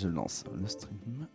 Je 0.00 0.08
lance 0.08 0.44
le 0.60 0.66
stream. 0.66 1.26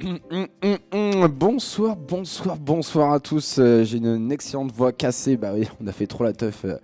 Bonsoir, 1.30 1.96
bonsoir, 1.96 2.56
bonsoir 2.56 3.12
à 3.12 3.20
tous. 3.20 3.58
Euh, 3.58 3.82
J'ai 3.84 3.98
une 3.98 4.30
excellente 4.30 4.72
voix 4.72 4.92
cassée. 4.92 5.36
Bah 5.36 5.52
oui, 5.54 5.68
on 5.80 5.86
a 5.86 5.92
fait 5.92 6.06
trop 6.06 6.24
la 6.24 6.32
teuf 6.32 6.64
euh, 6.64 6.76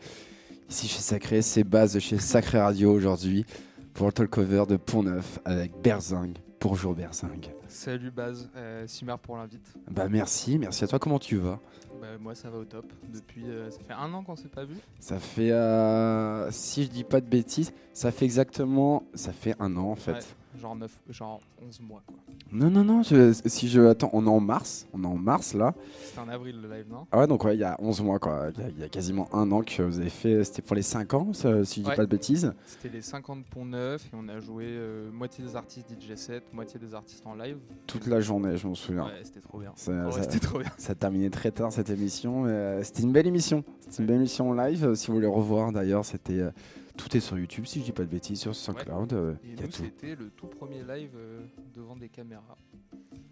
ici 0.69 0.89
chez 0.89 1.01
Sacré. 1.01 1.43
C'est 1.43 1.65
base 1.65 1.99
chez 1.99 2.19
Sacré 2.19 2.59
Radio 2.59 2.93
aujourd'hui 2.93 3.47
pour 3.95 4.07
le 4.07 4.12
talk-over 4.12 4.65
de 4.69 4.77
Pont-Neuf 4.77 5.38
avec 5.45 5.72
Berzingue. 5.83 6.38
Bonjour 6.61 6.95
Berzingue. 6.95 7.51
Salut 7.69 8.11
Baz, 8.11 8.49
euh, 8.56 8.87
Simar 8.87 9.19
pour 9.19 9.37
l'invite. 9.37 9.72
Bah 9.90 10.08
merci, 10.08 10.58
merci 10.58 10.83
à 10.85 10.88
toi. 10.88 10.99
Comment 10.99 11.19
tu 11.19 11.37
vas? 11.37 11.61
Bah, 12.01 12.06
moi 12.21 12.35
ça 12.35 12.51
va 12.51 12.58
au 12.58 12.65
top. 12.65 12.92
Depuis, 13.12 13.44
euh, 13.49 13.71
ça 13.71 13.79
fait 13.87 13.94
un 13.94 14.12
an 14.12 14.22
qu'on 14.22 14.37
s'est 14.37 14.49
pas 14.49 14.65
vu. 14.65 14.76
Ça 15.01 15.19
fait, 15.19 15.51
euh, 15.51 16.51
si 16.51 16.84
je 16.84 16.88
dis 16.91 17.05
pas 17.05 17.20
de 17.20 17.27
bêtises, 17.27 17.73
ça 17.92 18.11
fait 18.12 18.24
exactement, 18.24 19.02
ça 19.15 19.33
fait 19.33 19.55
un 19.59 19.77
an 19.77 19.91
en 19.91 19.97
fait. 19.97 20.12
Ouais, 20.12 20.20
genre 20.59 20.77
9, 20.77 20.91
genre 21.10 21.41
11 21.66 21.80
mois 21.80 22.02
quoi. 22.06 22.16
Non, 22.52 22.70
non, 22.70 22.84
non, 22.84 23.02
je- 23.02 23.33
si 23.46 23.69
je. 23.69 23.80
Attends, 23.80 24.10
on 24.12 24.24
est 24.27 24.30
en 24.30 24.41
mars. 24.41 24.87
On 24.92 25.02
est 25.02 25.06
en 25.06 25.16
mars 25.16 25.55
là. 25.55 25.74
C'était 26.05 26.20
en 26.20 26.29
avril 26.29 26.60
le 26.62 26.69
live, 26.73 26.87
non? 26.91 27.06
Ah 27.12 27.19
ouais, 27.20 27.27
donc 27.27 27.45
ouais, 27.45 27.56
il 27.56 27.60
y 27.60 27.65
a 27.65 27.77
11 27.80 28.01
mois 28.02 28.19
quoi. 28.19 28.51
Il 28.56 28.60
y 28.60 28.65
a- 28.65 28.69
il 28.70 28.79
y, 28.80 28.84
a 28.84 28.88
quasiment 28.88 29.29
un 29.34 29.51
an 29.52 29.62
que 29.62 29.82
vous 29.82 29.98
avez 29.98 30.10
fait. 30.10 30.45
C'était 30.45 30.62
pour 30.62 30.77
les 30.77 30.82
5 30.82 31.12
ans, 31.15 31.32
ça, 31.32 31.65
si 31.65 31.80
je 31.80 31.84
dis 31.84 31.91
Ouais. 31.91 31.96
pas 31.96 32.05
de 32.05 32.10
bêtises. 32.10 32.52
C'était 32.66 32.88
les 32.88 33.02
50 33.02 33.45
ponts 33.46 33.65
neufs 33.65 34.05
et 34.06 34.16
on 34.16 34.29
a 34.29 34.38
joué 34.41 34.65
euh, 34.69 35.10
moitié 35.10 35.45
des 35.45 35.56
artistes 35.56 35.88
DJ 35.91 36.15
set, 36.16 36.45
moitié 36.52 36.79
des 36.79 36.95
artistes 36.95 37.27
en 37.27 37.34
live. 37.34 37.57
Toute 37.87 38.07
la 38.07 38.20
journée, 38.20 38.57
je 38.57 38.66
m'en 38.68 38.74
souviens. 38.74 39.04
Ouais, 39.07 39.20
c'était 39.24 39.41
trop 39.41 39.59
bien. 39.59 39.73
Ça, 39.77 39.93
Ouais, 40.07 40.12
ça- 40.12 40.23
c'était 40.23 40.38
trop 40.46 40.59
bien. 40.59 40.70
ça 40.79 40.95
terminait 40.95 41.30
très 41.30 41.51
tard 41.51 41.73
cette 41.73 41.91
émission. 41.91 42.43
mais, 42.43 42.51
euh, 42.51 42.82
c'était 42.84 43.02
une 43.02 43.12
belle 43.12 43.27
émission. 43.27 43.65
C'était 43.80 43.98
une 44.02 44.07
belle 44.07 44.16
émission 44.16 44.52
live. 44.52 44.84
Euh, 44.84 44.95
Si 44.95 45.09
vous 45.09 45.15
voulez 45.15 45.27
revoir 45.27 45.73
d'ailleurs, 45.73 46.04
c'était. 46.04 46.38
euh, 46.41 46.51
tout 46.97 47.17
est 47.17 47.21
sur 47.21 47.39
YouTube, 47.39 47.65
si 47.67 47.81
je 47.81 47.85
dis 47.85 47.93
pas 47.93 48.03
de 48.05 48.09
bêtises, 48.11 48.41
sur 48.41 48.55
SoundCloud. 48.55 49.13
euh, 49.13 49.35
Et 49.45 49.49
il 49.49 49.55
y 49.55 49.59
a 49.59 49.63
nous 49.63 49.69
tout. 49.69 49.83
c'était 49.83 50.15
le 50.15 50.31
tout 50.31 50.47
premier 50.47 50.83
live 50.83 51.11
euh, 51.17 51.41
devant 51.75 51.97
des 51.97 52.09
caméras 52.09 52.57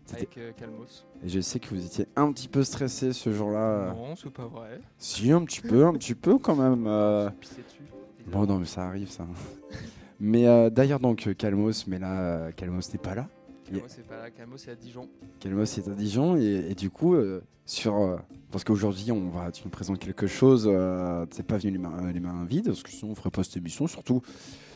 C'était- 0.04 0.16
avec 0.18 0.38
euh, 0.38 0.52
Calmos. 0.52 1.06
Et 1.22 1.28
je 1.28 1.40
sais 1.40 1.58
que 1.60 1.68
vous 1.68 1.84
étiez 1.84 2.06
un 2.16 2.30
petit 2.32 2.48
peu 2.48 2.62
stressé 2.62 3.12
ce 3.12 3.32
jour-là. 3.32 3.94
Non, 3.94 4.14
c'est 4.16 4.30
pas 4.30 4.46
vrai. 4.46 4.80
Si, 4.98 5.30
un 5.32 5.44
petit 5.44 5.60
peu, 5.62 5.86
un 5.86 5.92
petit 5.94 6.14
peu 6.14 6.38
quand 6.38 6.56
même. 6.56 6.86
euh. 6.86 7.30
Bon, 8.26 8.46
non, 8.46 8.58
mais 8.58 8.66
ça 8.66 8.86
arrive, 8.86 9.08
ça. 9.10 9.26
mais 10.20 10.46
euh, 10.46 10.70
d'ailleurs, 10.70 11.00
donc, 11.00 11.28
Calmos, 11.36 11.86
mais 11.86 11.98
là, 11.98 12.52
Calmos 12.52 12.80
n'est 12.92 12.98
pas 12.98 13.14
là. 13.14 13.28
Calmos 13.80 13.88
c'est 13.94 14.06
pas 14.06 14.16
là, 14.18 14.30
Calmos 14.30 14.56
c'est 14.58 14.70
à 14.70 14.74
Dijon. 14.74 15.08
Calmos 15.40 15.78
est 15.78 15.88
à 15.88 15.92
Dijon. 15.94 16.36
Et, 16.36 16.66
et 16.70 16.74
du 16.74 16.90
coup, 16.90 17.14
euh, 17.14 17.42
sur. 17.66 17.96
euh, 17.96 18.16
parce 18.50 18.62
qu'aujourd'hui, 18.64 19.10
on 19.12 19.28
va, 19.30 19.50
tu 19.50 19.62
nous 19.64 19.70
présentes 19.70 19.98
quelque 19.98 20.26
chose. 20.26 20.68
Euh, 20.70 21.26
T'es 21.26 21.42
pas 21.42 21.58
venu 21.58 21.72
les 21.72 21.78
mains, 21.78 22.12
les 22.12 22.20
mains 22.20 22.44
vides, 22.44 22.66
parce 22.66 22.82
que 22.82 22.90
sinon, 22.90 23.12
on 23.12 23.14
ferait 23.14 23.30
pas 23.30 23.42
cette 23.44 23.56
émission. 23.56 23.86
Surtout, 23.86 24.22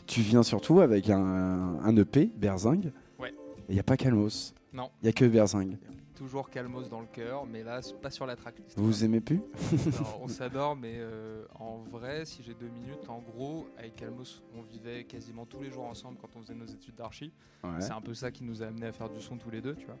tu 0.05 0.21
viens 0.21 0.43
surtout 0.43 0.79
avec 0.81 1.09
un, 1.09 1.79
un 1.81 1.95
EP, 1.97 2.29
Berzingue. 2.35 2.91
Ouais. 3.19 3.29
Et 3.29 3.71
il 3.71 3.73
n'y 3.75 3.79
a 3.79 3.83
pas 3.83 3.95
Calmos. 3.97 4.53
Non. 4.73 4.89
Il 5.01 5.05
n'y 5.05 5.09
a 5.09 5.13
que 5.13 5.25
Berzingue. 5.25 5.77
Toujours 6.19 6.49
Calmos 6.49 6.89
dans 6.89 6.99
le 6.99 7.07
cœur, 7.07 7.45
mais 7.45 7.63
là 7.63 7.81
c'est 7.81 7.97
pas 7.97 8.09
sur 8.09 8.25
la 8.25 8.35
tracklist. 8.35 8.77
Vous 8.77 8.87
vous 8.87 9.05
aimez 9.05 9.21
plus 9.21 9.39
on 10.21 10.27
s'adore, 10.27 10.75
mais 10.75 10.95
euh, 10.97 11.45
en 11.57 11.77
vrai, 11.77 12.25
si 12.25 12.43
j'ai 12.43 12.53
deux 12.53 12.67
minutes, 12.67 13.07
en 13.07 13.19
gros, 13.19 13.69
avec 13.77 13.95
Calmos, 13.95 14.43
on 14.53 14.61
vivait 14.61 15.05
quasiment 15.05 15.45
tous 15.45 15.61
les 15.61 15.71
jours 15.71 15.85
ensemble 15.85 16.17
quand 16.19 16.35
on 16.35 16.41
faisait 16.41 16.55
nos 16.55 16.65
études 16.65 16.95
d'archi. 16.95 17.31
Ouais. 17.63 17.79
C'est 17.79 17.93
un 17.93 18.01
peu 18.01 18.13
ça 18.13 18.31
qui 18.31 18.43
nous 18.43 18.61
a 18.61 18.65
amené 18.65 18.87
à 18.87 18.91
faire 18.91 19.09
du 19.09 19.21
son 19.21 19.37
tous 19.37 19.49
les 19.49 19.61
deux, 19.61 19.75
tu 19.75 19.85
vois. 19.85 19.97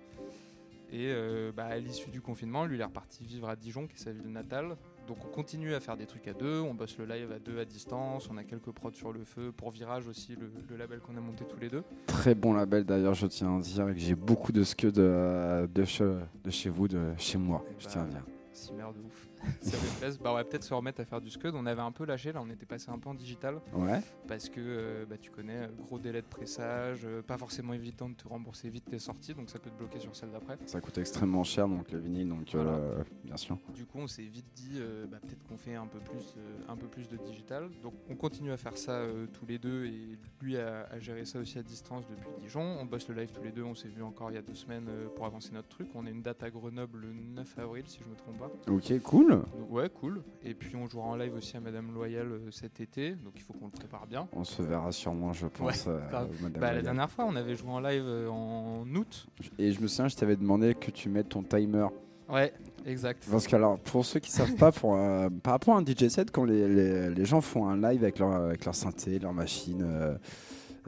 Et 0.91 1.07
euh, 1.09 1.53
bah, 1.55 1.67
à 1.67 1.77
l'issue 1.77 2.09
du 2.09 2.19
confinement, 2.19 2.65
lui, 2.65 2.75
il 2.75 2.81
est 2.81 2.85
reparti 2.85 3.23
vivre 3.23 3.47
à 3.47 3.55
Dijon, 3.55 3.87
qui 3.87 3.95
est 3.95 4.03
sa 4.03 4.11
ville 4.11 4.29
natale. 4.29 4.75
Donc 5.07 5.17
on 5.25 5.29
continue 5.29 5.73
à 5.73 5.79
faire 5.79 5.97
des 5.97 6.05
trucs 6.05 6.27
à 6.27 6.33
deux, 6.33 6.59
on 6.59 6.73
bosse 6.75 6.97
le 6.99 7.05
live 7.05 7.31
à 7.31 7.39
deux 7.39 7.59
à 7.59 7.65
distance, 7.65 8.29
on 8.31 8.37
a 8.37 8.43
quelques 8.43 8.71
prods 8.71 8.91
sur 8.93 9.11
le 9.11 9.23
feu, 9.23 9.51
pour 9.51 9.71
Virage 9.71 10.07
aussi, 10.07 10.35
le, 10.35 10.51
le 10.69 10.77
label 10.77 10.99
qu'on 10.99 11.17
a 11.17 11.19
monté 11.19 11.45
tous 11.45 11.59
les 11.59 11.69
deux. 11.69 11.83
Très 12.05 12.35
bon 12.35 12.53
label 12.53 12.83
d'ailleurs, 12.83 13.15
je 13.15 13.25
tiens 13.25 13.57
à 13.57 13.59
dire 13.61 13.87
que 13.87 13.97
j'ai 13.97 14.13
beaucoup 14.15 14.51
de 14.51 14.63
scuds 14.63 14.91
de, 14.91 15.67
de, 15.73 15.83
che- 15.83 16.19
de 16.43 16.49
chez 16.51 16.69
vous, 16.69 16.87
de 16.87 16.99
chez 17.17 17.37
moi. 17.39 17.65
Et 17.69 17.73
Je 17.79 17.85
bah, 17.85 17.91
tiens 17.91 18.01
à 18.03 18.05
dire. 18.05 18.23
Si 18.59 18.73
merde 18.73 18.95
de 18.97 19.01
ouf. 19.01 19.29
ça 19.61 19.77
plaise. 19.99 20.17
Bah, 20.19 20.31
on 20.31 20.35
va 20.35 20.43
peut-être 20.43 20.63
se 20.65 20.73
remettre 20.73 20.99
à 20.99 21.05
faire 21.05 21.21
du 21.21 21.29
scud. 21.29 21.51
On 21.55 21.65
avait 21.65 21.81
un 21.81 21.91
peu 21.93 22.05
lâché, 22.05 22.33
là, 22.33 22.41
on 22.43 22.49
était 22.49 22.65
passé 22.65 22.89
un 22.91 22.99
peu 22.99 23.09
en 23.09 23.13
digital. 23.13 23.61
Ouais. 23.73 24.01
parce 24.27 24.49
que 24.49 24.59
euh, 24.59 25.05
bah, 25.05 25.17
tu 25.17 25.31
connais, 25.31 25.63
euh, 25.63 25.67
gros 25.85 25.97
délai 25.97 26.21
de 26.21 26.27
pressage, 26.27 27.01
euh, 27.05 27.21
pas 27.21 27.37
forcément 27.37 27.73
évident 27.73 28.09
de 28.09 28.15
te 28.15 28.27
rembourser 28.27 28.69
vite 28.69 28.85
tes 28.89 28.99
sorties, 28.99 29.33
donc 29.33 29.49
ça 29.49 29.59
peut 29.59 29.69
te 29.69 29.77
bloquer 29.77 29.99
sur 29.99 30.13
celle 30.15 30.31
d'après. 30.31 30.57
Ça 30.65 30.81
coûte 30.81 30.97
extrêmement 30.97 31.43
cher, 31.45 31.67
donc 31.69 31.89
le 31.91 31.99
vinyle, 31.99 32.27
donc 32.27 32.49
Voilà. 32.51 32.71
euh, 32.71 33.03
bien 33.23 33.37
sûr. 33.37 33.57
Du 33.73 33.85
coup, 33.85 33.99
on 33.99 34.07
s'est 34.07 34.23
vite 34.23 34.45
dit, 34.55 34.79
bah, 35.09 35.17
peut-être 35.21 35.43
qu'on 35.47 35.57
fait 35.57 35.75
un 35.75 35.87
peu, 35.87 35.99
plus, 35.99 36.35
un 36.67 36.75
peu 36.75 36.87
plus 36.87 37.07
de 37.07 37.15
digital. 37.17 37.69
Donc 37.81 37.93
on 38.09 38.15
continue 38.15 38.51
à 38.51 38.57
faire 38.57 38.77
ça 38.77 39.03
tous 39.33 39.45
les 39.45 39.57
deux, 39.57 39.85
et 39.85 40.17
lui 40.41 40.57
a, 40.57 40.85
a 40.91 40.99
géré 40.99 41.23
ça 41.25 41.39
aussi 41.39 41.57
à 41.59 41.63
distance 41.63 42.05
depuis 42.09 42.27
Dijon. 42.41 42.61
On 42.79 42.85
bosse 42.85 43.07
le 43.07 43.15
live 43.15 43.31
tous 43.31 43.43
les 43.43 43.51
deux, 43.51 43.63
on 43.63 43.75
s'est 43.75 43.87
vu 43.87 44.03
encore 44.03 44.31
il 44.31 44.35
y 44.35 44.37
a 44.37 44.41
deux 44.41 44.55
semaines 44.55 44.89
pour 45.15 45.25
avancer 45.25 45.51
notre 45.53 45.69
truc. 45.69 45.87
On 45.95 46.05
a 46.05 46.09
une 46.09 46.21
date 46.21 46.43
à 46.43 46.49
Grenoble 46.49 46.99
le 46.99 47.13
9 47.13 47.57
avril, 47.59 47.83
si 47.87 47.99
je 48.03 48.09
me 48.09 48.15
trompe 48.15 48.37
pas. 48.39 48.48
Ok, 48.67 48.99
cool. 49.03 49.29
Donc, 49.29 49.43
ouais, 49.71 49.89
cool. 49.89 50.21
Et 50.43 50.53
puis 50.53 50.75
on 50.75 50.87
jouera 50.87 51.07
en 51.07 51.15
live 51.15 51.33
aussi 51.35 51.57
à 51.57 51.59
Madame 51.59 51.91
Loyal 51.93 52.27
euh, 52.31 52.51
cet 52.51 52.79
été, 52.79 53.11
donc 53.11 53.33
il 53.35 53.41
faut 53.41 53.53
qu'on 53.53 53.65
le 53.65 53.71
prépare 53.71 54.05
bien. 54.07 54.27
On 54.33 54.43
se 54.43 54.61
verra 54.61 54.91
sûrement, 54.91 55.33
je 55.33 55.47
pense. 55.47 55.85
euh. 55.87 55.99
Madame 56.41 56.61
Bah, 56.61 56.73
la 56.73 56.81
dernière 56.81 57.09
fois, 57.09 57.25
on 57.27 57.35
avait 57.35 57.55
joué 57.55 57.69
en 57.71 57.79
live 57.79 58.03
euh, 58.05 58.27
en 58.29 58.85
août. 58.95 59.27
Et 59.57 59.71
je 59.71 59.81
me 59.81 59.87
souviens, 59.87 60.07
je 60.07 60.15
t'avais 60.15 60.35
demandé 60.35 60.75
que 60.75 60.91
tu 60.91 61.09
mettes 61.09 61.29
ton 61.29 61.43
timer. 61.43 61.87
Ouais, 62.29 62.53
exact. 62.85 63.25
Parce 63.31 63.47
que, 63.47 63.55
alors, 63.55 63.79
pour 63.79 64.05
ceux 64.05 64.19
qui 64.19 64.29
savent 64.31 64.53
pas, 64.55 64.71
pour, 64.71 64.95
par 65.43 65.53
rapport 65.53 65.75
à 65.75 65.79
un 65.79 65.83
DJ 65.85 66.09
set, 66.09 66.29
quand 66.29 66.43
les, 66.43 66.67
les- 66.67 67.09
les 67.09 67.25
gens 67.25 67.41
font 67.41 67.67
un 67.67 67.75
live 67.75 68.03
avec 68.03 68.19
leur, 68.19 68.31
avec 68.33 68.65
leur 68.65 68.75
synthé, 68.75 69.17
leur 69.17 69.33
machine, 69.33 69.83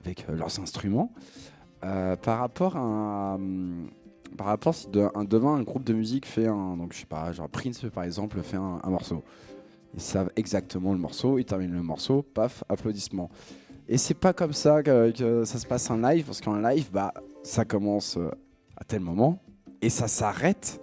avec 0.03 0.27
leurs 0.27 0.59
instruments, 0.59 1.11
par 1.81 2.39
rapport 2.39 2.77
à 2.77 3.33
un- 3.39 3.87
par 4.37 4.47
rapport 4.47 4.73
si 4.75 4.87
de- 4.89 5.07
un- 5.15 5.23
demain 5.23 5.55
un 5.55 5.63
groupe 5.63 5.83
de 5.83 5.93
musique 5.93 6.25
fait 6.25 6.47
un 6.47 6.77
donc 6.77 6.93
je 6.93 6.99
sais 6.99 7.05
pas 7.05 7.31
genre 7.31 7.49
Prince 7.49 7.85
par 7.93 8.03
exemple 8.03 8.41
fait 8.41 8.57
un, 8.57 8.79
un 8.83 8.89
morceau. 8.89 9.23
Ils 9.93 10.01
savent 10.01 10.29
exactement 10.35 10.93
le 10.93 10.99
morceau 10.99 11.37
ils 11.37 11.45
terminent 11.45 11.73
le 11.75 11.83
morceau 11.83 12.21
paf 12.23 12.63
applaudissements. 12.69 13.29
Et 13.89 13.97
c'est 13.97 14.13
pas 14.13 14.31
comme 14.33 14.53
ça 14.53 14.83
que, 14.83 15.11
que 15.11 15.43
ça 15.43 15.57
se 15.59 15.65
passe 15.67 15.89
en 15.89 15.97
live 15.97 16.25
parce 16.25 16.39
qu'en 16.41 16.55
live 16.55 16.89
bah 16.93 17.13
ça 17.43 17.65
commence 17.65 18.17
euh, 18.17 18.29
à 18.77 18.83
tel 18.85 19.01
moment 19.01 19.39
et 19.81 19.89
ça 19.89 20.07
s'arrête 20.07 20.79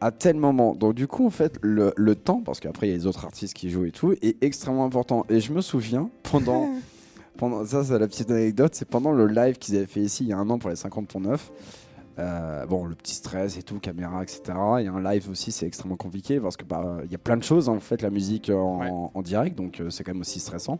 à 0.00 0.10
tel 0.10 0.36
moment. 0.36 0.74
Donc 0.74 0.94
du 0.94 1.06
coup 1.06 1.26
en 1.26 1.30
fait 1.30 1.58
le, 1.62 1.92
le 1.96 2.14
temps 2.16 2.42
parce 2.42 2.58
qu'après 2.60 2.88
il 2.88 2.90
y 2.90 2.92
a 2.94 2.96
les 2.96 3.06
autres 3.06 3.24
artistes 3.24 3.54
qui 3.54 3.70
jouent 3.70 3.84
et 3.84 3.92
tout 3.92 4.12
est 4.20 4.42
extrêmement 4.42 4.84
important. 4.84 5.24
Et 5.28 5.38
je 5.40 5.52
me 5.52 5.60
souviens 5.60 6.10
pendant 6.24 6.68
pendant 7.38 7.64
ça 7.64 7.84
c'est 7.84 7.98
la 7.98 8.06
petite 8.08 8.30
anecdote 8.30 8.74
c'est 8.74 8.88
pendant 8.88 9.12
le 9.12 9.26
live 9.26 9.58
qu'ils 9.58 9.76
avaient 9.76 9.86
fait 9.86 10.00
ici 10.00 10.24
il 10.24 10.28
y 10.30 10.32
a 10.32 10.38
un 10.38 10.48
an 10.50 10.58
pour 10.58 10.70
les 10.70 10.76
50 10.76 11.06
pour 11.08 11.20
9 11.20 11.52
euh, 12.18 12.64
bon, 12.66 12.84
le 12.84 12.94
petit 12.94 13.14
stress 13.14 13.56
et 13.58 13.62
tout, 13.62 13.78
caméra, 13.80 14.22
etc. 14.22 14.42
Et 14.80 14.86
un 14.86 15.00
live 15.02 15.28
aussi, 15.30 15.50
c'est 15.52 15.66
extrêmement 15.66 15.96
compliqué 15.96 16.38
parce 16.40 16.56
que 16.56 16.64
bah, 16.64 16.98
y 17.10 17.14
a 17.14 17.18
plein 17.18 17.36
de 17.36 17.42
choses 17.42 17.68
en 17.68 17.80
fait, 17.80 18.02
la 18.02 18.10
musique 18.10 18.50
en, 18.50 18.78
Ouais. 18.80 18.88
en 19.14 19.22
direct, 19.22 19.56
donc 19.56 19.80
euh, 19.80 19.90
c'est 19.90 20.04
quand 20.04 20.12
même 20.12 20.20
aussi 20.20 20.40
stressant. 20.40 20.78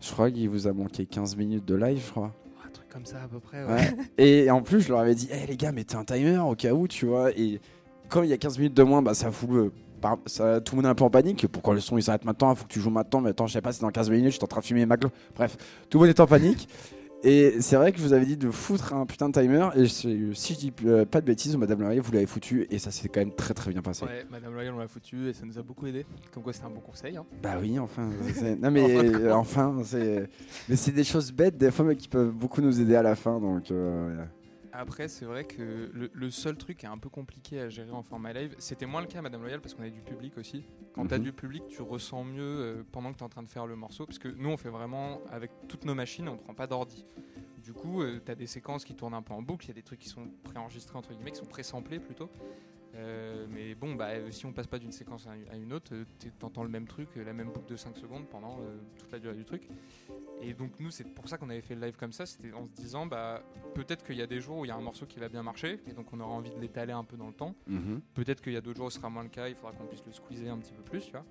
Je 0.00 0.12
crois 0.12 0.30
qu'il 0.30 0.48
vous 0.48 0.66
a 0.68 0.72
manqué 0.72 1.06
15 1.06 1.36
minutes 1.36 1.64
de 1.64 1.74
live, 1.74 2.02
je 2.04 2.10
crois. 2.10 2.32
Un 2.64 2.70
truc 2.70 2.88
comme 2.88 3.04
ça 3.06 3.16
à 3.24 3.28
peu 3.28 3.40
près. 3.40 3.64
Ouais. 3.64 3.72
Ouais. 3.72 3.96
et 4.18 4.50
en 4.50 4.62
plus, 4.62 4.80
je 4.82 4.90
leur 4.90 5.00
avais 5.00 5.14
dit, 5.14 5.28
hey, 5.32 5.46
les 5.46 5.56
gars, 5.56 5.72
mettez 5.72 5.96
un 5.96 6.04
timer 6.04 6.38
au 6.38 6.54
cas 6.54 6.72
où, 6.72 6.86
tu 6.86 7.06
vois. 7.06 7.30
Et 7.36 7.60
comme 8.08 8.24
il 8.24 8.30
y 8.30 8.32
a 8.32 8.38
15 8.38 8.58
minutes 8.58 8.74
de 8.76 8.82
moins, 8.82 9.02
bah, 9.02 9.14
ça 9.14 9.30
fout 9.32 9.50
le. 9.50 9.72
ça- 10.26 10.60
tout 10.60 10.74
le 10.74 10.82
monde 10.82 10.86
est 10.86 10.90
un 10.90 10.94
peu 10.94 11.04
en 11.04 11.10
panique. 11.10 11.46
Pourquoi 11.48 11.74
le 11.74 11.80
son 11.80 11.98
il 11.98 12.02
s'arrête 12.02 12.24
maintenant? 12.24 12.52
Il 12.52 12.56
faut 12.56 12.64
que 12.66 12.72
tu 12.72 12.80
joues 12.80 12.90
maintenant. 12.90 13.20
Mais 13.20 13.30
attends, 13.30 13.46
je 13.48 13.54
sais 13.54 13.60
pas, 13.60 13.72
c'est 13.72 13.80
dans 13.82 13.90
15 13.90 14.10
minutes, 14.10 14.26
je 14.26 14.36
suis 14.36 14.44
en 14.44 14.46
train 14.46 14.60
de 14.60 14.64
fumer 14.66 14.86
ma. 14.86 14.96
Bref, 15.34 15.56
tout 15.90 15.98
le 15.98 16.04
monde 16.06 16.10
est 16.10 16.20
en 16.20 16.26
panique. 16.26 16.68
Et 17.24 17.60
c'est 17.60 17.74
vrai 17.74 17.90
que 17.90 17.98
je 17.98 18.04
vous 18.04 18.12
avais 18.12 18.24
dit 18.26 18.36
de 18.36 18.48
foutre 18.50 18.94
un 18.94 19.04
putain 19.04 19.28
de 19.28 19.32
timer. 19.40 19.68
Et 19.74 19.86
je- 19.86 20.32
si 20.34 20.54
je 20.54 20.58
dis 20.58 20.72
euh, 20.84 21.04
pas 21.04 21.20
de 21.20 21.26
bêtises, 21.26 21.56
Madame 21.56 21.80
Laurier, 21.82 21.98
vous 21.98 22.12
l'avez 22.12 22.26
foutu. 22.26 22.66
Et 22.70 22.78
ça 22.78 22.90
s'est 22.92 23.08
quand 23.08 23.18
même 23.20 23.34
très 23.34 23.54
très 23.54 23.72
bien 23.72 23.82
passé. 23.82 24.04
Ouais, 24.04 24.24
Madame 24.30 24.54
Loyal, 24.54 24.72
on 24.74 24.78
l'a 24.78 24.86
foutu 24.86 25.28
et 25.28 25.32
ça 25.32 25.44
nous 25.44 25.58
a 25.58 25.62
beaucoup 25.62 25.86
aidé. 25.88 26.06
Comme 26.32 26.44
quoi, 26.44 26.52
c'était 26.52 26.66
un 26.66 26.70
bon 26.70 26.80
conseil. 26.80 27.16
hein. 27.16 27.24
Bah 27.42 27.56
oui, 27.60 27.76
enfin. 27.78 28.08
Non 28.60 28.70
mais 28.70 29.30
enfin, 29.32 29.76
c'est. 29.84 30.28
Mais 30.68 30.76
c'est 30.76 30.92
des 30.92 31.04
choses 31.04 31.32
bêtes 31.32 31.56
des 31.58 31.70
fois, 31.72 31.84
mais 31.84 31.96
qui 31.96 32.08
peuvent 32.08 32.32
beaucoup 32.32 32.60
nous 32.60 32.80
aider 32.80 32.94
à 32.94 33.02
la 33.02 33.16
fin. 33.16 33.40
Donc. 33.40 33.70
euh, 33.72 34.14
Après, 34.78 35.08
c'est 35.08 35.24
vrai 35.24 35.42
que 35.44 35.90
le, 35.92 36.08
le 36.12 36.30
seul 36.30 36.56
truc 36.56 36.78
qui 36.78 36.86
est 36.86 36.88
un 36.88 36.98
peu 36.98 37.08
compliqué 37.08 37.60
à 37.60 37.68
gérer 37.68 37.90
en 37.90 38.04
format 38.04 38.32
live, 38.32 38.54
c'était 38.58 38.86
moins 38.86 39.00
le 39.00 39.08
cas, 39.08 39.20
Madame 39.20 39.40
Loyal, 39.40 39.60
parce 39.60 39.74
qu'on 39.74 39.82
a 39.82 39.90
du 39.90 40.02
public 40.02 40.38
aussi. 40.38 40.64
Quand 40.92 41.04
tu 41.04 41.14
as 41.14 41.18
du 41.18 41.32
public, 41.32 41.64
tu 41.66 41.82
ressens 41.82 42.22
mieux 42.22 42.42
euh, 42.44 42.84
pendant 42.92 43.12
que 43.12 43.18
tu 43.18 43.24
es 43.24 43.26
en 43.26 43.28
train 43.28 43.42
de 43.42 43.48
faire 43.48 43.66
le 43.66 43.74
morceau, 43.74 44.06
parce 44.06 44.20
que 44.20 44.28
nous, 44.28 44.50
on 44.50 44.56
fait 44.56 44.68
vraiment 44.68 45.20
avec 45.32 45.50
toutes 45.66 45.84
nos 45.84 45.96
machines, 45.96 46.28
on 46.28 46.36
prend 46.36 46.54
pas 46.54 46.68
d'ordi. 46.68 47.04
Du 47.60 47.72
coup, 47.72 48.04
tu 48.24 48.30
as 48.30 48.36
des 48.36 48.46
séquences 48.46 48.84
qui 48.84 48.94
tournent 48.94 49.14
un 49.14 49.22
peu 49.22 49.34
en 49.34 49.42
boucle, 49.42 49.64
il 49.64 49.68
y 49.68 49.70
a 49.72 49.74
des 49.74 49.82
trucs 49.82 49.98
qui 49.98 50.08
sont 50.08 50.30
préenregistrés, 50.44 50.96
entre 50.96 51.12
guillemets, 51.12 51.32
qui 51.32 51.38
sont 51.38 51.46
pré-samplés 51.46 51.98
plutôt. 51.98 52.30
Euh, 52.94 53.46
mais 53.50 53.74
bon, 53.74 53.94
bah, 53.94 54.08
euh, 54.08 54.30
si 54.30 54.46
on 54.46 54.52
passe 54.52 54.66
pas 54.66 54.78
d'une 54.78 54.92
séquence 54.92 55.26
à 55.26 55.32
à 55.52 55.56
une 55.56 55.72
autre, 55.72 55.94
euh, 55.94 56.04
tu 56.18 56.30
entends 56.42 56.62
le 56.62 56.68
même 56.68 56.86
truc, 56.86 57.08
euh, 57.16 57.24
la 57.24 57.32
même 57.32 57.50
boucle 57.50 57.70
de 57.70 57.76
5 57.76 57.96
secondes 57.96 58.28
pendant 58.28 58.58
euh, 58.60 58.78
toute 58.98 59.12
la 59.12 59.18
durée 59.18 59.34
du 59.34 59.44
truc. 59.44 59.68
Et 60.40 60.54
donc 60.54 60.78
nous, 60.78 60.90
c'est 60.90 61.04
pour 61.04 61.28
ça 61.28 61.36
qu'on 61.36 61.50
avait 61.50 61.60
fait 61.60 61.74
le 61.74 61.80
live 61.84 61.96
comme 61.96 62.12
ça, 62.12 62.24
c'était 62.26 62.52
en 62.52 62.64
se 62.64 62.70
disant, 62.70 63.06
bah, 63.06 63.42
peut-être 63.74 64.04
qu'il 64.04 64.16
y 64.16 64.22
a 64.22 64.26
des 64.26 64.40
jours 64.40 64.58
où 64.58 64.64
il 64.64 64.68
y 64.68 64.70
a 64.70 64.76
un 64.76 64.80
morceau 64.80 65.06
qui 65.06 65.18
va 65.18 65.28
bien 65.28 65.42
marcher, 65.42 65.80
et 65.86 65.92
donc 65.92 66.12
on 66.12 66.20
aura 66.20 66.30
envie 66.32 66.50
de 66.50 66.58
l'étaler 66.60 66.92
un 66.92 67.04
peu 67.04 67.16
dans 67.16 67.26
le 67.26 67.32
temps. 67.34 67.54
mhm. 67.66 68.00
Peut-être 68.14 68.40
qu'il 68.40 68.52
y 68.52 68.56
a 68.56 68.60
d'autres 68.60 68.76
jours 68.78 68.86
où 68.86 68.90
ce 68.90 68.98
sera 68.98 69.10
moins 69.10 69.22
le 69.24 69.28
cas, 69.28 69.48
il 69.48 69.54
faudra 69.54 69.72
qu'on 69.72 69.86
puisse 69.86 70.04
le 70.06 70.12
squeezer 70.12 70.50
un 70.52 70.58
petit 70.58 70.72
peu 70.72 70.82
plus, 70.82 71.00
tu 71.04 71.12
vois. 71.12 71.24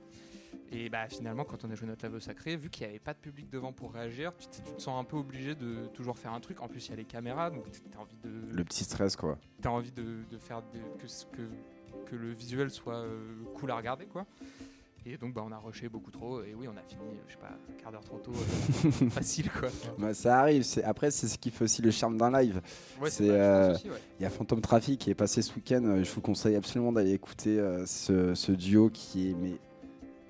Et 0.72 0.90
bah 0.90 1.08
finalement, 1.08 1.46
quand 1.46 1.64
on 1.64 1.72
a 1.72 1.76
joué 1.76 1.88
notre 1.88 2.06
live 2.06 2.16
au 2.16 2.20
sacré, 2.20 2.58
vu 2.58 2.70
qu'il 2.70 2.86
n'y 2.86 2.90
avait 2.90 3.00
pas 3.00 3.14
de 3.14 3.20
public 3.20 3.50
devant 3.50 3.72
pour 3.72 3.94
réagir, 3.94 4.34
tu, 4.36 4.48
tu 4.50 4.62
te 4.74 4.82
sens 4.82 5.00
un 5.00 5.06
peu 5.06 5.16
obligé 5.16 5.56
de 5.56 5.88
toujours 5.94 6.18
faire 6.18 6.34
un 6.34 6.42
truc. 6.42 6.62
En 6.62 6.68
plus, 6.68 6.86
il 6.88 6.90
y 6.90 6.94
a 6.94 6.98
les 6.98 7.06
caméras, 7.06 7.50
donc 7.52 7.72
tu 7.72 7.80
as 7.96 8.02
envie 8.02 8.18
de, 8.18 8.54
Le 8.54 8.64
petit 8.66 8.84
stress, 8.84 9.16
quoi. 9.16 9.38
t'as 9.62 9.70
envie 9.70 9.94
de, 9.94 10.24
de 10.30 10.38
faire 10.38 10.62
que, 11.00 11.06
que, 11.38 11.50
que 12.10 12.16
le 12.18 12.32
visuel 12.34 12.70
soit 12.70 12.96
euh, 12.98 13.36
cool 13.56 13.72
à 13.72 13.78
regarder, 13.78 14.06
quoi. 14.08 14.26
Et 15.10 15.18
donc, 15.18 15.34
bah, 15.34 15.44
on 15.48 15.52
a 15.54 15.58
rushé 15.58 15.88
beaucoup 15.88 16.12
trop. 16.12 16.42
Et 16.44 16.54
oui, 16.54 16.68
on 16.68 16.78
a 16.78 16.82
fini, 16.88 17.18
je 17.28 17.34
sais 17.34 17.40
pas, 17.40 17.48
un 17.70 17.82
quart 17.82 17.92
d'heure 17.94 18.04
trop 18.04 18.18
tôt. 18.20 18.32
euh, 18.34 19.10
facile, 19.10 19.50
quoi. 19.50 19.70
Bah, 19.98 20.14
ça 20.14 20.40
arrive. 20.40 20.64
c'est- 20.64 20.84
Après, 20.84 21.12
c'est 21.12 21.28
ce 21.28 21.38
qui 21.38 21.50
fait 21.50 21.64
aussi 21.64 21.82
le 21.82 21.92
charme 21.92 22.18
d'un 22.18 22.32
live. 22.42 22.62
Ouais, 23.02 23.10
C'est, 23.10 23.30
euh, 23.30 23.74
ouais. 23.74 23.80
Il 24.20 24.24
y 24.24 24.26
a 24.26 24.30
Phantom 24.30 24.60
Traffic 24.60 25.00
qui 25.00 25.10
est 25.10 25.16
passé 25.16 25.42
ce 25.42 25.54
week-end. 25.56 25.82
euh, 25.86 26.04
Je 26.04 26.12
vous 26.12 26.22
conseille 26.22 26.56
absolument 26.56 26.92
d'aller 26.92 27.14
écouter 27.14 27.58
euh, 27.60 27.86
ce, 27.86 28.36
ce 28.36 28.52
duo 28.52 28.90
qui 28.90 29.30
est. 29.30 29.34
Mais 29.34 29.54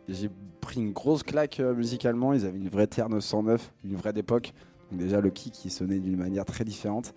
j'ai 0.09 0.29
pris 0.61 0.79
une 0.79 0.91
grosse 0.93 1.23
claque 1.23 1.59
musicalement. 1.59 2.33
Ils 2.33 2.45
avaient 2.45 2.57
une 2.59 2.69
vraie 2.69 2.85
TR-909, 2.87 3.59
une 3.83 3.95
vraie 3.95 4.13
d'époque. 4.13 4.53
Donc 4.91 4.99
déjà 5.01 5.19
le 5.21 5.29
kick 5.31 5.53
qui 5.53 5.69
sonnait 5.69 5.99
d'une 5.99 6.17
manière 6.17 6.45
très 6.45 6.63
différente. 6.63 7.13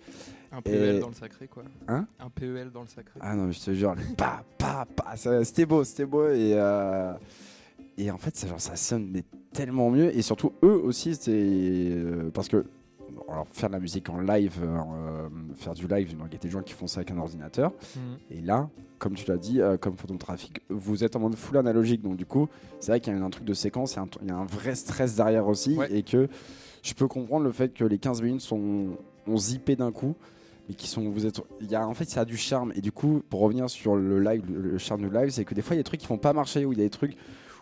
Un 0.53 0.61
PEL 0.61 0.95
et- 0.95 0.99
dans 0.99 1.07
le 1.07 1.13
sacré, 1.13 1.47
quoi. 1.47 1.63
Hein? 1.87 2.05
Un 2.19 2.29
PEL 2.29 2.71
dans 2.71 2.81
le 2.81 2.87
sacré. 2.87 3.17
Ah 3.21 3.35
non, 3.35 3.45
mais 3.45 3.53
je 3.53 3.61
te 3.63 3.73
jure, 3.73 3.95
pa, 4.17 4.43
pa, 4.57 4.85
c'était 5.45 5.65
beau, 5.65 5.85
c'était 5.85 6.05
beau. 6.05 6.27
Et, 6.27 6.53
et 7.97 8.11
en 8.11 8.17
fait, 8.17 8.35
ça, 8.35 8.47
genre, 8.47 8.61
ça 8.61 8.75
sonne 8.75 9.09
mais 9.11 9.23
tellement 9.53 9.89
mieux. 9.89 10.15
Et 10.15 10.21
surtout, 10.21 10.53
eux 10.63 10.79
aussi, 10.83 11.15
c'est. 11.15 11.31
euh, 11.33 12.29
parce 12.33 12.47
que. 12.47 12.65
Alors, 13.29 13.45
faire 13.51 13.69
de 13.69 13.73
la 13.73 13.79
musique 13.79 14.09
en 14.09 14.19
live, 14.19 14.57
euh, 14.63 15.27
faire 15.55 15.73
du 15.73 15.87
live, 15.87 16.09
il 16.11 16.33
y 16.33 16.35
a 16.35 16.39
des 16.39 16.49
gens 16.49 16.61
qui 16.61 16.73
font 16.73 16.87
ça 16.87 16.99
avec 16.99 17.11
un 17.11 17.17
ordinateur. 17.17 17.71
Mhm. 17.95 18.01
Et 18.29 18.41
là, 18.41 18.69
comme 18.99 19.13
tu 19.15 19.25
l'as 19.29 19.37
dit, 19.37 19.61
euh, 19.61 19.77
comme 19.77 19.95
Phantom 19.95 20.17
Traffic, 20.17 20.61
vous 20.69 21.03
êtes 21.03 21.15
en 21.15 21.19
mode 21.19 21.35
full 21.35 21.57
analogique. 21.57 22.01
Donc, 22.01 22.17
du 22.17 22.25
coup, 22.25 22.47
c'est 22.79 22.91
vrai 22.91 22.99
qu'il 22.99 23.13
y 23.13 23.17
a 23.17 23.23
un 23.23 23.29
truc 23.29 23.45
de 23.45 23.53
séquence, 23.53 23.93
il 23.93 23.95
y 23.97 23.99
a 23.99 24.01
un, 24.03 24.07
il 24.21 24.27
y 24.29 24.31
a 24.31 24.35
un 24.37 24.45
vrai 24.45 24.75
stress 24.75 25.15
derrière 25.15 25.47
aussi. 25.47 25.75
Ouais. 25.77 25.93
Et 25.93 26.03
que 26.03 26.27
je 26.83 26.93
peux 26.93 27.07
comprendre 27.07 27.43
le 27.45 27.51
fait 27.51 27.73
que 27.73 27.83
les 27.85 27.97
15 27.99 28.21
minutes 28.21 28.41
sont 28.41 28.97
ont 29.27 29.37
zippé 29.37 29.75
d'un 29.75 29.91
coup. 29.91 30.15
Mais 30.67 30.75
qui 30.75 30.87
sont, 30.87 31.09
vous 31.09 31.25
êtes, 31.25 31.41
il 31.61 31.69
y 31.71 31.75
a, 31.75 31.87
en 31.87 31.93
fait, 31.93 32.09
ça 32.09 32.21
a 32.21 32.25
du 32.25 32.37
charme. 32.37 32.71
Et 32.75 32.81
du 32.81 32.91
coup, 32.91 33.21
pour 33.29 33.41
revenir 33.41 33.69
sur 33.69 33.95
le 33.95 34.19
live, 34.19 34.43
le, 34.49 34.61
le 34.71 34.77
charme 34.77 35.01
du 35.01 35.09
live, 35.09 35.29
c'est 35.29 35.45
que 35.45 35.53
des 35.53 35.61
fois, 35.61 35.75
il 35.75 35.77
y 35.77 35.79
a 35.79 35.83
des 35.83 35.85
trucs 35.85 35.99
qui 35.99 36.07
font 36.07 36.17
pas 36.17 36.33
marcher, 36.33 36.65
ou 36.65 36.73
il 36.73 36.79
y 36.79 36.81
a 36.81 36.85
des 36.85 36.89
trucs 36.89 37.15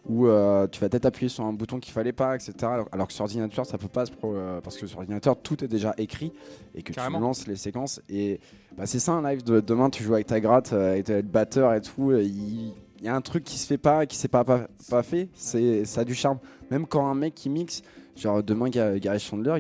où 0.07 0.27
euh, 0.27 0.67
tu 0.67 0.79
vas 0.79 0.89
peut-être 0.89 1.05
appuyer 1.05 1.29
sur 1.29 1.43
un 1.45 1.53
bouton 1.53 1.79
qu'il 1.79 1.93
fallait 1.93 2.13
pas, 2.13 2.35
etc. 2.35 2.53
Alors, 2.61 2.87
alors 2.91 3.07
que 3.07 3.13
sur 3.13 3.23
ordinateur, 3.23 3.65
ça 3.65 3.77
peut 3.77 3.87
pas, 3.87 4.05
se 4.05 4.11
pro- 4.11 4.35
euh, 4.35 4.61
parce 4.61 4.77
que 4.77 4.87
sur 4.87 4.99
ordinateur, 4.99 5.35
tout 5.41 5.63
est 5.63 5.67
déjà 5.67 5.93
écrit 5.97 6.31
et 6.75 6.81
que 6.83 6.93
Carrément. 6.93 7.17
tu 7.17 7.23
lances 7.23 7.47
les 7.47 7.55
séquences. 7.55 8.01
Et 8.09 8.39
bah, 8.77 8.85
c'est 8.85 8.99
ça 8.99 9.13
un 9.13 9.29
live 9.29 9.43
de 9.43 9.59
demain, 9.59 9.89
tu 9.89 10.03
joues 10.03 10.13
avec 10.13 10.27
ta 10.27 10.39
gratte, 10.39 10.73
euh, 10.73 10.91
avec 10.93 11.07
le 11.09 11.21
batteur 11.21 11.73
et 11.73 11.81
tout. 11.81 12.13
Il 12.13 12.73
y 13.05 13.07
a 13.07 13.15
un 13.15 13.21
truc 13.21 13.43
qui 13.43 13.57
se 13.57 13.65
fait 13.67 13.77
pas, 13.77 14.05
qui 14.05 14.17
s'est 14.17 14.27
pas, 14.27 14.43
pas, 14.43 14.67
pas 14.89 15.03
fait, 15.03 15.29
c'est 15.33 15.85
ça 15.85 16.01
a 16.01 16.05
du 16.05 16.13
charme. 16.15 16.39
Même 16.71 16.85
quand 16.85 17.07
un 17.09 17.15
mec 17.15 17.33
qui 17.35 17.49
mixe, 17.49 17.81
genre 18.15 18.43
demain 18.43 18.69
Ga- 18.69 18.99
Gary 18.99 19.19
Chandler, 19.19 19.57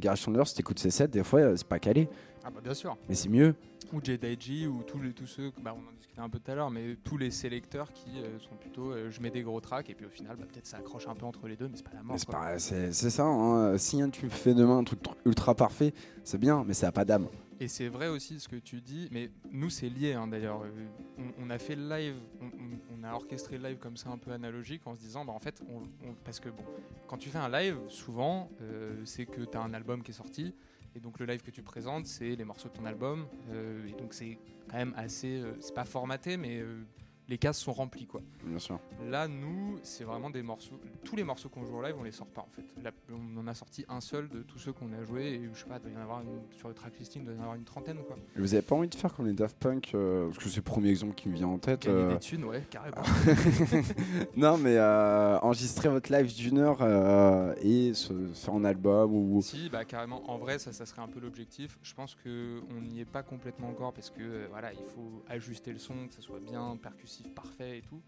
Gary 0.00 0.16
Chandler, 0.16 0.42
si 0.46 0.54
t'écoutes 0.54 0.78
ses 0.78 0.90
sets, 0.90 1.08
des 1.08 1.22
fois 1.22 1.40
euh, 1.40 1.54
c'est 1.56 1.66
pas 1.68 1.78
calé, 1.78 2.08
Ah, 2.44 2.48
bah, 2.50 2.60
bien 2.64 2.72
sûr. 2.74 2.96
mais 3.08 3.14
c'est 3.14 3.28
mieux. 3.28 3.54
Ou 3.92 4.00
J.D.G. 4.02 4.66
ou 4.66 4.82
tous, 4.82 5.00
les, 5.00 5.12
tous 5.12 5.26
ceux, 5.26 5.50
bah, 5.62 5.74
on 5.74 5.88
en 5.88 5.92
discutait 5.92 6.20
un 6.20 6.28
peu 6.28 6.38
tout 6.38 6.50
à 6.50 6.54
l'heure, 6.54 6.70
mais 6.70 6.96
tous 7.04 7.16
les 7.16 7.30
sélecteurs 7.30 7.92
qui 7.92 8.18
euh, 8.18 8.38
sont 8.38 8.54
plutôt 8.56 8.92
euh, 8.92 9.10
je 9.10 9.20
mets 9.20 9.30
des 9.30 9.42
gros 9.42 9.60
tracks 9.60 9.88
et 9.88 9.94
puis 9.94 10.04
au 10.04 10.10
final, 10.10 10.36
bah, 10.36 10.44
peut-être 10.50 10.66
ça 10.66 10.76
accroche 10.78 11.08
un 11.08 11.14
peu 11.14 11.24
entre 11.24 11.48
les 11.48 11.56
deux, 11.56 11.68
mais 11.68 11.76
c'est 11.76 11.84
pas 11.88 11.94
la 11.94 12.02
mort. 12.02 12.16
C'est 12.58 12.92
ça, 13.10 13.24
hein. 13.24 13.78
si 13.78 14.02
hein, 14.02 14.10
tu 14.10 14.28
fais 14.28 14.54
demain 14.54 14.78
un 14.78 14.84
truc 14.84 15.02
tr- 15.02 15.14
ultra 15.24 15.54
parfait, 15.54 15.94
c'est 16.24 16.38
bien, 16.38 16.64
mais 16.66 16.74
ça 16.74 16.88
a 16.88 16.92
pas 16.92 17.04
d'âme. 17.04 17.28
Et 17.60 17.66
c'est 17.66 17.88
vrai 17.88 18.06
aussi 18.06 18.38
ce 18.38 18.46
que 18.48 18.56
tu 18.56 18.80
dis, 18.80 19.08
mais 19.10 19.30
nous 19.50 19.68
c'est 19.70 19.88
lié 19.88 20.12
hein, 20.12 20.28
d'ailleurs. 20.28 20.62
Euh, 20.62 20.86
on, 21.18 21.46
on 21.46 21.50
a 21.50 21.58
fait 21.58 21.74
le 21.74 21.88
live, 21.88 22.14
on, 22.40 23.02
a 23.02 23.12
orchestré 23.14 23.58
le 23.58 23.68
live 23.68 23.78
comme 23.78 23.96
ça 23.96 24.10
un 24.10 24.18
peu 24.18 24.30
analogique 24.32 24.86
en 24.86 24.94
se 24.94 25.00
disant, 25.00 25.24
bah 25.24 25.32
en 25.32 25.38
fait, 25.40 25.60
on- 25.68 26.14
parce 26.24 26.40
que 26.40 26.50
bon, 26.50 26.62
quand 27.06 27.16
tu 27.16 27.30
fais 27.30 27.38
un 27.38 27.48
live, 27.48 27.78
souvent 27.88 28.50
euh, 28.60 29.00
c'est 29.04 29.26
que 29.26 29.40
tu 29.42 29.56
as 29.56 29.62
un 29.62 29.72
album 29.74 30.02
qui 30.02 30.10
est 30.10 30.14
sorti, 30.14 30.54
et 30.94 31.00
donc 31.00 31.18
le 31.18 31.26
live 31.26 31.42
que 31.42 31.50
tu 31.50 31.62
présentes, 31.62 32.06
c'est 32.06 32.36
les 32.36 32.44
morceaux 32.44 32.68
de 32.68 32.74
ton 32.74 32.84
album, 32.84 33.26
euh, 33.50 33.86
et 33.88 33.92
donc 33.92 34.14
c'est 34.14 34.38
quand 34.68 34.76
même 34.76 34.94
assez, 34.96 35.40
euh, 35.40 35.52
c'est 35.60 35.74
pas 35.74 35.84
formaté, 35.84 36.36
mais 36.36 36.58
euh, 36.58 36.82
les 37.28 37.38
cases 37.38 37.58
sont 37.58 37.72
remplies 37.72 38.06
quoi. 38.06 38.20
Bien 38.44 38.58
sûr. 38.58 38.78
Là, 39.08 39.28
nous, 39.28 39.78
c'est 39.82 40.04
vraiment 40.04 40.30
des 40.30 40.42
morceaux. 40.42 40.80
Tous 41.04 41.14
les 41.16 41.24
morceaux 41.24 41.48
qu'on 41.48 41.64
joue 41.64 41.76
en 41.76 41.82
live, 41.82 41.94
on 41.98 42.02
les 42.02 42.10
sort 42.12 42.26
pas 42.26 42.40
en 42.42 42.48
fait. 42.54 42.64
Là, 42.82 42.90
on 43.10 43.38
en 43.38 43.46
a 43.46 43.54
sorti 43.54 43.84
un 43.88 44.00
seul 44.00 44.28
de 44.28 44.42
tous 44.42 44.58
ceux 44.58 44.72
qu'on 44.72 44.92
a 44.92 45.04
joués. 45.04 45.34
Et 45.34 45.48
je 45.52 45.58
sais 45.58 45.66
pas, 45.68 45.76
il 45.76 45.82
doit 45.82 45.90
y 45.92 45.96
en 45.96 46.00
avoir 46.02 46.20
une- 46.22 46.40
sur 46.52 46.68
le 46.68 46.74
tracklisting, 46.74 47.22
il 47.22 47.24
doit 47.26 47.34
y 47.34 47.38
en 47.38 47.42
avoir 47.42 47.56
une 47.56 47.64
trentaine 47.64 47.98
quoi. 48.06 48.16
Et 48.36 48.40
Vous 48.40 48.54
avez 48.54 48.62
pas 48.62 48.74
envie 48.74 48.88
de 48.88 48.94
faire 48.94 49.12
comme 49.14 49.26
les 49.26 49.32
Daft 49.34 49.56
Punk, 49.58 49.90
euh, 49.94 50.26
parce 50.28 50.38
que 50.44 50.48
c'est 50.48 50.56
le 50.56 50.62
premier 50.62 50.88
exemple 50.88 51.14
qui 51.14 51.28
me 51.28 51.34
vient 51.34 51.48
en 51.48 51.58
tête. 51.58 51.82
Gagner 51.84 51.98
euh, 52.02 52.12
des 52.14 52.18
thunes, 52.18 52.44
ouais, 52.44 52.62
carrément. 52.70 52.96
non, 54.36 54.56
mais 54.58 54.76
euh, 54.76 55.38
enregistrer 55.40 55.88
votre 55.88 56.12
live 56.12 56.34
d'une 56.34 56.58
heure 56.58 56.78
euh, 56.80 57.54
et 57.62 57.94
se 57.94 58.12
faire 58.34 58.54
en 58.54 58.64
album 58.64 59.12
ou. 59.14 59.42
si, 59.42 59.68
bah 59.68 59.84
carrément. 59.84 60.28
En 60.30 60.38
vrai, 60.38 60.58
ça, 60.58 60.72
ça 60.72 60.86
serait 60.86 61.02
un 61.02 61.08
peu 61.08 61.20
l'objectif. 61.20 61.78
Je 61.82 61.94
pense 61.94 62.14
que 62.14 62.60
on 62.76 62.80
n'y 62.80 63.00
est 63.00 63.04
pas 63.04 63.22
complètement 63.22 63.68
encore 63.68 63.92
parce 63.92 64.10
que 64.10 64.46
voilà, 64.50 64.72
il 64.72 64.84
faut 64.94 65.22
ajuster 65.28 65.72
le 65.72 65.78
son, 65.78 66.06
que 66.08 66.14
ça 66.14 66.20
soit 66.22 66.40
bien 66.40 66.76
percussif, 66.80 67.17
parfait 67.24 67.78
et 67.78 67.82
tout. 67.82 68.00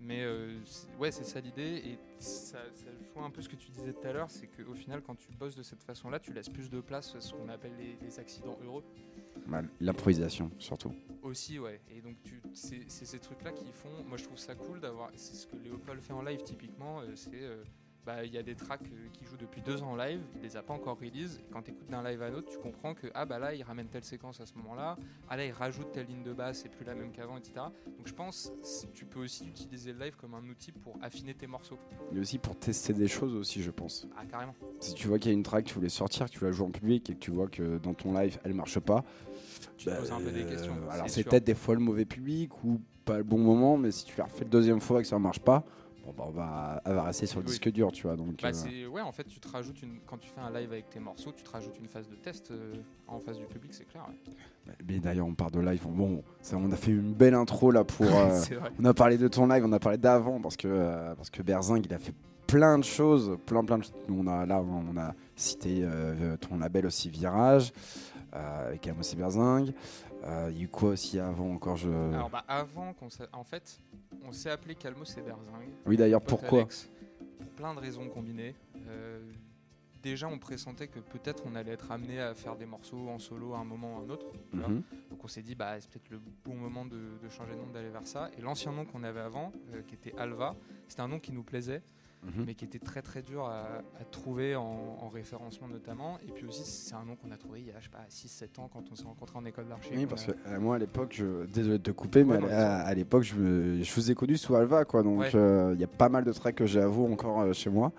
Mais 0.00 0.22
euh, 0.22 0.56
ouais, 0.98 1.10
c'est 1.10 1.24
ça 1.24 1.40
l'idée. 1.40 1.82
Et 1.84 1.98
ça, 2.18 2.58
ça 2.74 2.86
joue 3.14 3.20
un 3.22 3.30
peu 3.30 3.42
ce 3.42 3.48
que 3.48 3.56
tu 3.56 3.70
disais 3.70 3.92
tout 3.92 4.06
à 4.06 4.12
l'heure, 4.12 4.30
c'est 4.30 4.46
qu'au 4.46 4.74
final, 4.74 5.02
quand 5.02 5.16
tu 5.16 5.28
bosses 5.32 5.56
de 5.56 5.62
cette 5.62 5.82
façon-là, 5.82 6.18
tu 6.20 6.32
laisses 6.32 6.48
plus 6.48 6.70
de 6.70 6.80
place 6.80 7.14
à 7.16 7.20
ce 7.20 7.34
qu'on 7.34 7.48
appelle 7.48 7.72
les, 7.78 7.96
les 8.00 8.18
accidents 8.18 8.56
heureux. 8.64 8.84
Bah, 9.46 9.62
L'improvisation, 9.80 10.50
surtout. 10.58 10.92
Aussi, 11.22 11.58
ouais. 11.58 11.80
Et 11.90 12.00
donc, 12.00 12.16
c'est 12.54 12.88
ces 12.88 13.18
trucs-là 13.18 13.52
qui 13.52 13.70
font. 13.72 13.90
Moi, 14.08 14.16
je 14.16 14.24
trouve 14.24 14.38
ça 14.38 14.54
cool 14.54 14.80
d'avoir. 14.80 15.10
C'est 15.16 15.34
ce 15.34 15.46
que 15.46 15.56
Léopold 15.56 16.00
fait 16.00 16.12
en 16.12 16.22
live, 16.22 16.42
typiquement. 16.44 17.00
euh, 17.00 17.12
c'est. 17.16 17.30
euh, 17.34 17.62
bah, 18.06 18.24
il 18.24 18.32
y 18.32 18.38
a 18.38 18.42
des 18.42 18.54
tracks 18.54 18.80
euh, 18.92 19.08
qui 19.12 19.24
jouent 19.24 19.36
depuis 19.36 19.60
deux 19.60 19.82
ans 19.82 19.92
en 19.92 19.96
live, 19.96 20.20
il 20.36 20.42
les 20.42 20.56
a 20.56 20.62
pas 20.62 20.72
encore 20.74 20.98
release. 20.98 21.38
Et 21.38 21.44
quand 21.52 21.62
tu 21.62 21.70
écoutes 21.70 21.88
d'un 21.90 22.02
live 22.02 22.22
à 22.22 22.30
l'autre, 22.30 22.48
tu 22.50 22.58
comprends 22.58 22.94
que 22.94 23.08
ah 23.14 23.26
bah 23.26 23.38
là 23.38 23.54
il 23.54 23.62
ramène 23.62 23.88
telle 23.88 24.04
séquence 24.04 24.40
à 24.40 24.46
ce 24.46 24.54
moment-là, 24.54 24.96
ah 25.28 25.36
là 25.36 25.44
il 25.44 25.52
rajoute 25.52 25.92
telle 25.92 26.06
ligne 26.06 26.22
de 26.22 26.32
basse, 26.32 26.60
c'est 26.62 26.68
plus 26.70 26.84
la 26.84 26.94
même 26.94 27.12
qu'avant, 27.12 27.36
etc. 27.36 27.52
Donc 27.98 28.06
je 28.06 28.14
pense 28.14 28.52
c- 28.62 28.88
tu 28.94 29.04
peux 29.04 29.20
aussi 29.20 29.46
utiliser 29.46 29.92
le 29.92 29.98
live 29.98 30.16
comme 30.16 30.34
un 30.34 30.48
outil 30.48 30.72
pour 30.72 30.96
affiner 31.02 31.34
tes 31.34 31.46
morceaux. 31.46 31.78
Mais 32.12 32.20
aussi 32.20 32.38
pour 32.38 32.56
tester 32.56 32.92
des 32.94 33.08
choses 33.08 33.34
aussi, 33.34 33.62
je 33.62 33.70
pense. 33.70 34.06
Ah 34.16 34.24
carrément. 34.24 34.54
Si 34.80 34.94
tu 34.94 35.06
vois 35.08 35.18
qu'il 35.18 35.30
y 35.30 35.34
a 35.34 35.36
une 35.36 35.42
track, 35.42 35.66
tu 35.66 35.74
voulais 35.74 35.88
sortir, 35.90 36.26
que 36.26 36.30
tu 36.32 36.42
la 36.44 36.52
joues 36.52 36.64
en 36.64 36.70
public 36.70 37.10
et 37.10 37.14
que 37.14 37.18
tu 37.18 37.30
vois 37.30 37.48
que 37.48 37.76
dans 37.78 37.92
ton 37.94 38.14
live 38.18 38.38
elle 38.44 38.54
marche 38.54 38.78
pas, 38.80 39.04
Tu 39.76 39.84
te 39.84 39.90
bah, 39.90 39.96
poses 39.98 40.10
un 40.12 40.20
peu 40.20 40.30
des 40.32 40.44
questions. 40.46 40.72
euh, 40.72 40.90
alors 40.90 41.08
c'est 41.10 41.22
peut-être 41.24 41.44
des 41.44 41.54
fois 41.54 41.74
le 41.74 41.80
mauvais 41.80 42.06
public 42.06 42.64
ou 42.64 42.80
pas 43.04 43.18
le 43.18 43.24
bon 43.24 43.38
moment, 43.38 43.76
mais 43.76 43.90
si 43.90 44.04
tu 44.06 44.16
la 44.18 44.24
refais 44.24 44.44
le 44.44 44.50
deuxième 44.50 44.80
fois 44.80 45.00
et 45.00 45.02
que 45.02 45.08
ça 45.08 45.18
marche 45.18 45.40
pas, 45.40 45.64
bon 46.04 46.12
bah 46.16 46.24
on 46.26 46.30
va, 46.30 46.82
elle 46.84 46.94
va 46.94 47.02
rester 47.04 47.26
sur 47.26 47.40
le 47.40 47.44
Oui. 47.46 47.50
disque 47.50 47.70
dur, 47.70 47.92
tu 47.92 48.02
vois. 48.04 48.16
Donc, 48.16 48.40
Bah, 48.42 48.50
euh, 48.66 48.86
ouais 48.88 49.00
en 49.00 49.12
fait 49.12 49.24
tu 49.24 49.38
te 49.40 49.48
rajoutes 49.48 49.82
une 49.82 49.98
quand 50.06 50.18
tu 50.18 50.28
fais 50.28 50.40
un 50.40 50.50
live 50.50 50.72
avec 50.72 50.90
tes 50.90 51.00
morceaux 51.00 51.32
tu 51.32 51.42
te 51.42 51.50
rajoutes 51.50 51.78
une 51.78 51.88
phase 51.88 52.08
de 52.08 52.16
test 52.16 52.50
euh, 52.50 52.74
en 53.08 53.18
face 53.20 53.38
du 53.38 53.44
public 53.46 53.72
c'est 53.74 53.84
clair 53.86 54.04
ouais. 54.08 54.74
mais 54.86 54.98
d'ailleurs 54.98 55.26
on 55.26 55.34
part 55.34 55.50
de 55.50 55.60
live. 55.60 55.82
Bon, 55.88 56.22
ça, 56.42 56.56
on 56.56 56.70
a 56.72 56.76
fait 56.76 56.90
une 56.92 57.12
belle 57.12 57.34
intro 57.34 57.70
là 57.70 57.84
pour. 57.84 58.06
euh, 58.14 58.40
On 58.78 58.84
a 58.84 58.94
parlé 58.94 59.18
de 59.18 59.28
ton 59.28 59.46
live, 59.46 59.64
on 59.66 59.72
a 59.72 59.78
parlé 59.78 59.98
d'avant 59.98 60.40
parce 60.40 60.56
que 60.56 60.68
euh, 60.68 61.14
parce 61.14 61.30
que 61.30 61.42
Berzing 61.42 61.82
il 61.84 61.94
a 61.94 61.98
fait 61.98 62.14
plein 62.46 62.78
de 62.78 62.84
choses, 62.84 63.36
plein 63.46 63.64
plein 63.64 63.78
de 63.78 63.84
choses. 63.84 63.92
On 64.10 64.26
a 64.26 64.44
là 64.46 64.60
on 64.62 64.96
a 64.96 65.14
cité 65.36 65.86
ton 66.40 66.58
label 66.58 66.86
aussi 66.86 67.08
Virage 67.08 67.72
avec 68.32 68.86
Amos 68.88 69.02
et 69.12 69.16
Berzing. 69.16 69.72
Euh, 70.24 70.48
Il 70.50 70.58
y 70.58 70.60
a 70.60 70.64
eu 70.64 70.68
quoi 70.68 70.90
aussi 70.90 71.18
avant 71.18 71.50
encore 71.54 71.76
je. 71.76 71.88
alors 71.88 72.28
bah 72.30 72.44
avant 72.46 72.92
qu'on 72.92 73.08
en 73.32 73.44
fait 73.44 73.80
on 74.22 74.32
s'est 74.32 74.50
appelé 74.50 74.74
Calmos 74.74 75.16
et 75.16 75.22
Berzing 75.22 75.52
oui 75.86 75.96
d'ailleurs 75.96 76.20
pourquoi 76.20 76.60
Alex, 76.60 76.90
pour 77.38 77.48
plein 77.52 77.74
de 77.74 77.80
raisons 77.80 78.06
combinées. 78.08 78.54
Euh, 78.88 79.20
déjà, 80.02 80.28
on 80.28 80.38
pressentait 80.38 80.88
que 80.88 80.98
peut-être 80.98 81.44
on 81.46 81.54
allait 81.54 81.72
être 81.72 81.90
amené 81.90 82.20
à 82.20 82.34
faire 82.34 82.56
des 82.56 82.66
morceaux 82.66 83.08
en 83.08 83.18
solo 83.18 83.54
à 83.54 83.58
un 83.58 83.64
moment 83.64 83.96
ou 83.96 84.00
à 84.00 84.02
un 84.04 84.08
autre. 84.10 84.26
Mhm. 84.52 84.82
Donc 85.10 85.24
on 85.24 85.28
s'est 85.28 85.42
dit, 85.42 85.54
bah, 85.54 85.78
c'est 85.80 85.90
peut-être 85.90 86.10
le 86.10 86.20
bon 86.44 86.54
moment 86.54 86.84
de, 86.86 86.96
de 87.22 87.28
changer 87.28 87.52
de 87.52 87.58
nom, 87.58 87.66
d'aller 87.72 87.90
vers 87.90 88.06
ça. 88.06 88.30
Et 88.36 88.40
l'ancien 88.40 88.72
nom 88.72 88.84
qu'on 88.84 89.02
avait 89.04 89.20
avant, 89.20 89.52
euh, 89.74 89.82
qui 89.82 89.94
était 89.94 90.14
Alva, 90.18 90.54
c'était 90.88 91.02
un 91.02 91.08
nom 91.08 91.18
qui 91.20 91.32
nous 91.32 91.42
plaisait, 91.42 91.82
Mhm. 92.22 92.44
mais 92.46 92.54
qui 92.54 92.66
était 92.66 92.78
très 92.78 93.00
très 93.00 93.22
dur 93.22 93.46
à, 93.46 93.62
à 93.98 94.04
trouver 94.10 94.54
en, 94.54 94.98
en 95.00 95.08
référencement 95.08 95.68
notamment. 95.68 96.18
Et 96.28 96.30
puis 96.32 96.44
aussi, 96.46 96.64
c'est 96.64 96.94
un 96.94 97.02
nom 97.04 97.16
qu'on 97.16 97.30
a 97.30 97.36
trouvé 97.38 97.60
il 97.60 97.68
y 97.68 97.70
a, 97.70 97.80
je 97.80 97.84
sais 97.84 97.90
pas, 97.90 98.04
6-7 98.10 98.60
ans 98.60 98.68
quand 98.70 98.84
on 98.92 98.94
s'est 98.94 99.04
rencontrés 99.04 99.38
en 99.38 99.44
école 99.46 99.66
d'archi. 99.68 99.90
Oui, 99.96 100.04
parce 100.06 100.28
a- 100.28 100.32
que 100.32 100.38
euh, 100.48 100.60
moi 100.60 100.76
à 100.76 100.78
l'époque, 100.78 101.14
je... 101.14 101.46
désolé 101.46 101.78
de 101.78 101.82
te 101.82 101.90
couper, 101.92 102.24
mais 102.24 102.34
Ouais, 102.34 102.40
non, 102.40 102.48
à, 102.50 102.80
à 102.82 102.94
l'époque, 102.94 103.22
je, 103.22 103.34
me- 103.36 103.82
je 103.82 103.94
vous 103.94 104.10
ai 104.10 104.14
connu 104.14 104.36
sous 104.36 104.54
Alva, 104.54 104.84
quoi. 104.84 105.02
Donc 105.02 105.20
Ouais. 105.20 105.30
euh, 105.34 105.72
il 105.74 105.80
y 105.80 105.84
a 105.84 105.88
pas 105.88 106.08
mal 106.10 106.24
de 106.24 106.32
tracks 106.32 106.56
que 106.56 106.64
vous 106.86 107.06
encore 107.06 107.40
euh, 107.40 107.52
chez 107.54 107.70
moi. 107.70 107.90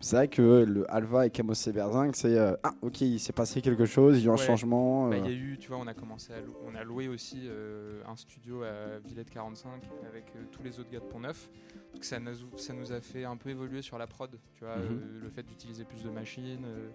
C'est 0.00 0.16
vrai 0.16 0.28
que 0.28 0.64
le 0.68 0.88
Alva 0.92 1.26
et 1.26 1.30
Camos 1.30 1.54
et 1.54 1.72
Berzing, 1.72 2.12
c'est 2.14 2.38
euh, 2.38 2.54
ah 2.62 2.74
ok, 2.82 3.00
il 3.00 3.18
s'est 3.18 3.32
passé 3.32 3.62
quelque 3.62 3.86
chose, 3.86 4.18
il 4.18 4.24
y 4.24 4.28
a 4.28 4.30
eu 4.30 4.34
un 4.34 4.36
changement. 4.36 5.08
Bah, 5.08 5.16
euh, 5.16 5.18
Il 5.24 5.26
y 5.26 5.34
a 5.34 5.36
eu, 5.36 5.58
tu 5.58 5.68
vois, 5.68 5.78
on 5.78 5.86
a 5.86 5.94
commencé 5.94 6.32
à 6.32 6.36
on 6.70 6.74
a 6.74 6.84
loué 6.84 7.08
aussi 7.08 7.42
euh, 7.46 8.02
un 8.06 8.14
studio 8.14 8.62
à 8.62 8.98
Villette 9.04 9.30
45 9.30 9.82
avec 10.06 10.24
euh, 10.36 10.44
tous 10.52 10.62
les 10.62 10.78
autres 10.78 10.90
gars 10.90 11.00
de 11.00 11.04
Pont-Neuf. 11.06 11.48
Donc 11.94 12.04
ça 12.04 12.20
nous, 12.20 12.30
ça 12.56 12.72
nous 12.74 12.92
a 12.92 13.00
fait 13.00 13.24
un 13.24 13.36
peu 13.36 13.48
évoluer 13.48 13.80
sur 13.82 13.96
la 13.98 14.06
prod, 14.06 14.30
tu 14.54 14.64
vois, 14.64 14.76
Mhm. 14.76 14.82
euh, 14.84 15.20
le 15.22 15.28
fait 15.30 15.42
d'utiliser 15.42 15.84
plus 15.84 16.02
de 16.04 16.10
machines, 16.10 16.64
euh, 16.66 16.88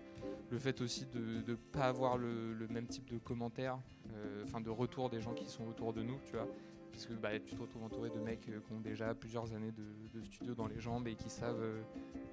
le 0.51 0.59
fait 0.59 0.79
aussi 0.81 1.05
de 1.13 1.51
ne 1.51 1.55
pas 1.55 1.85
avoir 1.87 2.17
le, 2.17 2.53
le 2.53 2.67
même 2.67 2.85
type 2.85 3.09
de 3.11 3.17
commentaires, 3.17 3.79
euh, 4.13 4.43
enfin 4.45 4.61
de 4.61 4.69
retour 4.69 5.09
des 5.09 5.19
gens 5.21 5.33
qui 5.33 5.49
sont 5.49 5.65
autour 5.67 5.91
de 5.93 6.03
nous, 6.03 6.17
tu 6.25 6.33
vois. 6.35 6.47
Parce 6.91 7.05
que 7.05 7.13
bah, 7.13 7.39
tu 7.39 7.55
te 7.55 7.61
retrouves 7.61 7.83
entouré 7.83 8.09
de 8.09 8.19
mecs 8.19 8.47
euh, 8.49 8.59
qui 8.59 8.73
ont 8.73 8.79
déjà 8.79 9.13
plusieurs 9.13 9.53
années 9.53 9.71
de, 9.71 10.19
de 10.19 10.23
studio 10.23 10.53
dans 10.53 10.67
les 10.67 10.79
jambes 10.79 11.07
et 11.07 11.15
qui 11.15 11.29
savent 11.29 11.61
euh, 11.61 11.81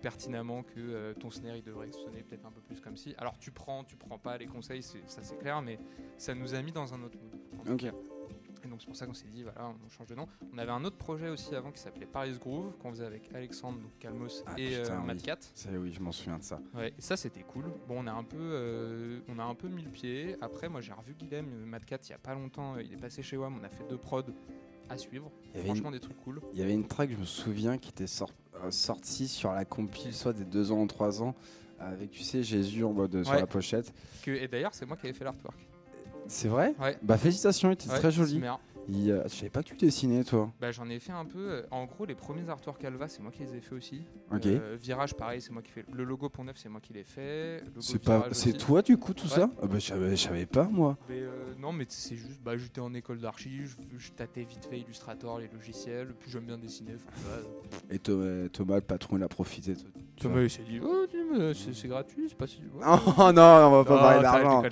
pertinemment 0.03 0.63
que 0.63 0.79
euh, 0.79 1.15
ton 1.15 1.31
snare 1.31 1.57
il 1.57 1.63
devrait 1.63 1.91
sonner 1.93 2.23
peut-être 2.23 2.47
un 2.47 2.51
peu 2.51 2.61
plus 2.61 2.81
comme 2.81 2.97
si. 2.97 3.15
Alors 3.19 3.39
tu 3.39 3.51
prends, 3.51 3.85
tu 3.85 3.97
prends 3.97 4.19
pas 4.19 4.37
les 4.37 4.47
conseils, 4.47 4.83
ça 4.83 5.23
c'est 5.23 5.39
clair, 5.39 5.63
mais 5.63 5.79
ça 6.17 6.35
nous 6.35 6.55
a 6.55 6.63
mis 6.63 6.73
dans 6.73 6.95
un 6.95 7.03
autre 7.03 7.19
mood. 7.19 7.71
Ok. 7.71 7.93
Et 8.65 8.69
donc 8.69 8.81
c'est 8.81 8.87
pour 8.87 8.97
ça 8.97 9.07
qu'on 9.07 9.15
s'est 9.15 9.29
dit, 9.29 9.43
voilà, 9.43 9.69
on 9.85 9.89
change 9.89 10.07
de 10.09 10.15
nom. 10.15 10.27
On 10.53 10.59
avait 10.59 10.71
un 10.73 10.85
autre 10.85 10.97
projet 10.97 11.29
aussi 11.29 11.55
avant 11.55 11.71
qui 11.71 11.81
s'appelait 11.81 12.07
Paris 12.07 12.37
Groove, 12.39 12.77
qu'on 12.79 12.91
faisait 12.91 13.07
avec 13.07 13.31
Alexandre, 13.35 13.79
donc 13.81 13.97
Calmos 13.99 14.43
Ah, 14.47 14.55
et 14.59 14.69
putain, 14.81 14.95
euh, 14.95 15.13
oui. 15.13 15.23
Ça, 15.55 15.69
oui, 15.73 15.93
je 15.93 16.01
m'en 16.01 16.13
souviens 16.13 16.39
de 16.39 16.43
ça. 16.43 16.61
Ouais, 16.75 16.93
et 16.97 17.01
ça 17.01 17.17
c'était 17.17 17.43
cool. 17.43 17.65
Bon, 17.87 17.97
on 18.03 18.07
a 18.07 18.13
un 18.13 18.25
peu, 18.25 18.37
euh, 18.39 19.21
on 19.29 19.39
a 19.39 19.45
un 19.45 19.55
peu 19.55 19.69
mis 19.69 19.83
le 19.83 19.91
pied. 19.91 20.37
Après, 20.41 20.69
moi 20.69 20.81
j'ai 20.81 20.93
revu 20.93 21.15
Guilhem, 21.15 21.47
euh, 21.53 21.67
Mad 21.67 21.85
Cat, 21.85 21.99
il 22.05 22.11
y 22.11 22.15
a 22.15 22.19
pas 22.19 22.35
longtemps. 22.35 22.77
Il 22.79 22.93
est 22.93 22.97
passé 22.97 23.23
chez 23.23 23.37
WAM. 23.37 23.59
On 23.61 23.65
a 23.65 23.69
fait 23.69 23.85
deux 23.89 23.99
prods 23.99 24.23
à 24.89 24.97
suivre. 24.99 25.31
Il 25.53 25.57
y 25.57 25.61
avait 25.61 25.67
Franchement, 25.69 25.91
des 25.91 26.01
trucs 26.01 26.17
cool. 26.23 26.41
Il 26.53 26.59
y 26.59 26.63
avait 26.63 26.75
une 26.75 26.87
track, 26.87 27.11
je 27.13 27.17
me 27.17 27.25
souviens, 27.25 27.79
qui 27.79 27.91
était 27.91 28.07
sor- 28.07 28.33
euh, 28.65 28.71
sortie 28.71 29.29
sur 29.29 29.53
la 29.53 29.65
compile, 29.65 30.15
soit 30.15 30.33
des 30.33 30.45
2 30.45 30.73
ans 30.73 30.81
ou 30.83 30.87
3 30.87 31.23
ans, 31.23 31.35
avec, 31.79 32.11
tu 32.11 32.23
sais, 32.23 32.43
Jésus 32.43 32.83
en 32.85 32.93
mode 32.93 33.23
sur 33.23 33.33
la 33.35 33.47
pochette. 33.47 33.93
Que, 34.23 34.31
et 34.31 34.49
d'ailleurs, 34.49 34.75
c'est 34.75 34.87
moi 34.87 34.97
qui 34.97 35.07
avais 35.07 35.13
fait 35.13 35.25
l'artwork. 35.25 35.57
C'est 36.29 36.49
vrai 36.49 36.75
Ouais. 36.81 36.97
Bah, 37.03 37.17
félicitations, 37.19 37.71
était 37.73 37.89
Ouais, 37.91 37.99
très 37.99 38.11
joli. 38.13 38.41
Il, 38.91 39.11
euh, 39.11 39.23
je 39.25 39.35
savais 39.35 39.51
pas 39.51 39.63
que 39.63 39.69
tu 39.69 39.77
dessinais, 39.77 40.25
toi. 40.25 40.51
Bah, 40.63 40.71
j'en 40.73 40.89
ai 40.89 40.99
fait 40.99 41.13
un 41.13 41.27
peu. 41.27 41.39
euh, 41.51 41.63
En 41.71 41.85
gros, 41.85 42.07
les 42.07 42.15
premiers 42.15 42.49
artworks 42.49 42.83
Alva, 42.85 43.07
c'est 43.07 43.21
moi 43.21 43.31
qui 43.31 43.43
les 43.43 43.55
ai 43.57 43.61
fait 43.61 43.75
aussi. 43.75 44.07
Ok. 44.33 44.47
Euh, 44.47 44.79
Virage, 44.81 45.13
pareil, 45.15 45.43
c'est 45.43 45.51
moi 45.53 45.61
qui 45.61 45.71
fais. 45.73 45.85
Le 45.93 46.05
logo 46.05 46.31
Pont 46.31 46.43
Neuf, 46.43 46.57
c'est 46.57 46.71
moi 46.71 46.81
qui 46.81 46.95
l'ai 46.95 47.05
fait. 47.05 47.59
Le 47.61 47.67
logo 47.67 47.81
C'est 47.83 47.99
pas, 48.03 48.17
Virage 48.21 48.33
c'est 48.33 48.49
aussi. 48.57 48.59
toi, 48.59 48.81
du 48.81 48.97
coup, 48.97 49.13
tout 49.13 49.27
Ouais. 49.27 49.35
ça 49.35 49.51
ah 49.63 49.67
bah, 49.67 49.75
je, 49.79 49.81
savais, 49.87 50.11
je 50.17 50.23
savais 50.23 50.47
pas, 50.47 50.65
moi. 50.65 50.97
Mais, 51.11 51.21
euh, 51.21 51.55
non, 51.59 51.73
mais 51.73 51.85
c'est 51.91 52.17
juste, 52.17 52.41
bah, 52.43 52.57
j'étais 52.57 52.81
en 52.81 52.95
école 52.95 53.19
d'archi, 53.21 53.67
je, 53.67 53.77
je 53.99 54.11
tâtais 54.13 54.45
vite 54.45 54.65
fait 54.65 54.79
Illustrator, 54.81 55.39
les 55.39 55.49
logiciels, 55.49 56.15
puis 56.19 56.31
j'aime 56.31 56.47
bien 56.47 56.57
dessiner. 56.57 56.95
enfin. 56.95 57.43
Et 57.91 57.99
Thomas, 57.99 58.49
Thomas, 58.49 58.77
le 58.77 58.81
patron, 58.81 59.19
il 59.19 59.23
a 59.23 59.29
profité. 59.29 59.75
vois. 59.75 59.83
Thomas, 60.21 60.41
il 60.43 60.51
s'est 60.51 60.63
dit, 60.63 60.81
oh, 60.83 61.07
c'est 61.73 61.89
gratuit, 61.89 62.27
c'est 62.29 62.37
pas 62.39 62.47
si. 62.47 62.61
Oh 62.83 63.33
non, 63.33 63.43
on 63.43 63.83
va 63.83 63.85
pas 63.85 63.95
Non, 63.95 64.01
parler 64.01 64.23
d'argent. 64.23 64.63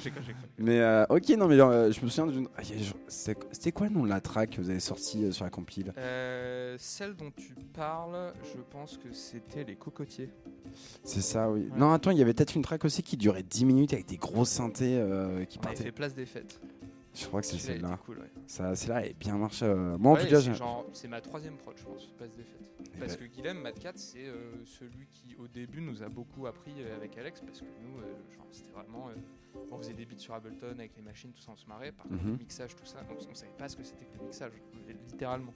Mais 0.58 0.80
euh, 0.80 1.04
ok, 1.08 1.28
non, 1.38 1.46
mais 1.48 1.60
euh, 1.60 1.92
je 1.92 2.00
me 2.02 2.08
souviens 2.08 2.26
d'une. 2.32 2.48
ah, 2.56 2.62
C'était 3.08 3.72
quoi 3.72 3.88
le 3.88 3.92
nom 3.94 4.02
de 4.04 4.08
la 4.08 4.20
track 4.20 4.50
que 4.50 4.60
vous 4.60 4.70
avez 4.70 4.80
sorti 4.80 5.24
euh, 5.24 5.32
sur 5.32 5.44
la 5.44 5.50
compile? 5.50 5.92
Euh, 5.98 6.76
celle 6.78 7.14
dont 7.14 7.30
tu 7.36 7.54
parles, 7.74 8.32
je 8.54 8.60
pense 8.70 8.96
que 8.98 9.12
c'était 9.12 9.64
les 9.64 9.76
cocotiers. 9.76 10.30
C'est 11.04 11.20
ça, 11.22 11.50
oui. 11.50 11.68
Ouais. 11.72 11.78
Non, 11.78 11.92
attends, 11.92 12.10
il 12.10 12.18
y 12.18 12.22
avait 12.22 12.34
peut-être 12.34 12.54
une 12.54 12.62
track 12.62 12.84
aussi 12.84 13.02
qui 13.02 13.16
durait 13.16 13.42
10 13.42 13.64
minutes 13.64 13.92
avec 13.92 14.06
des 14.06 14.16
gros 14.16 14.44
synthés 14.44 14.98
euh, 14.98 15.44
qui 15.44 15.58
On 15.58 15.62
avait 15.62 15.68
partaient. 15.70 15.84
fait 15.84 15.92
place 15.92 16.14
des 16.14 16.26
fêtes. 16.26 16.60
Je 17.16 17.26
crois 17.26 17.40
que 17.40 17.46
c'est 17.46 17.58
celle-là. 17.58 17.94
était 17.94 18.02
Cool, 18.04 18.18
ouais. 18.18 18.30
Ça, 18.46 18.76
celle-là, 18.76 19.00
elle 19.02 19.10
est 19.10 19.14
bien 19.18 19.36
marché. 19.38 19.64
euh. 19.64 19.96
Moi, 19.98 20.12
en 20.12 20.14
Ouais, 20.14 20.24
tout 20.24 20.30
cas, 20.30 20.36
c'est 20.36 20.42
j'ai. 20.46 20.54
genre- 20.54 20.86
c'est 20.92 21.08
ma 21.08 21.20
troisième 21.20 21.56
prod, 21.56 21.74
je 21.76 21.82
pense, 21.84 22.08
des 22.36 22.44
fêtes. 22.44 22.70
Eh 22.94 22.98
Parce 22.98 23.16
ben. 23.16 23.28
que 23.28 23.34
Guilhem 23.34 23.58
Mad 23.60 23.78
Cat, 23.78 23.92
c'est 23.96 24.26
euh, 24.26 24.64
celui 24.64 25.06
qui, 25.08 25.34
au 25.36 25.48
début, 25.48 25.80
nous 25.80 26.02
a 26.02 26.08
beaucoup 26.08 26.46
appris 26.46 26.74
euh, 26.80 26.94
avec 26.96 27.16
Alex, 27.16 27.40
parce 27.40 27.60
que 27.60 27.64
nous, 27.82 28.00
genre, 28.34 28.46
c'était 28.52 28.70
vraiment. 28.72 29.08
on 29.70 29.78
faisait 29.78 29.94
des 29.94 30.04
beats 30.04 30.18
sur 30.18 30.34
Ableton 30.34 30.72
avec 30.78 30.94
les 30.96 31.02
machines, 31.02 31.32
tout 31.32 31.40
ça, 31.40 31.52
on 31.52 31.56
se 31.56 31.66
marrait. 31.66 31.90
Par 31.92 32.06
contre, 32.06 32.22
Mhm. 32.22 32.32
le 32.32 32.36
mixage, 32.38 32.76
tout 32.76 32.84
ça, 32.84 32.98
on, 33.08 33.14
on 33.30 33.34
savait 33.34 33.50
pas 33.56 33.68
ce 33.68 33.76
que 33.76 33.82
c'était 33.82 34.04
que 34.04 34.18
le 34.18 34.24
mixage, 34.24 34.52
littéralement. 35.06 35.54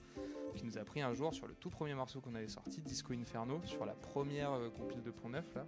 Il 0.55 0.65
nous 0.65 0.77
a 0.79 0.83
pris 0.83 1.01
un 1.01 1.13
jour 1.13 1.33
sur 1.33 1.47
le 1.47 1.53
tout 1.53 1.69
premier 1.69 1.93
morceau 1.93 2.19
qu'on 2.19 2.33
avait 2.35 2.47
sorti, 2.47 2.81
Disco 2.81 3.13
Inferno, 3.13 3.61
sur 3.63 3.85
la 3.85 3.93
première 3.93 4.51
compile 4.75 5.01
de 5.03 5.11
Pont 5.11 5.29
Neuf, 5.29 5.53
là. 5.55 5.65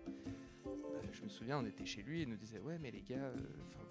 Euh, 0.65 1.01
je 1.12 1.22
me 1.24 1.29
souviens, 1.29 1.60
on 1.60 1.65
était 1.65 1.86
chez 1.86 2.01
lui 2.03 2.20
et 2.20 2.24
il 2.24 2.29
nous 2.29 2.38
disait 2.38 2.60
Ouais, 2.60 2.77
mais 2.82 2.91
les 2.91 3.01
gars, 3.01 3.15
euh, 3.17 3.36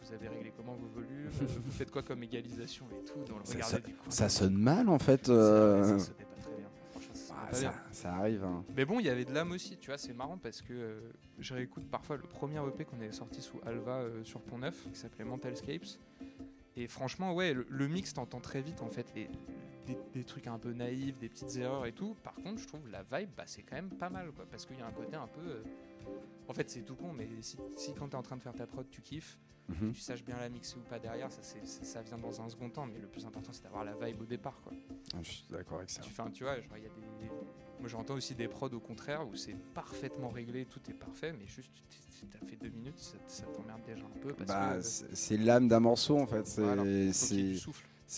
vous 0.02 0.12
avez 0.12 0.28
réglé 0.28 0.52
comment 0.56 0.74
vos 0.74 0.88
volumes 0.88 1.28
euh, 1.42 1.46
Vous 1.64 1.70
faites 1.72 1.90
quoi 1.90 2.02
comme 2.02 2.22
égalisation 2.22 2.86
et 2.90 3.04
tout 3.04 3.18
on 3.32 3.38
le 3.38 3.44
Ça- 3.44 3.54
regardait 3.54 3.80
du 3.88 3.94
coin 3.94 4.10
Ça 4.10 4.28
sonne 4.28 4.56
mal, 4.56 4.88
en 4.88 4.98
fait. 4.98 5.26
ça, 5.26 5.32
euh. 5.32 5.82
ça 5.84 5.98
sonnait 5.98 6.24
pas 6.24 6.40
très 6.42 6.56
bien. 6.56 6.68
Franchement, 6.90 7.14
ça 7.14 7.34
Ah, 7.38 7.46
pas 7.50 7.58
bien. 7.60 7.72
ça, 7.72 7.82
ça 7.92 8.14
arrive. 8.14 8.44
hein. 8.44 8.64
Mais 8.76 8.84
bon, 8.84 9.00
il 9.00 9.06
y 9.06 9.10
avait 9.10 9.24
de 9.24 9.32
l'âme 9.32 9.52
aussi, 9.52 9.76
tu 9.78 9.88
vois, 9.88 9.98
c'est 9.98 10.12
marrant 10.14 10.38
parce 10.38 10.60
que 10.62 10.72
euh, 10.72 11.00
je 11.38 11.54
réécoute 11.54 11.88
parfois 11.90 12.16
le 12.16 12.22
premier 12.22 12.58
EP 12.66 12.84
qu'on 12.84 12.96
avait 13.00 13.12
sorti 13.12 13.40
sous 13.42 13.60
Alva 13.66 13.98
euh, 14.00 14.24
sur 14.24 14.40
Pont 14.40 14.58
Neuf, 14.58 14.88
qui 14.92 14.98
s'appelait 14.98 15.24
Mentalscapes. 15.24 15.84
Et 16.76 16.88
franchement, 16.88 17.34
ouais, 17.34 17.52
le, 17.54 17.66
le 17.68 17.88
mix, 17.88 18.14
t'entends 18.14 18.40
très 18.40 18.62
vite 18.62 18.80
en 18.82 18.88
fait 18.88 19.12
les, 19.14 19.28
des, 19.86 19.96
des 20.14 20.24
trucs 20.24 20.46
un 20.46 20.58
peu 20.58 20.72
naïfs, 20.72 21.18
des 21.18 21.28
petites 21.28 21.56
erreurs 21.56 21.86
et 21.86 21.92
tout. 21.92 22.14
Par 22.22 22.34
contre, 22.34 22.60
je 22.60 22.66
trouve 22.66 22.88
la 22.88 23.02
vibe, 23.02 23.30
bah, 23.36 23.44
c'est 23.46 23.62
quand 23.62 23.76
même 23.76 23.90
pas 23.90 24.08
mal, 24.10 24.32
quoi, 24.32 24.46
parce 24.50 24.64
qu'il 24.66 24.78
y 24.78 24.80
a 24.82 24.86
un 24.86 24.92
côté 24.92 25.16
un 25.16 25.26
peu. 25.28 25.40
euh, 25.40 25.62
En 26.48 26.54
fait, 26.54 26.68
c'est 26.70 26.82
tout 26.82 26.96
con, 26.96 27.12
mais 27.12 27.28
si, 27.42 27.58
si 27.76 27.94
quand 27.94 28.08
t'es 28.08 28.16
en 28.16 28.22
train 28.22 28.36
de 28.36 28.42
faire 28.42 28.54
ta 28.54 28.66
prod, 28.66 28.88
tu 28.90 29.02
kiffes, 29.02 29.38
que 29.68 29.72
Mhm. 29.84 29.92
tu 29.92 30.00
saches 30.00 30.24
bien 30.24 30.38
la 30.38 30.48
mixer 30.48 30.76
ou 30.78 30.82
pas 30.82 30.98
derrière, 30.98 31.30
ça, 31.30 31.40
ça 31.42 32.02
vient 32.02 32.18
dans 32.18 32.40
un 32.40 32.48
second 32.48 32.68
temps, 32.70 32.86
mais 32.86 32.98
le 32.98 33.06
plus 33.06 33.24
important, 33.26 33.52
c'est 33.52 33.62
d'avoir 33.62 33.84
la 33.84 33.94
vibe 33.94 34.20
au 34.22 34.26
départ, 34.26 34.60
quoi. 34.62 34.72
Ah, 35.14 35.18
Je 35.22 35.30
suis 35.30 35.46
d'accord 35.50 35.78
avec 35.78 35.90
ça. 35.90 36.00
Tu, 36.02 36.10
fais 36.10 36.22
un- 36.22 36.30
tu 36.30 36.42
vois, 36.44 36.56
il 36.58 36.82
y 36.82 36.86
a 36.86 36.88
des. 36.88 37.31
Moi, 37.82 37.88
j'entends 37.88 38.14
aussi 38.14 38.36
des 38.36 38.46
prods 38.46 38.68
au 38.72 38.78
contraire 38.78 39.26
où 39.28 39.34
c'est 39.34 39.56
parfaitement 39.74 40.28
réglé, 40.28 40.66
tout 40.66 40.78
est 40.88 40.94
parfait, 40.94 41.32
mais 41.36 41.46
juste, 41.48 41.72
tu 42.16 42.26
t'as 42.26 42.38
fait 42.46 42.54
deux 42.54 42.68
minutes, 42.68 42.94
ça, 42.98 43.16
ça 43.26 43.42
t'emmerde 43.46 43.80
déjà 43.84 44.04
un 44.04 44.20
peu 44.20 44.32
parce 44.34 44.48
Bah, 44.48 44.76
que. 44.78 45.16
c'est 45.16 45.36
l'âme 45.36 45.66
d'un 45.66 45.80
morceau, 45.80 46.16
en 46.16 46.26
fait. 46.28 46.46
C'est 46.46 46.62
voilà, 46.62 46.84
c'est- 47.12 47.56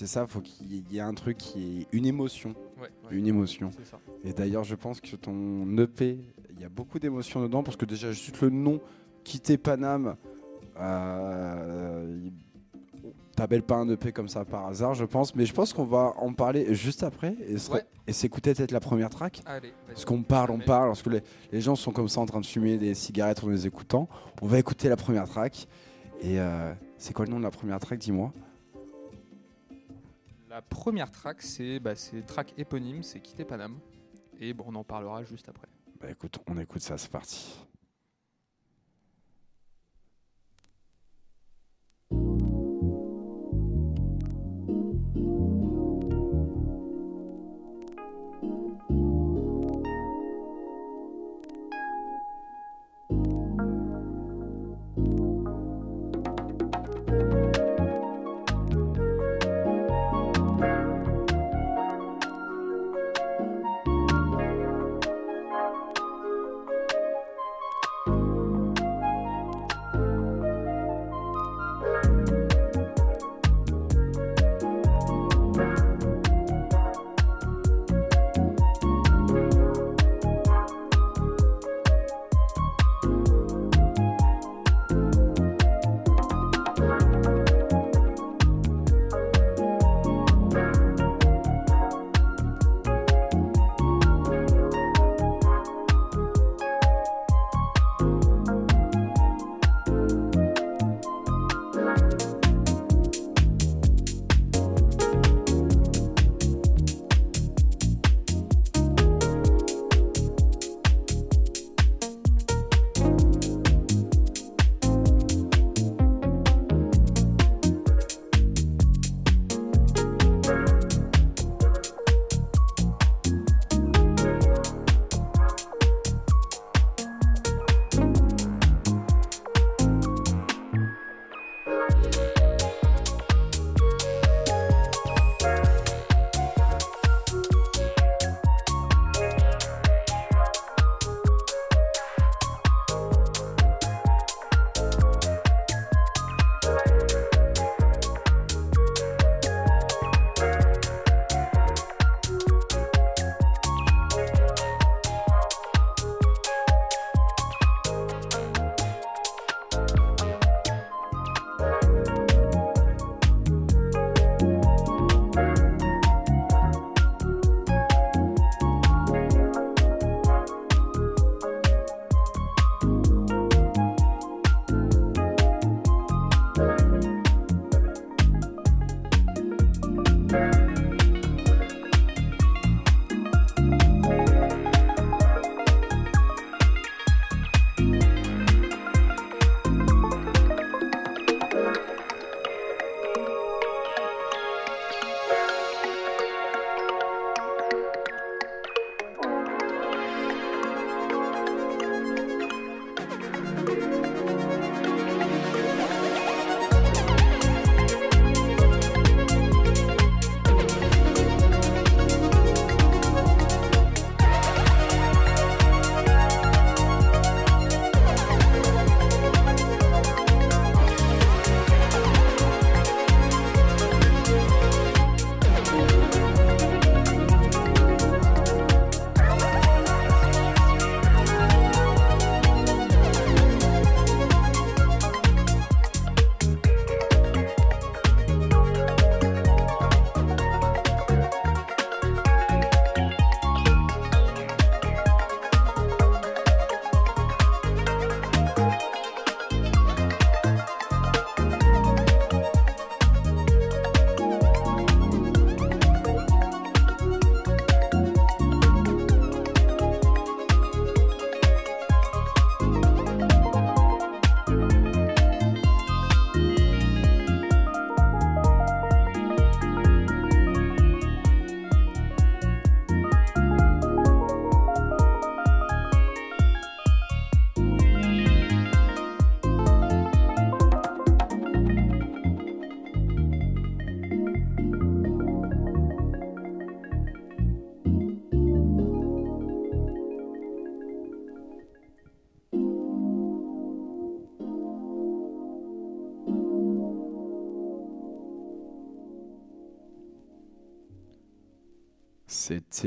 ça, 0.06 0.26
faut 0.26 0.42
qu'il 0.42 0.92
y 0.92 0.98
ait 0.98 1.00
un 1.00 1.14
truc 1.14 1.38
qui 1.38 1.80
est 1.80 1.86
une 1.92 2.04
émotion. 2.04 2.50
Ouais, 2.76 2.90
ouais, 3.08 3.16
Une 3.16 3.26
émotion. 3.26 3.70
ça. 3.84 3.98
Et 4.22 4.34
d'ailleurs, 4.34 4.64
je 4.64 4.74
pense 4.74 5.00
que 5.00 5.16
ton 5.16 5.66
EP, 5.78 6.18
il 6.50 6.60
y 6.60 6.64
a 6.64 6.68
beaucoup 6.68 6.98
d'émotions 6.98 7.40
dedans 7.42 7.62
parce 7.62 7.78
que 7.78 7.86
déjà, 7.86 8.12
juste 8.12 8.38
le 8.42 8.50
nom, 8.50 8.80
quitter 9.24 9.56
Paname, 9.56 10.16
euh, 10.76 12.18
t'appelles 13.44 13.62
pas 13.62 13.76
un 13.76 13.88
EP 13.90 14.10
comme 14.12 14.28
ça 14.28 14.44
par 14.46 14.66
hasard, 14.66 14.94
je 14.94 15.04
pense. 15.04 15.34
Mais 15.34 15.44
je 15.44 15.52
pense 15.52 15.72
qu'on 15.74 15.84
va 15.84 16.14
en 16.16 16.32
parler 16.32 16.74
juste 16.74 17.02
après 17.02 17.34
et, 17.46 17.58
se- 17.58 17.70
Ouais. 17.70 17.84
s'écouter 18.08 18.54
peut-être 18.54 18.70
la 18.72 18.80
première 18.80 19.10
track. 19.10 19.42
Allez. 19.44 19.72
Parce 19.86 20.04
qu'on 20.06 20.22
parle, 20.22 20.50
on 20.50 20.58
parle, 20.58 20.86
lorsque 20.86 21.06
les, 21.08 21.22
les 21.52 21.60
gens 21.60 21.74
sont 21.76 21.92
comme 21.92 22.08
ça 22.08 22.20
en 22.20 22.26
train 22.26 22.40
de 22.40 22.46
fumer 22.46 22.78
des 22.78 22.94
cigarettes 22.94 23.44
en 23.44 23.48
les 23.48 23.66
écoutant. 23.66 24.08
On 24.40 24.46
va 24.46 24.58
écouter 24.58 24.88
la 24.88 24.96
première 24.96 25.28
track. 25.28 25.68
Et 26.22 26.40
euh, 26.40 26.72
c'est 26.96 27.12
quoi 27.12 27.26
le 27.26 27.30
nom 27.32 27.38
de 27.38 27.44
la 27.44 27.50
première 27.50 27.78
track, 27.80 27.98
dis-moi? 27.98 28.32
La 30.48 30.62
première 30.62 31.10
track, 31.10 31.42
c'est 31.42 31.80
bah, 31.80 31.92
track 32.26 32.54
éponyme, 32.58 33.02
c'est 33.02 33.20
Quitter 33.20 33.44
Paname. 33.44 33.78
Et 34.40 34.54
bon, 34.54 34.64
on 34.68 34.74
en 34.76 34.84
parlera 34.84 35.22
juste 35.24 35.48
après. 35.48 35.66
Bah 36.00 36.10
écoute, 36.10 36.38
on 36.48 36.56
écoute 36.58 36.80
ça, 36.80 36.96
c'est 36.96 37.10
parti. 37.10 37.58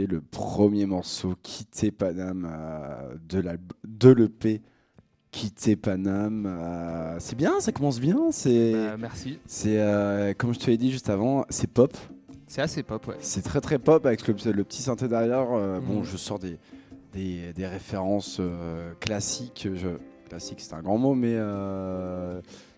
Le 0.05 0.21
premier 0.21 0.85
morceau 0.85 1.33
Quitter 1.41 1.91
Paname 1.91 2.47
euh, 2.51 3.15
de 3.27 3.39
la 3.39 3.55
de 3.87 4.09
l'EP 4.09 4.61
Quitter 5.31 5.75
Paname. 5.75 6.45
euh, 6.45 7.15
c'est 7.19 7.35
bien, 7.35 7.59
ça 7.59 7.71
commence 7.71 7.99
bien. 7.99 8.31
C'est 8.31 8.73
Bah, 8.73 8.97
merci. 8.97 9.39
c'est 9.45 9.79
euh, 9.79 10.33
comme 10.37 10.53
je 10.53 10.59
te 10.59 10.67
l'ai 10.69 10.77
dit 10.77 10.91
juste 10.91 11.09
avant, 11.09 11.45
c'est 11.49 11.67
pop. 11.71 11.95
C'est 12.47 12.61
assez 12.61 12.83
pop, 12.83 13.05
ouais. 13.07 13.15
C'est 13.19 13.41
très 13.41 13.59
très 13.61 13.79
pop 13.79 14.05
avec 14.05 14.25
le, 14.27 14.35
le 14.51 14.63
petit 14.63 14.81
synthé 14.81 15.07
derrière. 15.07 15.47
Bon, 15.47 15.97
Mhm. 15.99 16.03
je 16.03 16.15
sors 16.17 16.39
des, 16.39 16.57
des, 17.13 17.51
des 17.53 17.67
références 17.67 18.39
classiques. 19.01 19.67
Je, 19.73 19.87
classique, 20.29 20.59
c'est 20.61 20.73
un 20.73 20.81
grand 20.81 20.97
mot, 20.97 21.13
mais 21.13 21.35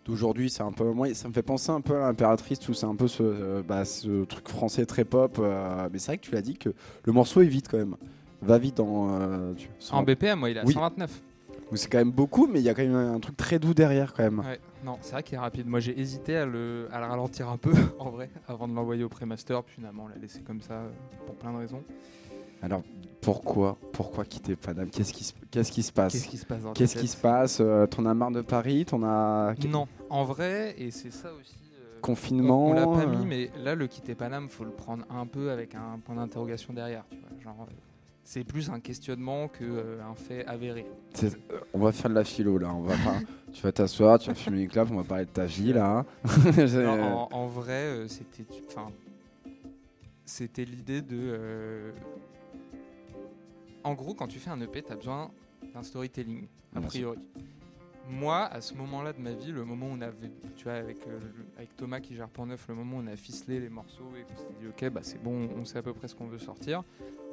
d'aujourd'hui, 0.10 0.50
c'est 0.50 0.64
un 0.64 0.72
peu. 0.72 0.92
Moi, 0.92 1.14
ça 1.14 1.28
me 1.28 1.34
fait 1.34 1.42
penser 1.44 1.72
un 1.72 1.82
peu 1.82 1.96
à 1.96 2.00
l'impératrice, 2.08 2.60
tout. 2.60 2.74
C'est 2.74 2.86
un 2.86 2.96
peu 2.96 3.08
ce, 3.08 3.24
euh, 3.24 3.62
bah, 3.66 3.86
ce 3.86 4.26
truc 4.26 4.48
français 4.50 4.86
très 4.86 5.06
pop. 5.06 5.38
euh, 5.40 5.88
mais 5.92 6.00
c'est 6.00 6.08
vrai 6.08 6.18
que 6.18 6.24
tu 6.26 6.32
l'as 6.32 6.42
dit 6.42 6.56
que 6.58 6.70
le 7.04 7.14
morceau 7.14 7.42
est 7.42 7.48
vite 7.48 7.68
quand 7.70 7.78
même. 7.78 7.96
Va 8.42 8.58
vite 8.58 8.80
euh, 8.80 9.54
tu- 9.56 9.70
En 9.92 10.04
BPM, 10.04 10.40
moi, 10.40 10.50
il 10.50 10.58
est 10.58 10.62
à 10.62 10.66
Oui. 10.66 10.74
129. 10.74 11.22
Donc 11.70 11.78
C'est 11.78 11.88
quand 11.90 11.98
même 12.00 12.12
beaucoup, 12.12 12.48
mais 12.48 12.60
il 12.60 12.64
y 12.64 12.70
a 12.70 12.74
quand 12.74 12.82
même 12.82 12.96
un 12.96 13.20
truc 13.20 13.38
très 13.38 13.60
doux 13.60 13.74
derrière 13.76 14.14
quand 14.14 14.24
même. 14.24 14.40
Ouais, 14.40 14.60
non, 14.84 14.98
c'est 15.02 15.12
vrai 15.12 15.22
qu'il 15.24 15.36
est 15.36 15.40
rapide. 15.40 15.68
Moi, 15.68 15.80
j'ai 15.80 16.00
hésité 16.00 16.36
à 16.36 16.46
le, 16.46 16.88
à 16.92 17.00
le 17.00 17.06
ralentir 17.06 17.48
un 17.50 17.58
peu, 17.58 17.72
en 18.00 18.10
vrai, 18.10 18.30
avant 18.48 18.68
de 18.68 18.74
l'envoyer 18.74 19.04
au 19.04 19.10
pré-master. 19.10 19.64
Puis 19.64 19.76
finalement, 19.76 20.06
on 20.06 20.08
l'a 20.08 20.16
laissé 20.16 20.40
comme 20.42 20.62
ça 20.62 20.74
euh, 20.74 20.90
pour 21.28 21.36
plein 21.36 21.52
de 21.54 21.58
raisons. 21.58 21.84
Alors 22.62 22.84
pourquoi 23.22 23.78
Pourquoi 23.94 24.26
quitter 24.26 24.56
Paname? 24.56 24.90
Qu'est-ce 24.90 25.14
qui, 25.14 25.24
se- 25.24 25.34
qu'est-ce 25.52 25.72
qui 25.72 25.84
se 25.84 25.92
passe? 25.92 26.14
Qu'est-ce 26.14 26.28
qui 26.28 26.38
se 26.38 26.46
passe 26.46 26.62
Qu'est-ce 26.74 26.96
qui 26.96 27.08
se 27.08 27.18
passe? 27.18 27.58
Euh, 27.62 27.86
T'en 27.88 28.06
as 28.06 28.14
marre 28.14 28.32
de 28.32 28.42
Paris? 28.42 28.86
T'en 28.86 29.04
as 29.04 29.56
Non, 29.68 29.88
en 30.10 30.24
vrai, 30.24 30.76
et 30.78 30.92
c'est 30.92 31.12
ça 31.12 31.34
aussi. 31.34 31.56
euh, 31.74 31.98
on, 31.98 32.02
confinement 32.02 32.68
on 32.68 32.74
l'a 32.74 32.88
pas 32.88 33.04
euh, 33.04 33.08
mis, 33.08 33.26
mais 33.26 33.50
là, 33.58 33.76
le 33.76 33.88
quitter 33.88 34.16
Paname, 34.16 34.50
faut 34.50 34.64
le 34.64 34.72
prendre 34.72 35.06
un 35.10 35.26
peu 35.28 35.52
avec 35.52 35.76
un 35.76 36.00
point 36.00 36.16
d'interrogation 36.16 36.74
derrière. 36.74 37.04
Tu 37.10 37.18
vois, 37.18 37.42
genre, 37.44 37.68
c'est 38.24 38.44
plus 38.46 38.70
un 38.70 38.80
questionnement 38.80 39.48
que 39.50 39.64
euh, 39.64 40.02
un 40.04 40.16
fait 40.16 40.46
avéré. 40.46 40.86
On 41.74 41.80
va 41.80 41.92
faire 41.92 42.10
de 42.10 42.16
la 42.16 42.24
philo 42.24 42.58
là. 42.58 42.74
On 42.74 42.82
va 42.82 42.94
pas. 42.96 43.20
tu 43.54 43.62
vas 43.64 43.72
t'asseoir, 43.72 44.20
tu 44.20 44.30
vas 44.30 44.36
fumer 44.36 44.62
une 44.62 44.70
clope, 44.70 44.90
on 44.92 44.98
va 44.98 45.04
parler 45.04 45.26
de 45.26 45.32
ta 45.32 45.46
vie 45.46 45.74
là. 45.74 46.06
Non, 46.56 47.28
en, 47.34 47.36
en 47.36 47.48
vrai, 47.48 48.06
c'était, 48.08 48.46
c'était 50.26 50.66
l'idée 50.66 51.02
de. 51.02 51.94
En 53.84 53.94
gros, 53.94 54.14
quand 54.14 54.28
tu 54.28 54.40
fais 54.40 54.50
un 54.50 54.60
EP, 54.62 54.82
tu 54.84 54.92
as 54.92 54.96
besoin 54.96 55.32
d'un 55.74 55.84
storytelling, 55.84 56.48
a 56.76 56.82
priori. 56.82 57.20
Moi, 58.10 58.46
à 58.46 58.60
ce 58.60 58.74
moment-là 58.74 59.14
de 59.14 59.20
ma 59.20 59.34
vie, 59.34 59.52
le 59.52 59.64
moment 59.64 59.86
où 59.88 59.92
on 59.92 60.02
avait, 60.02 60.32
tu 60.56 60.64
vois, 60.64 60.74
avec, 60.74 61.06
euh, 61.08 61.20
avec 61.58 61.76
Thomas 61.78 62.00
qui 62.00 62.16
gère 62.16 62.28
Point 62.28 62.48
Neuf, 62.48 62.68
le 62.68 62.74
moment 62.76 62.98
où 62.98 63.02
on 63.02 63.08
a 63.08 63.16
ficelé 63.16 63.60
les 63.60 63.70
morceaux 63.70 64.10
et 64.18 64.24
qu'on 64.24 64.36
s'est 64.36 64.50
dit, 64.60 64.68
ok, 64.68 64.90
bah 64.90 65.02
c'est 65.04 65.22
bon, 65.22 65.48
on 65.56 65.64
sait 65.64 65.78
à 65.78 65.84
peu 65.84 65.94
près 65.94 66.08
ce 66.08 66.16
qu'on 66.16 66.26
veut 66.28 66.40
sortir. 66.40 66.84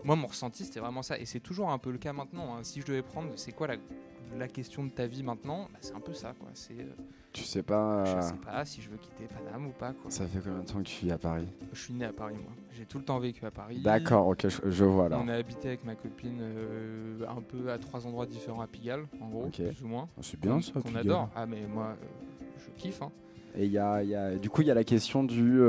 Moi, 0.04 0.16
mon 0.16 0.26
ressenti, 0.26 0.64
c'était 0.66 0.80
vraiment 0.80 1.02
ça. 1.02 1.18
Et 1.18 1.24
c'est 1.24 1.40
toujours 1.40 1.70
un 1.70 1.78
peu 1.78 1.90
le 1.90 1.98
cas 1.98 2.12
maintenant. 2.12 2.54
hein. 2.54 2.62
Si 2.62 2.80
je 2.82 2.87
devais 2.87 3.02
prendre, 3.02 3.30
c'est 3.37 3.52
quoi 3.52 3.68
la, 3.68 3.76
la 4.38 4.48
question 4.48 4.84
de 4.84 4.90
ta 4.90 5.06
vie 5.06 5.22
maintenant 5.22 5.68
Bah, 5.72 5.78
C'est 5.80 5.94
un 5.94 6.00
peu 6.00 6.12
ça, 6.12 6.34
quoi. 6.38 6.48
C'est, 6.54 6.74
euh, 6.78 6.84
Tu 7.32 7.42
sais 7.44 7.62
pas. 7.62 8.04
je 8.04 8.10
euh, 8.16 8.20
sais 8.22 8.34
pas 8.34 8.64
si 8.64 8.80
je 8.82 8.90
veux 8.90 8.96
quitter 8.96 9.24
Paname 9.26 9.66
ou 9.66 9.70
pas, 9.70 9.92
quoi. 9.92 10.10
Ça 10.10 10.26
fait 10.26 10.38
combien 10.42 10.60
de 10.60 10.64
temps 10.66 10.78
que 10.78 10.82
tu 10.84 11.06
vis 11.06 11.12
à 11.12 11.18
Paris? 11.18 11.46
Je 11.72 11.78
suis 11.80 11.94
né 11.94 12.04
à 12.04 12.12
Paris, 12.12 12.34
moi. 12.42 12.52
J'ai 12.72 12.84
tout 12.86 12.98
le 12.98 13.04
temps 13.04 13.18
vécu 13.18 13.44
à 13.46 13.50
Paris. 13.50 13.80
D'accord, 13.82 14.26
ok, 14.28 14.48
je, 14.48 14.70
je 14.70 14.84
vois 14.84 15.08
là. 15.08 15.18
On 15.22 15.28
a 15.28 15.34
habité 15.34 15.68
avec 15.68 15.84
ma 15.84 15.94
copine 15.94 16.38
euh, 16.40 17.24
un 17.28 17.40
peu 17.40 17.70
à 17.70 17.78
trois 17.78 18.06
endroits 18.06 18.26
différents 18.26 18.60
à 18.60 18.66
Pigalle, 18.66 19.06
en 19.20 19.28
gros, 19.28 19.48
plus 19.48 19.82
ou 19.82 19.86
moins. 19.88 20.08
C'est 20.20 20.38
bien 20.40 20.60
ça. 20.60 20.72
Qu'on 20.72 20.82
Pigalle. 20.82 21.00
adore. 21.02 21.30
Ah, 21.34 21.46
mais 21.46 21.66
moi, 21.66 21.96
je 22.58 22.70
kiffe. 22.80 23.02
Hein. 23.02 23.10
Et 23.56 23.64
il 23.64 23.70
y 23.72 23.78
a, 23.78 24.02
y 24.02 24.14
a- 24.14 24.34
du 24.36 24.50
coup, 24.50 24.60
il 24.62 24.68
y 24.68 24.70
a 24.70 24.74
la 24.74 24.84
question 24.84 25.24
du. 25.24 25.60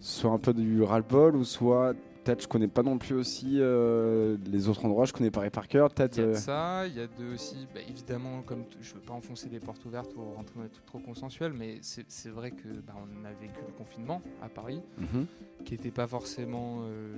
soit 0.00 0.30
un 0.32 0.38
peu 0.38 0.52
du 0.54 0.82
ras-le-bol, 0.82 1.36
ou 1.36 1.44
soit. 1.44 1.94
Peut-être 2.24 2.42
je 2.42 2.48
connais 2.48 2.68
pas 2.68 2.82
non 2.82 2.98
plus 2.98 3.14
aussi 3.14 3.56
euh, 3.60 4.36
les 4.46 4.68
autres 4.68 4.84
endroits, 4.84 5.06
je 5.06 5.12
connais 5.12 5.30
Paris 5.30 5.50
par 5.50 5.68
cœur. 5.68 5.88
Peut-être. 5.90 6.16
Il 6.18 6.20
y 6.20 6.22
a 6.22 6.26
de 6.26 6.32
euh, 6.32 6.34
ça, 6.34 6.86
il 6.86 6.94
y 6.94 7.00
a 7.00 7.06
de 7.06 7.32
aussi, 7.34 7.66
bah, 7.74 7.80
évidemment, 7.88 8.42
comme 8.42 8.64
je 8.80 8.94
veux 8.94 9.00
pas 9.00 9.14
enfoncer 9.14 9.48
des 9.48 9.60
portes 9.60 9.84
ouvertes 9.86 10.14
ou 10.16 10.22
rentrer 10.34 10.56
dans 10.58 10.64
des 10.64 10.70
trucs 10.70 10.84
trop 10.86 10.98
consensuels, 10.98 11.52
mais 11.52 11.78
c'est 11.82 12.04
c'est 12.08 12.28
vrai 12.30 12.50
que 12.50 12.68
bah, 12.86 12.94
on 12.96 13.24
a 13.24 13.32
vécu 13.32 13.60
le 13.66 13.72
confinement 13.72 14.20
à 14.42 14.48
Paris, 14.48 14.82
mhm. 14.98 15.26
qui 15.64 15.74
était 15.74 15.90
pas 15.90 16.06
forcément. 16.06 16.80
euh, 16.82 17.08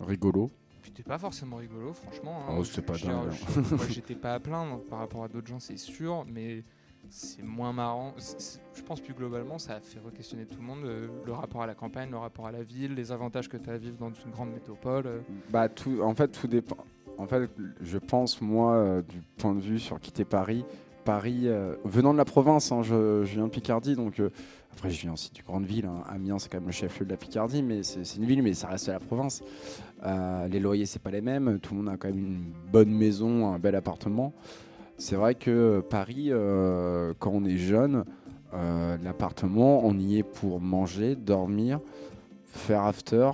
Rigolo. 0.00 0.50
C'était 0.82 1.02
pas 1.02 1.18
forcément 1.18 1.56
rigolo, 1.56 1.92
franchement. 1.92 2.44
hein. 2.48 2.54
Oh, 2.58 2.64
c'était 2.64 2.82
pas 2.82 2.96
dingue, 2.96 3.30
moi, 3.70 3.86
J'étais 3.90 4.14
pas 4.14 4.34
à 4.34 4.40
plaindre 4.40 4.80
par 4.88 5.00
rapport 5.00 5.22
à 5.24 5.28
d'autres 5.28 5.48
gens, 5.48 5.60
c'est 5.60 5.76
sûr, 5.76 6.24
mais 6.26 6.64
c'est 7.10 7.42
moins 7.42 7.72
marrant. 7.72 8.14
Je 8.74 8.82
pense 8.82 9.00
plus 9.00 9.14
globalement, 9.14 9.58
ça 9.58 9.74
a 9.76 9.80
fait 9.80 9.98
re-questionner 9.98 10.46
tout 10.46 10.58
le 10.60 10.66
monde 10.66 10.84
euh, 10.84 11.08
le 11.26 11.32
rapport 11.32 11.62
à 11.62 11.66
la 11.66 11.74
campagne, 11.74 12.10
le 12.10 12.16
rapport 12.16 12.46
à 12.46 12.52
la 12.52 12.62
ville, 12.62 12.94
les 12.94 13.12
avantages 13.12 13.48
que 13.48 13.56
tu 13.56 13.68
as 13.70 13.74
à 13.74 13.76
vivre 13.76 13.96
dans 13.98 14.10
une 14.10 14.30
grande 14.30 14.50
métropole. 14.52 15.06
euh. 15.06 15.20
Bah 15.50 15.68
en 16.02 16.14
fait, 16.14 16.28
tout 16.28 16.46
dépend. 16.46 16.76
En 17.16 17.26
fait, 17.26 17.50
je 17.80 17.98
pense 17.98 18.40
moi 18.40 18.74
euh, 18.74 19.02
du 19.02 19.20
point 19.38 19.54
de 19.54 19.60
vue 19.60 19.78
sur 19.78 19.98
quitter 20.00 20.24
Paris. 20.24 20.64
Paris, 21.04 21.48
venant 21.84 22.12
de 22.12 22.18
la 22.18 22.26
province, 22.26 22.70
hein, 22.70 22.82
je, 22.82 23.22
viens 23.22 23.46
de 23.46 23.50
Picardie, 23.50 23.96
donc 23.96 24.20
après 24.72 24.90
je 24.90 25.00
viens 25.00 25.14
aussi 25.14 25.30
d'une 25.32 25.42
grande 25.42 25.64
ville. 25.64 25.86
hein. 25.86 26.04
Amiens, 26.06 26.38
c'est 26.38 26.50
quand 26.52 26.58
même 26.58 26.66
le 26.66 26.72
chef-lieu 26.72 27.06
de 27.06 27.10
la 27.10 27.16
Picardie, 27.16 27.62
mais 27.62 27.82
c'est 27.82 28.02
une 28.16 28.26
ville, 28.26 28.42
mais 28.42 28.52
ça 28.52 28.68
reste 28.68 28.88
la 28.88 29.00
province. 29.00 29.42
Les 30.04 30.60
loyers, 30.60 30.84
c'est 30.84 30.98
pas 30.98 31.10
les 31.10 31.22
mêmes. 31.22 31.60
Tout 31.60 31.72
le 31.74 31.80
monde 31.80 31.88
a 31.94 31.96
quand 31.96 32.08
même 32.08 32.18
une 32.18 32.52
bonne 32.70 32.90
maison, 32.90 33.54
un 33.54 33.58
bel 33.58 33.74
appartement. 33.74 34.34
C'est 34.98 35.16
vrai 35.16 35.34
que 35.34 35.80
Paris, 35.88 36.28
euh, 36.30 37.14
quand 37.18 37.30
on 37.32 37.44
est 37.44 37.56
jeune, 37.56 38.04
euh, 38.54 38.96
l'appartement, 39.02 39.84
on 39.84 39.96
y 39.96 40.18
est 40.18 40.22
pour 40.24 40.60
manger, 40.60 41.14
dormir, 41.14 41.80
faire 42.46 42.82
after, 42.82 43.30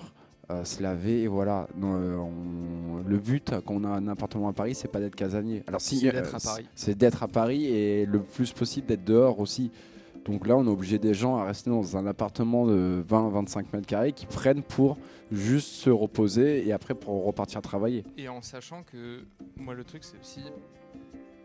euh, 0.50 0.64
se 0.64 0.82
laver 0.82 1.22
et 1.22 1.26
voilà. 1.26 1.66
Non, 1.76 1.94
euh, 1.96 2.16
on- 2.18 3.08
le 3.08 3.18
but 3.18 3.54
quand 3.64 3.74
on 3.76 3.84
a 3.84 3.88
un 3.88 4.08
appartement 4.08 4.48
à 4.48 4.52
Paris, 4.52 4.74
c'est 4.74 4.88
pas 4.88 5.00
d'être 5.00 5.14
casanier. 5.16 5.62
Alors 5.66 5.80
si 5.80 5.98
C'est 6.00 6.08
euh, 6.08 6.12
d'être 6.12 6.34
à 6.34 6.38
Paris. 6.40 6.66
c'est 6.74 6.98
d'être 6.98 7.22
à 7.22 7.28
Paris 7.28 7.64
et 7.66 8.04
le 8.06 8.20
plus 8.20 8.52
possible 8.52 8.86
d'être 8.86 9.04
dehors 9.04 9.40
aussi. 9.40 9.70
Donc 10.26 10.46
là, 10.46 10.56
on 10.56 10.66
est 10.66 10.70
obligé 10.70 10.98
des 10.98 11.12
gens 11.14 11.36
à 11.36 11.44
rester 11.44 11.68
dans 11.70 11.96
un 11.98 12.06
appartement 12.06 12.66
de 12.66 13.02
20-25 13.08 13.66
mètres 13.74 13.86
carrés 13.86 14.12
qui 14.12 14.24
prennent 14.26 14.62
pour 14.62 14.96
juste 15.32 15.68
se 15.68 15.90
reposer 15.90 16.66
et 16.66 16.72
après 16.72 16.94
pour 16.94 17.24
repartir 17.24 17.60
travailler. 17.62 18.04
Et 18.16 18.28
en 18.28 18.40
sachant 18.40 18.82
que, 18.84 19.20
moi, 19.58 19.74
le 19.74 19.84
truc, 19.84 20.02
c'est 20.02 20.18
aussi 20.18 20.40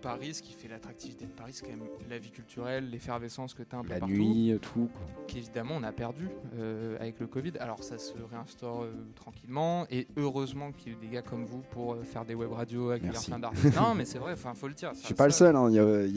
Paris, 0.02 0.34
ce 0.34 0.42
qui 0.42 0.54
fait 0.54 0.68
l'attractivité 0.68 1.26
de 1.26 1.32
Paris, 1.32 1.52
c'est 1.54 1.64
quand 1.66 1.72
même 1.72 1.88
la 2.10 2.18
vie 2.18 2.32
culturelle, 2.32 2.90
l'effervescence 2.90 3.54
que 3.54 3.64
tu 3.64 3.76
as 3.76 3.80
un 3.80 3.84
peu 3.84 3.90
La 3.90 4.00
partout. 4.00 4.14
nuit, 4.16 4.58
tout. 4.62 4.90
qu'évidemment 5.28 5.76
on 5.78 5.84
a 5.84 5.92
perdu 5.92 6.28
euh, 6.56 6.98
avec 7.00 7.20
le 7.20 7.28
Covid. 7.28 7.54
Alors 7.60 7.84
ça 7.84 7.98
se 7.98 8.14
réinstaure 8.32 8.84
euh, 8.84 8.94
tranquillement 9.16 9.86
et 9.90 10.08
heureusement 10.18 10.72
qu'il 10.72 10.94
y 10.94 10.96
a 10.96 10.98
eu 10.98 11.02
des 11.02 11.08
gars 11.14 11.22
comme 11.22 11.46
vous 11.46 11.62
pour 11.72 11.94
euh, 11.94 12.04
faire 12.04 12.26
des 12.26 12.36
web 12.36 12.52
radios, 12.52 12.90
accueillir 12.92 13.22
plein 13.22 13.40
d'artistes. 13.40 13.76
non 13.76 13.94
mais 13.96 14.06
c'est 14.06 14.20
vrai, 14.20 14.34
enfin 14.34 14.54
faut 14.54 14.68
le 14.68 14.74
dire. 14.74 14.92
Je 14.94 15.06
suis 15.06 15.14
pas 15.14 15.26
le 15.26 15.32
seul, 15.32 15.56
hein. 15.56 15.70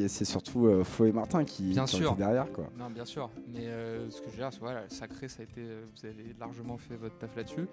C'est 0.08 0.24
surtout 0.24 0.66
euh, 0.66 0.84
Flo 0.84 1.06
et 1.06 1.12
Martin 1.12 1.44
qui, 1.44 1.70
Bien 1.70 1.84
qui 1.84 1.96
sûr. 1.96 2.14
derrière. 2.16 2.50
Quoi. 2.52 2.68
Non 2.78 2.90
bien 2.90 3.04
sûr, 3.04 3.30
mais 3.48 3.66
euh, 3.66 4.08
ce 4.10 4.20
que 4.20 4.26
je 4.26 4.32
veux 4.32 4.38
dire, 4.38 4.50
c'est 4.52 4.60
voilà, 4.60 4.88
sacré, 4.88 5.28
ça 5.28 5.40
a 5.40 5.44
été, 5.44 5.60
euh, 5.60 5.84
vous 5.96 6.06
avez 6.06 6.34
largement 6.38 6.76
fait 6.78 6.96
votre 6.96 7.16
taf 7.18 7.34
là-dessus, 7.36 7.66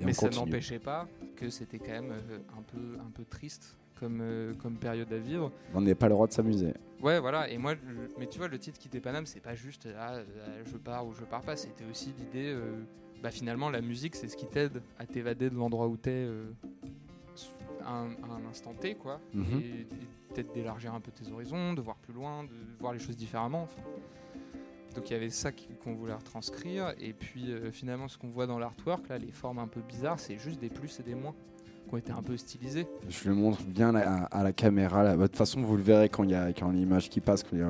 mais 0.00 0.12
ça 0.12 0.28
n'empêchait 0.30 0.78
pas 0.78 1.06
que 1.36 1.50
c'était 1.50 1.78
quand 1.78 1.88
même 1.92 2.12
euh, 2.12 2.38
un 2.58 2.62
peu 2.62 2.98
un 3.00 3.10
peu 3.10 3.24
triste 3.24 3.76
comme 4.00 4.20
euh, 4.22 4.54
comme 4.54 4.76
période 4.76 5.12
à 5.12 5.18
vivre. 5.18 5.52
On 5.74 5.82
n'est 5.82 5.94
pas 5.94 6.08
le 6.08 6.14
droit 6.14 6.26
de 6.26 6.32
s'amuser. 6.32 6.72
Ouais, 7.02 7.20
voilà. 7.20 7.48
Et 7.48 7.58
moi, 7.58 7.74
mais 8.18 8.26
tu 8.26 8.38
vois, 8.38 8.48
le 8.48 8.58
titre 8.58 8.78
Quitter 8.78 9.00
Paname, 9.00 9.26
c'est 9.26 9.40
pas 9.40 9.54
juste 9.54 9.86
ah, 9.98 10.14
euh, 10.14 10.62
je 10.64 10.76
pars 10.76 11.06
ou 11.06 11.12
je 11.14 11.24
pars 11.24 11.42
pas. 11.42 11.54
C'était 11.56 11.84
aussi 11.90 12.12
l'idée, 12.18 12.52
euh, 12.52 12.82
bah 13.22 13.30
finalement, 13.30 13.70
la 13.70 13.80
musique, 13.80 14.16
c'est 14.16 14.28
ce 14.28 14.36
qui 14.36 14.46
t'aide 14.46 14.82
à 14.98 15.06
t'évader 15.06 15.50
de 15.50 15.54
l'endroit 15.54 15.86
où 15.86 15.96
t'es 15.96 16.10
euh, 16.10 16.50
à, 17.84 17.92
un, 17.92 18.10
à 18.10 18.34
un 18.36 18.48
instant 18.50 18.74
T, 18.74 18.94
quoi. 18.94 19.20
Mhm. 19.34 19.60
Et, 19.60 19.80
et 19.80 19.86
peut-être 20.34 20.52
d'élargir 20.52 20.94
un 20.94 21.00
peu 21.00 21.10
tes 21.10 21.30
horizons, 21.30 21.74
de 21.74 21.80
voir 21.80 21.96
plus 21.96 22.12
loin, 22.14 22.44
de 22.44 22.50
voir 22.80 22.92
les 22.92 22.98
choses 22.98 23.16
différemment. 23.16 23.62
enfin. 23.62 23.82
Donc 24.94 25.08
il 25.08 25.12
y 25.12 25.16
avait 25.16 25.30
ça 25.30 25.50
qu'on 25.52 25.94
voulait 25.94 26.14
retranscrire. 26.14 26.94
Et 26.98 27.12
puis 27.12 27.52
euh, 27.52 27.70
finalement, 27.70 28.08
ce 28.08 28.18
qu'on 28.18 28.28
voit 28.28 28.46
dans 28.46 28.58
l'artwork, 28.58 29.08
là, 29.08 29.18
les 29.18 29.30
formes 29.32 29.58
un 29.58 29.68
peu 29.68 29.80
bizarres, 29.80 30.18
c'est 30.18 30.36
juste 30.36 30.60
des 30.60 30.68
plus 30.68 30.98
et 31.00 31.02
des 31.02 31.14
moins 31.14 31.34
qui 31.90 31.94
ont 31.96 31.98
été 31.98 32.12
un 32.12 32.22
peu 32.22 32.36
stylisés. 32.36 32.86
Je 33.08 33.28
le 33.28 33.34
montre 33.34 33.62
bien 33.64 33.94
à, 33.96 34.24
à 34.24 34.42
la 34.44 34.52
caméra. 34.52 35.02
là. 35.02 35.16
De 35.16 35.22
toute 35.26 35.36
façon, 35.36 35.60
vous 35.60 35.76
le 35.76 35.82
verrez 35.82 36.08
quand 36.08 36.22
il 36.24 36.30
y 36.30 36.34
a, 36.34 36.52
quand 36.52 36.70
l'image 36.70 37.10
qui 37.10 37.20
passe, 37.20 37.44
y 37.52 37.60
a- 37.60 37.66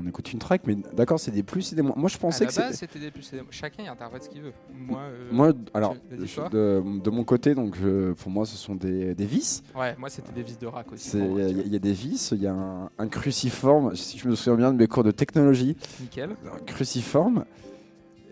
on 0.00 0.06
écoute 0.06 0.32
une 0.32 0.38
track. 0.38 0.62
Mais 0.66 0.76
d'accord, 0.96 1.18
c'est 1.18 1.32
des 1.32 1.42
plus 1.42 1.72
et 1.72 1.76
des 1.76 1.82
moins. 1.82 1.94
Moi, 1.96 2.08
je 2.08 2.16
À 2.16 2.20
pensais 2.20 2.44
la 2.44 2.50
que 2.50 2.56
base, 2.56 2.76
c'était 2.76 2.98
des 3.00 3.10
plus 3.10 3.28
et 3.32 3.36
des 3.36 3.42
moins. 3.42 3.50
Chacun 3.50 3.90
interprète 3.90 4.22
ce 4.24 4.28
qu'il 4.28 4.42
veut. 4.42 4.52
Moi, 4.72 5.00
euh, 5.00 5.28
Moi, 5.32 5.52
alors, 5.74 5.96
je- 6.10 6.48
de, 6.50 6.82
de 7.02 7.10
mon 7.10 7.24
côté, 7.24 7.54
donc 7.54 7.74
je- 7.76 8.12
pour 8.12 8.30
moi, 8.30 8.46
ce 8.46 8.56
sont 8.56 8.76
des, 8.76 9.14
des 9.14 9.26
vis. 9.26 9.62
Ouais, 9.76 9.94
moi 9.98 10.08
c'était 10.08 10.32
des 10.32 10.42
vis 10.42 10.56
de 10.58 10.66
rack 10.66 10.92
aussi. 10.92 11.18
Il 11.18 11.38
y, 11.38 11.42
a- 11.42 11.48
y 11.76 11.80
des 11.80 11.92
vis, 11.92 12.30
il 12.32 12.42
y 12.42 12.46
a 12.46 12.52
un, 12.54 12.90
un 12.98 13.08
cruciforme. 13.08 13.96
Si 13.96 14.18
je 14.18 14.28
me 14.28 14.36
souviens 14.36 14.56
bien 14.56 14.72
de 14.72 14.78
mes 14.78 14.86
cours 14.86 15.04
de 15.04 15.10
technologie, 15.10 15.76
Nickel. 16.00 16.30
un 16.30 16.64
cruciforme. 16.64 17.44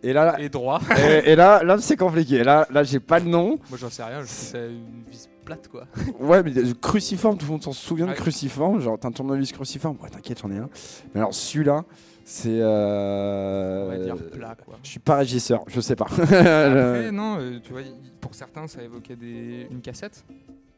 Et 0.02 0.12
là, 0.12 0.36
Et 0.40 0.48
droit. 0.48 0.80
et, 0.98 1.30
et 1.32 1.36
là, 1.36 1.62
là 1.62 1.78
c'est 1.78 1.96
compliqué. 1.96 2.42
Là, 2.44 2.66
là, 2.70 2.82
j'ai 2.82 3.00
pas 3.00 3.18
le 3.20 3.26
nom. 3.30 3.58
moi 3.70 3.78
j'en 3.78 3.90
sais 3.90 4.02
rien, 4.02 4.22
je 4.22 4.26
sais 4.26 4.68
une 4.68 5.02
vis 5.10 5.28
plate 5.44 5.68
quoi. 5.68 5.84
Ouais, 6.20 6.42
mais 6.42 6.50
le 6.50 6.74
cruciforme, 6.74 7.36
tout 7.38 7.46
le 7.46 7.52
monde 7.52 7.62
s'en 7.62 7.72
souvient 7.72 8.06
de 8.06 8.12
cruciforme. 8.12 8.80
Genre, 8.80 8.98
t'as 8.98 9.08
un 9.08 9.12
tournevis 9.12 9.52
cruciforme. 9.52 9.96
Ouais, 10.02 10.08
t'inquiète, 10.10 10.40
j'en 10.42 10.50
ai 10.50 10.58
un. 10.58 10.68
Mais 11.14 11.20
alors, 11.20 11.34
celui-là, 11.34 11.84
C'est. 12.24 12.48
euh, 12.60 13.84
On 13.86 13.88
va 13.88 13.98
dire 13.98 14.16
plat, 14.30 14.56
quoi. 14.64 14.78
Je 14.82 14.88
suis 14.90 15.00
pas 15.00 15.16
régisseur, 15.16 15.64
je 15.66 15.80
sais 15.80 15.96
pas. 15.96 16.06
Après, 16.18 17.10
non, 17.12 17.38
euh, 17.40 17.58
tu 17.62 17.72
vois, 17.72 17.82
pour 18.20 18.34
certains, 18.34 18.66
ça 18.68 18.82
évoquait 18.82 19.16
des... 19.16 19.66
une 19.70 19.80
cassette. 19.80 20.24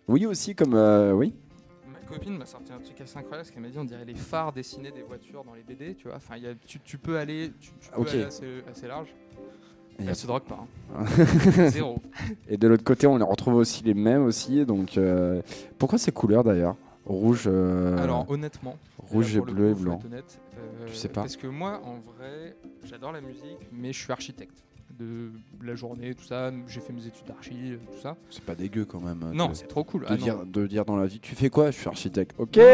oui, 0.08 0.24
aussi, 0.26 0.54
comme. 0.54 0.74
euh, 0.74 1.12
oui. 1.12 1.34
Ma 2.04 2.10
copine 2.18 2.36
m'a 2.36 2.46
sorti 2.46 2.72
un 2.72 2.78
truc 2.80 3.00
assez 3.00 3.16
incroyable 3.16 3.44
parce 3.44 3.50
qu'elle 3.50 3.62
m'a 3.62 3.68
dit 3.70 3.78
on 3.78 3.84
dirait 3.84 4.04
les 4.04 4.14
phares 4.14 4.52
dessinés 4.52 4.90
des 4.92 5.02
voitures 5.02 5.42
dans 5.44 5.54
les 5.54 5.62
BD, 5.62 5.94
tu 5.94 6.08
vois. 6.08 6.16
Enfin, 6.16 6.36
y 6.36 6.46
a- 6.46 6.54
tu, 6.54 6.78
tu 6.80 6.98
peux 6.98 7.16
aller, 7.18 7.52
tu, 7.60 7.70
tu 7.80 7.90
peux 7.90 8.06
aller 8.08 8.24
assez, 8.24 8.62
assez 8.70 8.86
large. 8.86 9.14
Et, 9.98 10.04
Elle 10.06 10.16
se 10.16 10.26
drogue 10.26 10.42
pas. 10.42 10.66
hein. 10.96 11.06
Zéro. 11.68 11.98
et 12.48 12.56
de 12.56 12.68
l'autre 12.68 12.84
côté, 12.84 13.06
on 13.06 13.16
les 13.16 13.24
retrouve 13.24 13.54
aussi 13.54 13.84
les 13.84 13.94
mêmes 13.94 14.24
aussi. 14.24 14.66
Donc, 14.66 14.98
euh, 14.98 15.40
pourquoi 15.78 15.98
ces 15.98 16.12
couleurs 16.12 16.44
d'ailleurs? 16.44 16.76
Rouge. 17.06 17.44
euh, 17.46 17.96
Alors, 18.02 18.28
honnêtement, 18.30 18.76
rouge 18.98 19.36
et 19.36 19.40
bleu 19.40 19.70
et 19.70 19.74
coup, 19.74 19.80
blanc. 19.80 20.00
honnête, 20.04 20.40
euh, 20.58 20.86
Tu 20.86 20.94
sais 20.94 21.08
pas 21.08 21.22
Parce 21.22 21.36
que 21.36 21.46
moi, 21.46 21.80
en 21.84 21.98
vrai, 22.00 22.56
j'adore 22.84 23.12
la 23.12 23.20
musique, 23.20 23.58
mais 23.72 23.92
je 23.92 24.00
suis 24.02 24.12
architecte. 24.12 24.64
De 24.98 25.30
la 25.62 25.74
journée, 25.74 26.14
tout 26.14 26.24
ça, 26.24 26.52
j'ai 26.68 26.80
fait 26.80 26.92
mes 26.92 27.06
études 27.06 27.26
d'archi, 27.26 27.54
euh, 27.72 27.76
tout 27.92 28.00
ça. 28.00 28.16
C'est 28.30 28.44
pas 28.44 28.54
dégueu 28.54 28.84
quand 28.84 29.00
même. 29.00 29.24
Non, 29.32 29.48
de, 29.48 29.54
c'est 29.54 29.66
trop 29.66 29.82
cool. 29.82 30.02
de 30.02 30.06
Ah, 30.08 30.16
dire, 30.16 30.46
de 30.46 30.66
dire 30.66 30.84
dans 30.84 30.96
la 30.96 31.06
vie, 31.06 31.18
tu 31.20 31.34
fais 31.34 31.50
quoi? 31.50 31.70
Je 31.70 31.78
suis 31.78 31.88
architecte. 31.88 32.34
Ok 32.38 32.56
Non, 32.56 32.64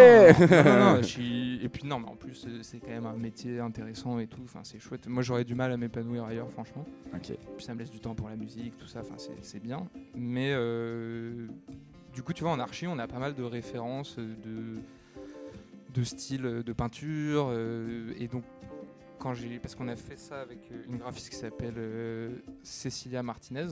non, 0.64 0.94
non, 0.96 1.00
Et 1.62 1.68
puis 1.68 1.86
non, 1.86 1.98
mais 2.00 2.08
en 2.08 2.16
plus, 2.16 2.46
c'est 2.62 2.78
quand 2.80 2.90
même 2.90 3.06
un 3.06 3.16
métier 3.16 3.60
intéressant 3.60 4.18
et 4.18 4.26
tout. 4.26 4.40
Enfin, 4.44 4.60
c'est 4.64 4.78
chouette. 4.78 5.06
Moi, 5.08 5.22
j'aurais 5.22 5.44
du 5.44 5.54
mal 5.54 5.72
à 5.72 5.76
m'épanouir 5.76 6.24
ailleurs, 6.24 6.50
franchement. 6.50 6.84
Ok. 7.14 7.32
Puis 7.56 7.64
ça 7.64 7.74
me 7.74 7.78
laisse 7.78 7.90
du 7.90 8.00
temps 8.00 8.14
pour 8.14 8.28
la 8.28 8.36
musique, 8.36 8.76
tout 8.76 8.86
ça. 8.86 9.00
Enfin, 9.00 9.14
c'est- 9.42 9.60
bien. 9.60 9.86
Mais 10.14 10.52
euh, 10.54 11.46
du 12.14 12.22
coup, 12.22 12.32
tu 12.32 12.42
vois, 12.44 12.52
en 12.52 12.58
archi, 12.60 12.86
on 12.86 12.98
a 12.98 13.06
pas 13.06 13.18
mal 13.18 13.34
de 13.34 13.42
références 13.42 14.16
euh, 14.18 14.34
de 14.44 14.80
de 15.94 16.04
style 16.04 16.42
de 16.64 16.72
peinture. 16.72 17.48
euh, 17.50 18.12
et 18.18 18.28
donc, 18.28 18.44
quand 19.20 19.34
j'ai, 19.34 19.58
parce 19.60 19.74
qu'on 19.76 19.86
a 19.88 19.94
fait 19.96 20.16
ça 20.18 20.40
avec 20.40 20.58
euh, 20.72 20.82
une 20.88 20.96
graphiste 20.96 21.30
qui 21.30 21.36
s'appelle 21.36 21.74
euh, 21.76 22.30
Cecilia 22.62 23.22
Martinez. 23.22 23.66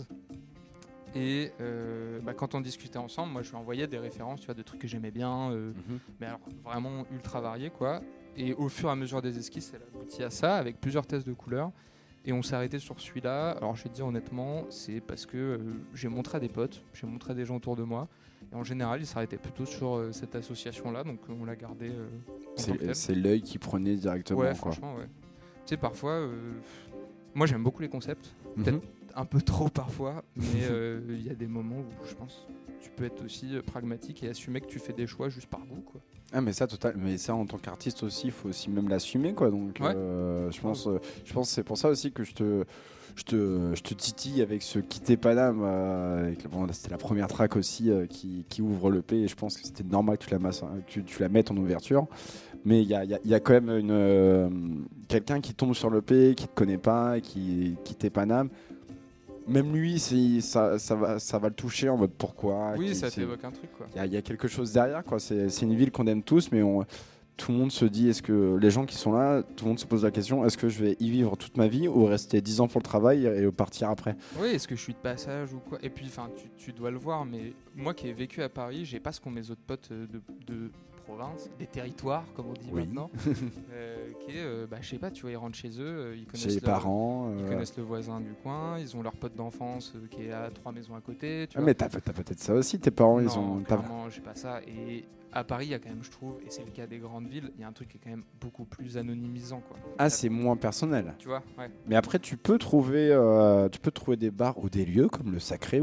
Et 1.15 1.51
euh, 1.61 2.21
bah, 2.21 2.35
quand 2.35 2.55
on 2.55 2.61
discutait 2.61 2.99
ensemble, 2.99 3.33
moi 3.33 3.43
je 3.43 3.49
lui 3.51 3.57
envoyais 3.57 3.87
des 3.87 3.99
références, 3.99 4.41
tu 4.41 4.47
vois, 4.47 4.55
de 4.55 4.63
trucs 4.63 4.81
que 4.81 4.87
j'aimais 4.89 5.11
bien, 5.11 5.51
euh, 5.51 5.73
Mhm. 5.89 5.99
mais 6.21 6.27
alors 6.27 6.41
vraiment 6.63 7.07
ultra 7.13 7.41
variés 7.41 7.71
quoi. 7.71 8.03
Et 8.37 8.53
au 8.55 8.69
fur 8.69 8.89
et 8.91 8.93
à 8.93 8.95
mesure 8.95 9.23
des 9.23 9.39
esquisses, 9.39 9.73
elle 9.75 9.83
aboutit 9.83 10.23
à 10.23 10.31
ça 10.31 10.57
avec 10.57 10.81
plusieurs 10.81 11.07
tests 11.07 11.27
de 11.27 11.33
couleurs. 11.33 11.73
Et 12.27 12.33
on 12.33 12.43
s'est 12.43 12.55
arrêté 12.55 12.79
sur 12.79 13.01
celui-là. 13.01 13.53
Alors 13.53 13.75
je 13.75 13.85
vais 13.85 13.89
te 13.89 13.95
dire 13.95 14.07
honnêtement, 14.07 14.65
c'est 14.69 15.01
parce 15.01 15.25
que 15.25 15.37
euh, 15.39 15.59
j'ai 15.95 16.09
montré 16.09 16.37
à 16.37 16.41
des 16.41 16.49
potes, 16.51 16.85
j'ai 16.93 17.07
montré 17.07 17.33
à 17.33 17.35
des 17.35 17.47
gens 17.47 17.57
autour 17.57 17.75
de 17.75 17.85
moi. 17.85 18.07
Et 18.53 18.55
en 18.55 18.65
général, 18.65 19.01
ils 19.01 19.07
s'arrêtaient 19.07 19.39
plutôt 19.39 19.65
sur 19.67 19.97
euh, 19.97 20.13
cette 20.13 20.35
association-là, 20.35 21.05
donc 21.05 21.21
on 21.29 21.45
l'a 21.47 21.57
gardé. 21.57 21.89
euh, 21.91 22.09
en 22.91 22.95
C'est 22.95 23.15
l'œil 23.15 23.41
qui 23.43 23.59
prenait 23.59 23.97
directement. 23.97 24.41
Ouais, 24.41 24.47
quoi. 24.49 24.57
franchement, 24.73 24.95
ouais. 24.97 25.09
Tu 25.69 25.75
sais, 25.75 25.77
parfois, 25.77 26.13
euh, 26.13 26.33
moi 27.35 27.47
j'aime 27.47 27.63
beaucoup 27.63 27.83
les 27.83 27.91
concepts, 27.91 28.35
Mhm. 28.57 28.65
peut-être 28.65 28.83
un 29.15 29.27
peu 29.27 29.43
trop 29.43 29.69
parfois, 29.69 30.25
mais 30.35 30.45
euh, 30.71 31.03
il 31.11 31.27
y 31.27 31.29
a 31.29 31.35
des 31.35 31.47
moments 31.47 31.81
où 31.81 32.07
je 32.09 32.15
pense 32.15 32.47
tu 32.81 32.89
peux 32.97 33.05
être 33.05 33.23
aussi 33.23 33.55
euh, 33.55 33.61
pragmatique 33.61 34.23
et 34.23 34.31
assumer 34.31 34.63
que 34.63 34.67
tu 34.67 34.79
fais 34.79 34.95
des 34.95 35.07
choix 35.07 35.29
juste 35.29 35.49
par 35.49 35.67
goût, 35.67 35.83
quoi. 35.83 36.01
Ah 36.33 36.41
mais 36.43 36.53
ça 36.53 36.67
total 36.67 36.95
mais 36.99 37.17
ça 37.17 37.35
en 37.35 37.47
tant 37.47 37.57
qu'artiste 37.57 38.03
aussi 38.03 38.27
il 38.27 38.33
faut 38.33 38.49
aussi 38.51 38.69
même 38.71 38.89
l'assumer 38.89 39.33
quoi. 39.35 39.51
Donc 39.51 39.79
Ouais. 39.81 39.93
euh, 39.97 40.51
je 40.51 40.61
pense 40.61 40.89
je 41.25 41.33
pense 41.33 41.49
que 41.49 41.55
c'est 41.55 41.63
pour 41.65 41.79
ça 41.79 41.89
aussi 41.89 42.13
que 42.13 42.23
je 42.25 42.35
te 42.35 42.65
je 43.17 43.23
te, 43.25 43.73
je 43.75 43.83
te 43.83 43.95
titille 43.95 44.43
avec 44.43 44.63
ce 44.63 44.79
Quitter 44.79 45.17
Paname 45.17 45.63
euh, 45.65 46.33
bon, 46.53 46.69
c'était 46.73 46.91
la 46.91 46.99
première 46.99 47.27
track 47.27 47.57
aussi 47.57 47.91
euh, 47.91 48.07
qui, 48.07 48.45
qui 48.49 48.63
ouvre 48.63 48.91
le 48.91 49.03
P 49.03 49.17
et 49.23 49.27
je 49.29 49.35
pense 49.35 49.57
que 49.57 49.65
c'était 49.67 49.83
normal 49.83 50.19
que 50.19 50.25
tu 50.27 50.31
la, 50.31 50.39
masses, 50.39 50.63
hein, 50.63 50.71
que 50.87 50.91
tu, 50.93 51.03
tu 51.03 51.21
la 51.23 51.29
mettes 51.29 51.51
en 51.51 51.57
ouverture. 51.57 52.07
Mais 52.65 52.83
il 52.83 52.89
y 52.89 52.95
a, 52.95 53.03
il 53.05 53.11
y 53.11 53.15
a- 53.15 53.19
il 53.25 53.31
y 53.31 53.35
a 53.35 53.41
quand 53.41 53.55
même 53.55 53.71
une 53.71 53.91
euh, 53.91 54.49
quelqu'un 55.09 55.41
qui 55.41 55.55
tombe 55.55 55.75
sur 55.75 55.91
le 55.91 56.01
P 56.03 56.35
qui 56.37 56.47
te 56.47 56.55
connaît 56.55 56.79
pas 56.79 57.19
et 57.19 57.21
qui 57.21 57.77
Quitter 57.85 58.11
Paname 58.11 58.51
même 59.49 59.73
lui 59.75 59.99
ça, 60.41 60.79
ça, 60.79 60.95
va, 60.95 61.19
ça 61.19 61.39
va 61.39 61.49
le 61.49 61.55
toucher 61.55 61.89
en 61.89 61.97
mode 61.97 62.13
pourquoi 62.17 62.75
oui, 62.77 62.95
ça 62.95 63.11
t'évoque 63.11 63.45
un 63.45 63.51
truc, 63.51 63.71
quoi. 63.77 63.87
il 63.95 63.97
y, 63.97 64.01
a- 64.01 64.07
il 64.07 64.13
y 64.13 64.17
a 64.17 64.23
quelque 64.23 64.49
chose 64.49 64.73
derrière, 64.73 65.03
quoi. 65.05 65.19
C'est 65.19 65.63
une 65.63 65.75
ville 65.75 65.91
qu'on 65.91 66.07
aime 66.07 66.23
tous, 66.23 66.51
mais 66.53 66.63
on- 66.63 66.85
tout 67.37 67.53
le 67.53 67.59
monde 67.59 67.71
se 67.71 67.85
dit 67.85 68.09
est-ce 68.09 68.21
que 68.21 68.57
les 68.61 68.69
gens 68.71 68.85
qui 68.85 68.97
sont 68.97 69.13
là, 69.13 69.45
tout 69.45 69.65
le 69.65 69.69
monde 69.69 69.79
se 69.79 69.87
pose 69.87 70.03
la 70.03 70.11
question 70.11 70.45
est-ce 70.45 70.59
que 70.59 70.69
je 70.69 70.83
vais 70.83 70.97
y 70.99 71.09
vivre 71.09 71.37
toute 71.37 71.57
ma 71.57 71.69
vie 71.69 71.87
ou 71.87 72.05
rester 72.05 72.41
10 72.41 72.61
ans 72.61 72.67
pour 72.67 72.81
le 72.81 72.85
travail 72.85 73.27
et 73.27 73.49
partir 73.53 73.91
après? 73.91 74.17
Oui, 74.41 74.49
est-ce 74.49 74.67
que 74.67 74.75
je 74.75 74.81
suis 74.81 74.93
de 74.93 74.99
passage 74.99 75.53
ou 75.53 75.61
quoi? 75.61 75.79
Et 75.81 75.89
puis, 75.89 76.07
enfin, 76.09 76.31
tu, 76.37 76.49
tu 76.57 76.73
dois 76.73 76.91
le 76.91 76.99
voir, 76.99 77.25
mais 77.25 77.53
moi 77.77 77.95
qui 77.95 78.09
ai 78.09 78.13
vécu 78.13 78.43
à 78.43 78.49
Paris, 78.49 78.85
j'ai 78.85 78.99
pas 78.99 79.13
ce 79.13 79.21
qu'ont 79.21 79.31
mes 79.31 79.53
autres 79.53 79.61
potes 79.65 79.89
euh, 79.93 80.07
de, 80.09 80.21
de 80.53 80.71
province, 81.09 81.49
des 81.59 81.67
territoires, 81.67 82.25
comme 82.35 82.49
on 82.51 82.53
dit 82.53 82.69
Oui. 82.71 82.83
maintenant, 82.85 83.11
euh, 83.73 84.13
qui 84.21 84.37
est, 84.37 84.41
euh, 84.43 84.67
bah, 84.71 84.77
je 84.81 84.89
sais 84.91 84.99
pas, 84.99 85.11
tu 85.11 85.23
vois, 85.23 85.31
ils 85.31 85.37
rentrent 85.37 85.57
chez 85.57 85.71
eux, 85.81 85.87
euh, 85.87 86.17
ils 86.17 86.27
connaissent 86.27 86.43
Chez 86.45 86.61
les 86.61 86.61
leur- 86.61 86.75
parents 86.81 87.33
Ils 87.39 87.45
connaissent 87.49 87.77
le 87.77 87.83
voisin 87.83 88.21
du 88.21 88.35
coin, 88.43 88.79
ils 88.79 88.95
ont 88.97 89.03
leur 89.03 89.17
pote 89.17 89.35
d'enfance 89.35 89.95
qui 90.11 90.27
est 90.27 90.33
à 90.33 90.51
trois 90.51 90.73
maisons 90.73 90.95
à 90.95 91.01
côté. 91.01 91.47
Tu 91.49 91.57
ah, 91.57 91.61
vois. 91.61 91.67
mais 91.67 91.75
t'as 91.75 91.89
peut-être 91.89 92.39
ça 92.39 92.55
aussi, 92.55 92.79
tes 92.79 92.91
parents, 92.91 93.21
ils 93.21 93.27
non, 93.27 93.63
ont. 93.63 94.09
j'ai 94.11 94.21
pas 94.21 94.35
ça. 94.35 94.61
Et 94.67 95.05
à 95.33 95.45
Paris, 95.45 95.67
il 95.67 95.71
y 95.71 95.75
a 95.75 95.79
quand 95.79 95.91
même, 95.91 96.03
je 96.03 96.11
trouve, 96.11 96.37
et 96.47 96.51
c'est 96.51 96.65
le 96.65 96.71
cas 96.71 96.87
des 96.87 96.99
grandes 96.99 97.29
villes, 97.29 97.51
il 97.57 97.61
y 97.61 97.65
a 97.65 97.69
un 97.69 97.73
truc 97.73 97.89
qui 97.89 97.97
est 97.99 98.01
quand 98.03 98.11
même 98.11 98.25
beaucoup 98.41 98.65
plus 98.65 98.97
anonymisant, 98.97 99.61
quoi. 99.69 99.77
Ah, 99.99 100.09
c'est 100.09 100.29
moins 100.29 100.57
personnel. 100.57 101.15
Tu 101.19 101.29
vois, 101.29 101.43
ouais, 101.59 101.71
Mais 101.87 101.97
après, 101.97 102.19
tu 102.19 102.37
peux 102.37 102.57
trouver, 102.59 103.11
euh, 103.13 103.69
tu 103.69 103.79
peux 103.79 103.91
trouver 103.91 104.17
des 104.17 104.31
bars 104.31 104.59
ou 104.63 104.69
des 104.71 104.85
lieux 104.87 105.09
comme 105.09 105.33
le 105.33 105.39
Sacré 105.39 105.83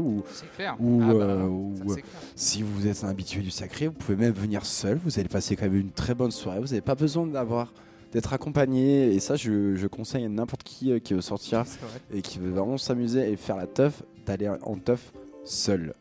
clair. 0.56 0.76
Ou, 0.80 1.00
Ah 1.02 1.06
bah, 1.14 1.20
euh, 1.24 1.46
ou- 1.46 1.74
clair. 1.84 2.04
si 2.34 2.62
vous 2.62 2.86
êtes 2.86 3.04
un 3.04 3.08
habitué 3.08 3.40
du 3.42 3.50
Sacré, 3.50 3.86
vous 3.86 3.94
pouvez 3.94 4.16
même 4.16 4.32
venir 4.32 4.66
seul. 4.66 4.98
Vous 4.98 5.18
allez 5.18 5.28
passer 5.28 5.54
quand 5.56 5.64
même 5.66 5.76
une 5.76 5.90
très 5.92 6.14
bonne 6.14 6.30
soirée. 6.32 6.58
Vous 6.60 6.66
n'avez 6.66 6.80
pas 6.80 6.94
besoin 6.96 7.26
d'avoir 7.26 7.72
d'être 8.12 8.32
accompagné. 8.32 9.14
Et 9.14 9.20
ça, 9.20 9.36
je, 9.36 9.74
je 9.76 9.86
conseille 9.86 10.24
à 10.24 10.28
n'importe 10.28 10.62
qui 10.64 10.90
euh, 10.92 10.98
qui 10.98 11.14
veut 11.14 11.20
sortir 11.20 11.64
et 12.12 12.22
qui 12.22 12.38
veut 12.38 12.50
vraiment 12.50 12.78
s'amuser 12.78 13.30
et 13.30 13.36
faire 13.36 13.56
la 13.56 13.66
teuf, 13.66 14.02
d'aller 14.26 14.48
en 14.48 14.76
teuf 14.76 15.12
seul. 15.44 15.94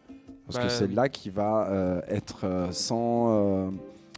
Parce 0.48 0.58
Bah, 0.58 0.64
que 0.66 0.70
c'est 0.70 0.86
oui. 0.88 0.94
là 0.96 1.10
qu'il 1.10 1.32
va 1.32 1.68
euh, 1.70 2.02
être 2.08 2.46
euh, 2.46 2.72
sans, 2.72 3.30
euh, 3.30 3.70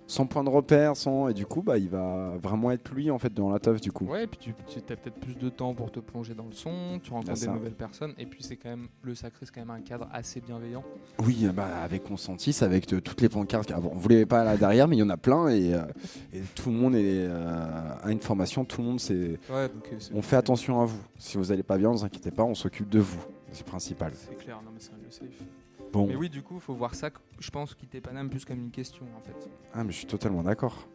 sans 0.08 0.26
point 0.26 0.44
de 0.44 0.50
repère, 0.50 0.96
sans, 0.98 1.30
et 1.30 1.34
du 1.34 1.46
coup, 1.46 1.62
bah, 1.62 1.78
il 1.78 1.90
va 1.90 2.32
vraiment 2.42 2.72
être 2.72 2.94
lui 2.94 3.10
en 3.12 3.18
fait 3.18 3.34
dans 3.34 3.50
la 3.50 3.60
teuf 3.60 3.80
du 3.80 3.92
coup. 3.94 4.06
Ouais, 4.06 4.24
et 4.26 4.28
puis 4.28 4.38
tu, 4.38 4.54
tu 4.68 4.80
as 4.94 4.96
peut-être 4.98 5.20
plus 5.20 5.36
de 5.36 5.48
temps 5.50 5.74
pour 5.74 5.90
te 5.92 6.00
plonger 6.02 6.34
dans 6.34 6.46
le 6.46 6.52
son, 6.54 7.00
tu 7.02 7.12
rencontres 7.12 7.40
des 7.40 7.48
nouvelles 7.48 7.76
personnes, 7.76 8.14
et 8.18 8.26
puis 8.26 8.44
c'est 8.44 8.58
quand 8.58 8.70
même, 8.70 8.88
le 9.04 9.16
sacré, 9.16 9.46
c'est 9.46 9.54
quand 9.56 9.62
même 9.62 9.70
un 9.70 9.80
cadre 9.82 10.08
assez 10.12 10.42
bienveillant. 10.42 10.84
Oui, 11.26 11.48
bah, 11.54 11.68
avec 11.84 12.04
Consentis, 12.04 12.58
avec 12.62 12.88
toutes 12.88 13.22
les 13.22 13.30
pancartes. 13.30 13.72
Ah 13.74 13.80
bon, 13.80 13.92
vous 13.96 14.10
les 14.10 14.26
pas 14.26 14.44
là 14.44 14.58
derrière, 14.58 14.88
mais 14.90 14.98
il 14.98 15.00
y 15.00 15.04
en 15.04 15.10
a 15.10 15.18
plein 15.18 15.48
et, 15.48 15.74
euh, 15.74 15.82
et 16.34 16.42
tout 16.56 16.72
le 16.72 16.76
monde 16.78 16.96
est, 16.96 17.26
euh, 17.26 17.94
a 18.04 18.12
une 18.12 18.20
formation. 18.22 18.66
Tout 18.66 18.82
le 18.82 18.88
monde, 18.88 19.00
c'est. 19.00 19.40
Ouais, 19.50 19.70
On 20.14 20.22
fait 20.22 20.36
attention 20.36 20.82
à 20.82 20.86
vous. 20.86 21.00
Si 21.18 21.38
vous 21.38 21.52
allez 21.54 21.64
pas 21.64 21.78
bien, 21.78 21.90
ne 21.92 21.96
vous 21.98 22.04
inquiétez 22.06 22.32
pas, 22.32 22.44
on 22.44 22.54
s'occupe 22.56 22.90
de 22.90 23.00
vous. 23.00 23.20
C'est 23.52 23.66
le 23.66 23.70
principal. 23.70 24.12
C'est 24.14 24.36
clair, 24.38 24.58
non 24.64 24.72
mais 24.74 24.80
c'est 24.80 24.92
un 24.92 24.98
lieu 24.98 25.10
safe. 25.10 25.48
Bon, 25.94 26.08
Mais 26.08 26.16
oui, 26.16 26.30
du 26.30 26.42
coup, 26.42 26.60
faut 26.60 26.74
voir 26.74 26.96
ça, 26.96 27.10
je 27.40 27.50
pense, 27.50 27.74
quitter 27.74 28.02
Paname 28.02 28.30
plus 28.30 28.46
comme 28.46 28.60
une 28.60 28.72
question, 28.72 29.06
en 29.18 29.22
fait. 29.22 29.50
ah, 29.74 29.84
mais 29.84 29.92
je 29.92 29.98
suis 29.98 30.08
totalement 30.08 30.44
d'accord. 30.44 30.88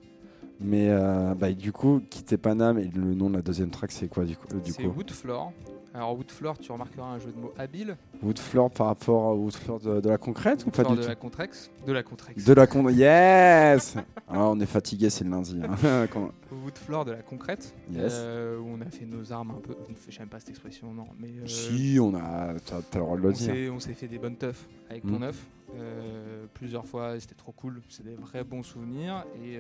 Mais 0.60 0.88
euh, 0.90 1.34
bah, 1.34 1.52
du 1.52 1.72
coup, 1.72 2.00
quitter 2.08 2.36
Paname 2.36 2.78
et 2.78 2.88
le 2.88 3.14
nom 3.14 3.30
de 3.30 3.36
la 3.36 3.42
deuxième 3.42 3.70
track, 3.70 3.90
c'est 3.90 4.08
quoi 4.08 4.24
du 4.24 4.36
coup, 4.36 4.46
euh, 4.54 4.60
du 4.60 4.70
C'est 4.70 4.86
Woodfloor. 4.86 5.52
Alors 5.94 6.16
Woodfloor, 6.16 6.56
tu 6.58 6.72
remarqueras 6.72 7.06
un 7.06 7.18
jeu 7.18 7.30
de 7.32 7.38
mots 7.38 7.52
habile. 7.58 7.96
Woodfloor 8.22 8.70
par 8.70 8.86
rapport 8.86 9.28
à 9.28 9.34
Woodfloor 9.34 9.78
de, 9.78 10.00
de 10.00 10.08
la 10.08 10.16
concrète 10.16 10.64
ou 10.64 10.70
pas 10.70 10.84
du 10.84 10.96
de 10.96 11.02
tout 11.02 11.08
la 11.08 11.14
Contrex. 11.14 11.70
De 11.86 11.92
la 11.92 12.02
Contrex. 12.02 12.44
De 12.44 12.52
la 12.54 12.66
con. 12.66 12.88
Yes 12.88 13.96
ah, 14.28 14.46
On 14.48 14.58
est 14.60 14.64
fatigué, 14.66 15.10
c'est 15.10 15.24
le 15.24 15.30
lundi. 15.30 15.60
hein. 15.62 16.06
Woodfloor 16.64 17.04
de 17.04 17.12
la 17.12 17.20
concrète. 17.22 17.74
Yes. 17.90 18.12
euh, 18.16 18.58
où 18.58 18.68
on 18.68 18.80
a 18.80 18.86
fait 18.86 19.04
nos 19.04 19.32
armes 19.34 19.50
un 19.50 19.60
peu. 19.60 19.76
Je 20.08 20.18
n'aime 20.18 20.28
pas 20.28 20.40
cette 20.40 20.48
expression, 20.48 20.94
non. 20.94 21.04
Mais 21.18 21.28
euh, 21.28 21.46
Si, 21.46 21.98
on 22.00 22.14
a. 22.14 22.54
T'as 22.64 22.80
t'as 22.90 22.98
le 22.98 23.04
droit 23.04 23.16
de 23.18 23.22
le 23.22 23.28
on 23.28 23.32
dire. 23.32 23.72
on 23.74 23.80
s'est 23.80 23.92
fait 23.94 24.08
des 24.08 24.18
bonnes 24.18 24.36
teufs 24.36 24.66
avec 24.88 25.04
Mm. 25.04 25.10
ton 25.10 25.22
œuf. 25.22 25.46
euh, 25.76 26.46
plusieurs 26.54 26.86
fois, 26.86 27.20
c'était 27.20 27.34
trop 27.34 27.52
cool. 27.52 27.82
C'est 27.90 28.04
des 28.04 28.14
vrais 28.14 28.44
bons 28.44 28.62
souvenirs. 28.62 29.26
Et 29.44 29.58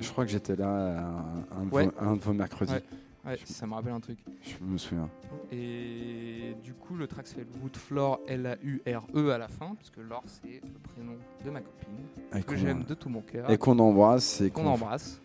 Je 0.00 0.10
crois 0.10 0.24
que 0.24 0.30
j'étais 0.30 0.56
là 0.56 1.00
un, 1.00 1.60
un 1.60 1.64
de 1.66 1.70
Ouais. 1.74 1.84
vos, 1.86 1.92
un 2.06 2.16
de 2.16 2.20
vos 2.22 2.32
mercredis. 2.32 2.72
Ouais. 2.72 2.82
Ouais, 3.26 3.38
ça 3.44 3.66
me 3.66 3.74
rappelle 3.74 3.92
un 3.92 4.00
truc. 4.00 4.18
Je 4.42 4.64
me 4.64 4.78
souviens. 4.78 5.08
Et 5.50 6.54
du 6.62 6.74
coup, 6.74 6.94
le 6.96 7.06
track 7.06 7.26
s'appelle 7.26 7.46
Woodfloor, 7.62 8.20
L-A-U-R-E 8.26 9.30
à 9.30 9.38
la 9.38 9.48
fin, 9.48 9.74
parce 9.74 9.90
que 9.90 10.00
Laure, 10.00 10.22
c'est 10.26 10.60
le 10.62 10.78
prénom 10.78 11.16
de 11.44 11.50
ma 11.50 11.60
copine, 11.60 12.06
Et 12.36 12.42
que 12.42 12.56
j'aime 12.56 12.84
de 12.84 12.94
tout 12.94 13.08
mon 13.08 13.20
cœur, 13.22 13.50
Et 13.50 13.58
qu'on 13.58 13.78
embrasse. 13.78 14.40
Et 14.40 14.50
qu'on 14.50 14.66
embrasse. 14.66 15.20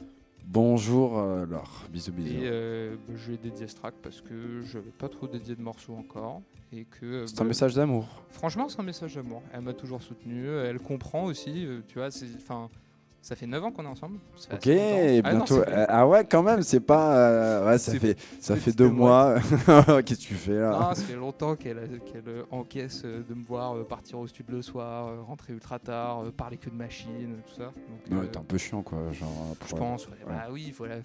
Bonjour 0.45 1.19
euh, 1.19 1.45
Laure. 1.45 1.85
Bisous, 1.91 2.11
bisous. 2.11 2.33
Et 2.33 2.39
euh, 2.45 2.95
bah, 3.07 3.13
je 3.15 3.33
ai 3.33 3.37
dédié 3.37 3.67
ce 3.67 3.75
track 3.75 3.93
parce 4.01 4.19
que 4.19 4.61
je 4.63 4.79
n'avais 4.79 4.89
pas 4.89 5.07
trop 5.07 5.27
dédié 5.27 5.55
de 5.55 5.61
morceaux 5.61 5.93
encore. 5.93 6.41
Et 6.71 6.85
que, 6.85 7.05
euh, 7.05 7.27
C'est 7.27 7.37
bah, 7.37 7.43
un 7.43 7.47
message 7.47 7.75
d'amour. 7.75 8.07
Franchement, 8.29 8.67
c'est 8.67 8.79
un 8.79 8.83
message 8.83 9.13
d'amour. 9.13 9.43
Elle 9.53 9.61
m'a 9.61 9.73
toujours 9.73 10.01
soutenu, 10.01 10.47
elle 10.47 10.79
comprend 10.79 11.25
aussi, 11.25 11.67
euh, 11.67 11.81
tu 11.87 11.99
vois, 11.99 12.09
c'est, 12.09 12.25
enfin, 12.35 12.69
Ça 13.21 13.35
fait 13.35 13.45
9 13.47 13.63
ans 13.63 13.71
qu'on 13.71 13.83
est 13.83 13.87
ensemble. 13.87 14.17
Ok. 14.51 14.67
Ah 14.67 15.33
non, 15.33 15.39
bientôt. 15.39 15.59
euh, 15.59 15.85
Ah 15.89 16.07
ouais, 16.07 16.25
quand 16.25 16.41
même, 16.41 16.61
c'est 16.61 16.79
pas. 16.79 17.17
euh, 17.17 17.65
ouais, 17.67 17.77
ça 17.77 17.93
fait, 17.99 18.17
ça 18.39 18.55
fait 18.55 18.71
deux 18.71 18.89
mois. 18.89 19.35
Qu'est-ce 20.05 20.19
que 20.21 20.27
tu 20.27 20.33
fais 20.35 20.57
là? 20.59 20.71
Non, 20.71 20.95
ça 20.95 21.01
fait 21.03 21.15
longtemps 21.15 21.55
qu'elle 21.55 21.99
qu'elle, 22.05 22.23
euh, 22.27 22.43
encaisse 22.49 23.03
de 23.03 23.33
me 23.33 23.43
voir 23.45 23.75
partir 23.85 24.19
au 24.19 24.25
studio 24.27 24.55
le 24.55 24.61
soir, 24.61 25.25
rentrer 25.25 25.53
ultra 25.53 25.79
tard, 25.79 26.23
parler 26.37 26.57
que 26.57 26.69
de 26.69 26.75
machines, 26.75 27.35
tout 27.45 27.55
ça. 27.55 27.65
Donc, 27.65 27.73
Ouais, 28.19 28.25
euh, 28.25 28.31
t'es 28.31 28.37
un 28.37 28.43
peu 28.43 28.57
chiant 28.57 28.81
quoi. 28.81 29.11
Genre, 29.11 29.55
je 29.67 29.75
pense, 29.75 30.07
ouais, 30.07 30.13
bah 30.25 30.47
oui, 30.51 30.63
il 30.67 30.73
faut 30.73 30.85
la- 30.85 30.95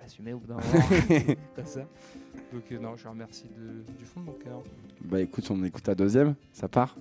l'assumer 0.00 0.32
au 0.32 0.38
bout 0.38 0.46
d'un 0.46 0.54
moment. 0.72 0.84
comme 1.54 1.66
ça. 1.66 1.80
Donc 2.52 2.62
euh, 2.72 2.78
non, 2.80 2.96
je 2.96 3.04
la 3.04 3.10
remercie 3.10 3.48
de- 3.56 3.92
du 3.98 4.04
fond 4.06 4.20
de 4.20 4.26
mon 4.26 4.32
cœur. 4.32 4.62
Bah 5.02 5.20
écoute, 5.20 5.46
on 5.50 5.62
écoute 5.62 5.86
la 5.86 5.94
deuxième, 5.94 6.34
ça 6.52 6.68
part? 6.68 6.96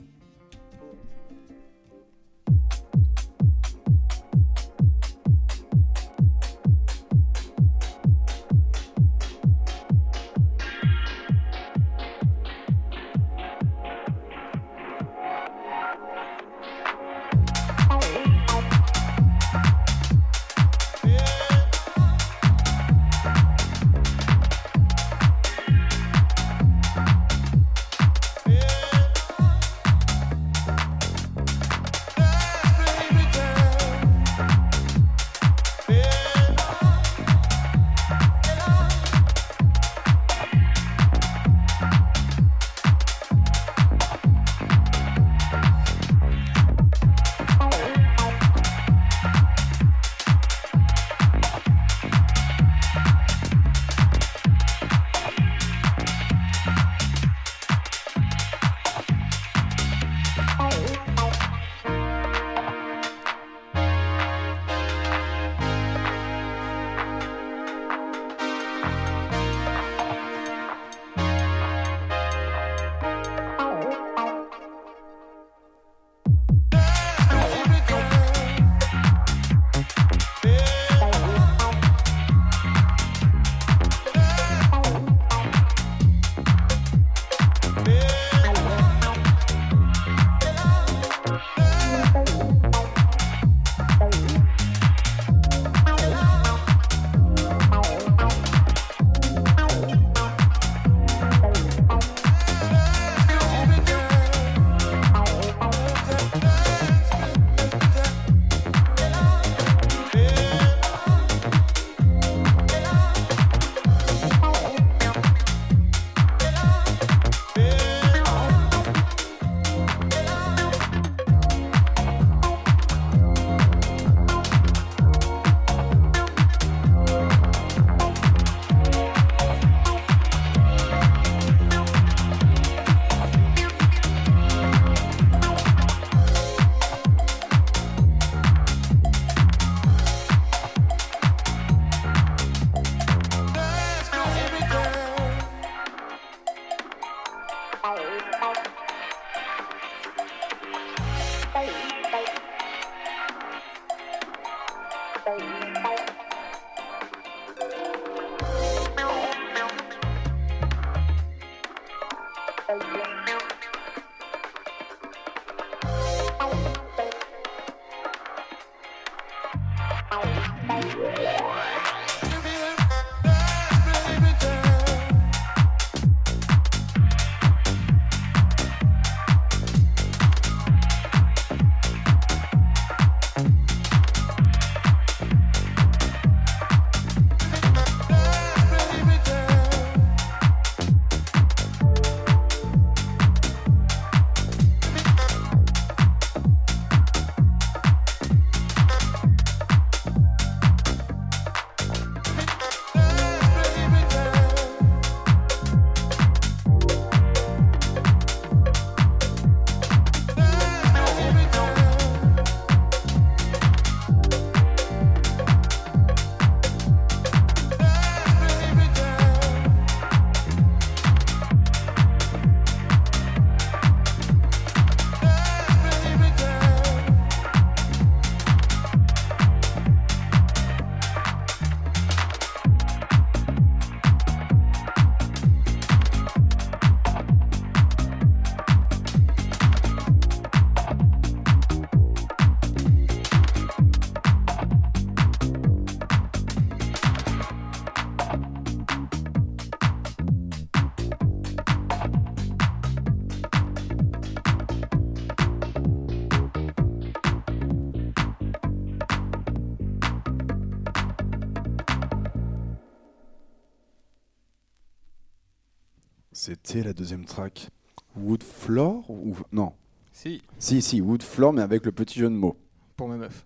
Deuxième 266.99 267.25
track. 267.25 267.69
Wood 268.17 268.43
Floor 268.43 269.09
ou 269.09 269.35
non 269.51 269.71
Si, 270.11 270.41
Si, 270.57 270.81
si, 270.81 271.01
Wood 271.01 271.23
Floor, 271.23 271.53
mais 271.53 271.61
avec 271.61 271.85
le 271.85 271.91
petit 271.91 272.19
jeu 272.19 272.29
de 272.29 272.33
mots. 272.35 272.57
pour 272.97 273.07
ma 273.07 273.15
meuf. 273.17 273.45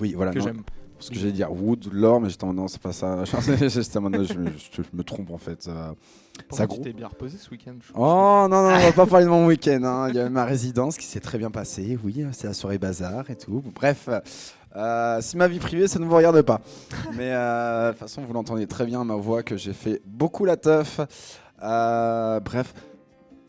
Oui, 0.00 0.14
voilà. 0.14 0.32
que 0.32 0.40
j'aime. 0.40 0.62
Parce 0.96 1.10
que 1.10 1.16
j'allais 1.16 1.32
dire 1.32 1.52
wood, 1.52 1.88
l'or, 1.92 2.20
mais 2.20 2.30
j'étais 2.30 2.44
en 2.44 2.54
non, 2.54 2.68
c'est 2.68 2.80
pas 2.80 2.92
ça. 2.92 3.24
J'étais 3.68 3.96
en 3.98 4.02
mode, 4.02 4.22
je, 4.26 4.34
me- 4.38 4.50
je- 4.56 4.82
me 4.96 5.02
trompe 5.02 5.30
en 5.32 5.38
fait. 5.38 5.62
Ça 5.64 5.94
t'es 6.82 6.92
bien 6.92 7.08
reposé 7.08 7.36
ce 7.36 7.50
week-end. 7.50 7.74
Oh 7.94 8.46
non, 8.48 8.48
non, 8.48 8.74
on 8.74 8.78
va 8.78 8.92
pas 8.92 9.04
parler 9.10 9.24
de 9.26 9.30
mon 9.30 9.46
week-end. 9.46 9.82
hein. 9.82 10.08
Il 10.08 10.14
y 10.14 10.20
a 10.20 10.30
ma 10.30 10.44
résidence 10.44 10.96
qui 10.96 11.04
s'est 11.06 11.20
très 11.20 11.36
bien 11.36 11.50
passée. 11.50 11.98
Oui, 12.02 12.24
c'est 12.32 12.46
la 12.46 12.54
soirée 12.54 12.78
bazar 12.78 13.28
et 13.28 13.36
tout. 13.36 13.62
Bref, 13.74 14.08
euh, 14.76 15.20
si 15.20 15.36
ma 15.36 15.48
vie 15.48 15.58
privée, 15.58 15.88
ça 15.88 15.98
ne 15.98 16.06
vous 16.06 16.14
regarde 16.16 16.40
pas. 16.42 16.60
Mais 17.16 17.32
euh, 17.32 17.88
de 17.88 17.90
toute 17.92 17.98
façon, 18.00 18.22
vous 18.22 18.32
l'entendez 18.32 18.66
très 18.66 18.86
bien, 18.86 19.04
ma 19.04 19.16
voix, 19.16 19.42
que 19.42 19.56
j'ai 19.56 19.72
fait 19.74 20.00
beaucoup 20.06 20.44
la 20.44 20.56
teuf. 20.56 21.00
Euh, 21.62 22.40
bref, 22.40 22.74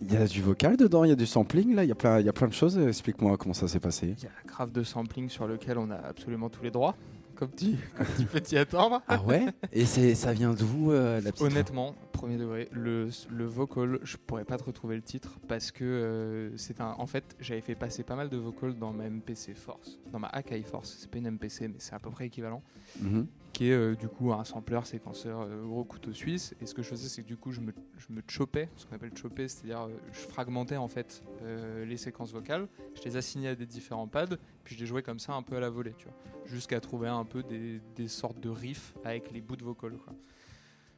il 0.01 0.13
y 0.13 0.17
a 0.17 0.27
du 0.27 0.41
vocal 0.41 0.77
dedans, 0.77 1.03
il 1.03 1.09
y 1.09 1.13
a 1.13 1.15
du 1.15 1.25
sampling, 1.25 1.73
là, 1.75 1.83
il 1.83 1.87
y, 1.87 1.91
a 1.91 1.95
plein- 1.95 2.19
il 2.19 2.25
y 2.25 2.29
a 2.29 2.33
plein 2.33 2.47
de 2.47 2.53
choses. 2.53 2.77
Explique-moi 2.77 3.37
comment 3.37 3.53
ça 3.53 3.67
s'est 3.67 3.79
passé. 3.79 4.15
Il 4.17 4.23
y 4.23 4.27
a 4.27 4.29
un 4.29 4.47
graphe 4.47 4.71
de 4.71 4.83
sampling 4.83 5.29
sur 5.29 5.47
lequel 5.47 5.77
on 5.77 5.89
a 5.89 5.95
absolument 5.95 6.49
tous 6.49 6.63
les 6.63 6.71
droits, 6.71 6.95
comme 7.35 7.49
tu, 7.57 7.75
comme 7.97 8.05
tu 8.17 8.25
peux 8.25 8.41
t'y 8.41 8.57
attendre. 8.57 9.01
Ah 9.07 9.21
ouais? 9.23 9.47
Et 9.71 9.85
ça 9.85 10.33
vient 10.33 10.53
d'où 10.53 10.91
euh, 10.91 11.19
la 11.21 11.31
petite 11.31 11.45
Honnêtement, 11.47 11.95
premier 12.11 12.37
degré, 12.37 12.69
le, 12.71 13.09
le 13.29 13.45
vocal, 13.45 13.99
je 14.03 14.17
pourrais 14.17 14.45
pas 14.45 14.57
te 14.57 14.63
retrouver 14.63 14.95
le 14.95 15.01
titre 15.01 15.37
parce 15.47 15.71
que 15.71 15.83
euh, 15.83 16.57
c'est 16.57 16.79
un. 16.81 16.93
En 16.97 17.07
fait, 17.07 17.35
j'avais 17.39 17.61
fait 17.61 17.75
passer 17.75 18.03
pas 18.03 18.15
mal 18.15 18.29
de 18.29 18.37
vocals 18.37 18.75
dans 18.77 18.91
ma 18.91 19.09
MPC 19.09 19.53
Force, 19.55 19.97
dans 20.11 20.19
ma 20.19 20.27
Akai 20.27 20.61
Force. 20.63 20.95
C'est 20.99 21.09
pas 21.09 21.17
une 21.17 21.31
MPC, 21.31 21.67
mais 21.69 21.75
c'est 21.79 21.95
à 21.95 21.99
peu 21.99 22.09
près 22.11 22.27
équivalent. 22.27 22.61
Mhm. 23.01 23.27
Qui 23.55 23.69
est 23.69 23.73
euh, 23.73 23.95
du 23.95 24.09
coup 24.09 24.33
un 24.33 24.43
sampler 24.43 24.81
séquenceur 24.83 25.39
euh, 25.39 25.63
gros 25.65 25.85
couteau 25.85 26.11
suisse. 26.11 26.53
Et 26.59 26.65
ce 26.65 26.73
que 26.73 26.83
je 26.83 26.89
faisais, 26.89 27.07
c'est 27.07 27.21
que 27.23 27.27
du 27.27 27.37
coup, 27.37 27.53
je 27.53 27.61
me, 27.61 27.71
je 27.97 28.11
me 28.11 28.21
chopais, 28.27 28.67
ce 28.75 28.85
qu'on 28.85 28.95
appelle 28.97 29.15
choper, 29.15 29.47
c'est-à-dire 29.47 29.83
euh, 29.83 29.95
je 30.11 30.19
fragmentais 30.19 30.75
en 30.75 30.89
fait 30.89 31.23
euh, 31.41 31.85
les 31.85 31.95
séquences 31.95 32.33
vocales, 32.33 32.67
je 32.95 33.03
les 33.03 33.15
assignais 33.15 33.47
à 33.47 33.55
des 33.55 33.65
différents 33.65 34.09
pads, 34.09 34.35
puis 34.65 34.75
je 34.75 34.81
les 34.81 34.85
jouais 34.85 35.03
comme 35.03 35.19
ça 35.19 35.31
un 35.35 35.41
peu 35.41 35.55
à 35.55 35.61
la 35.61 35.69
volée, 35.69 35.93
tu 35.97 36.03
vois, 36.03 36.17
jusqu'à 36.43 36.81
trouver 36.81 37.07
un 37.07 37.23
peu 37.23 37.43
des, 37.43 37.79
des 37.95 38.09
sortes 38.09 38.41
de 38.41 38.49
riffs 38.49 38.93
avec 39.05 39.31
les 39.31 39.39
bouts 39.39 39.55
de 39.55 39.63
vocals. 39.63 39.97
Quoi. 39.99 40.13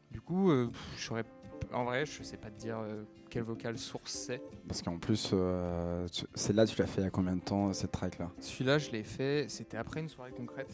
Du 0.10 0.20
coup, 0.20 0.50
pff, 0.50 0.82
je 0.98 1.04
saurais- 1.06 1.26
en 1.72 1.84
vrai, 1.84 2.08
je 2.08 2.24
sais 2.24 2.38
pas 2.38 2.50
te 2.50 2.60
dire 2.60 2.80
euh, 2.80 3.04
quel 3.30 3.44
vocal 3.44 3.78
source 3.78 4.14
c'est. 4.14 4.42
Parce 4.68 4.82
qu'en 4.82 4.98
plus, 4.98 5.30
euh, 5.32 6.08
celle-là, 6.34 6.66
tu 6.66 6.76
l'as 6.80 6.88
fait 6.88 7.02
il 7.02 7.04
y 7.04 7.08
a 7.08 7.12
combien 7.12 7.36
de 7.36 7.42
temps, 7.42 7.72
cette 7.74 7.92
track-là? 7.92 8.32
Celui-là, 8.40 8.80
je 8.80 8.90
l'ai 8.90 9.04
fait, 9.04 9.46
c'était 9.48 9.78
après 9.78 10.00
une 10.00 10.10
soirée 10.10 10.32
concrète. 10.32 10.74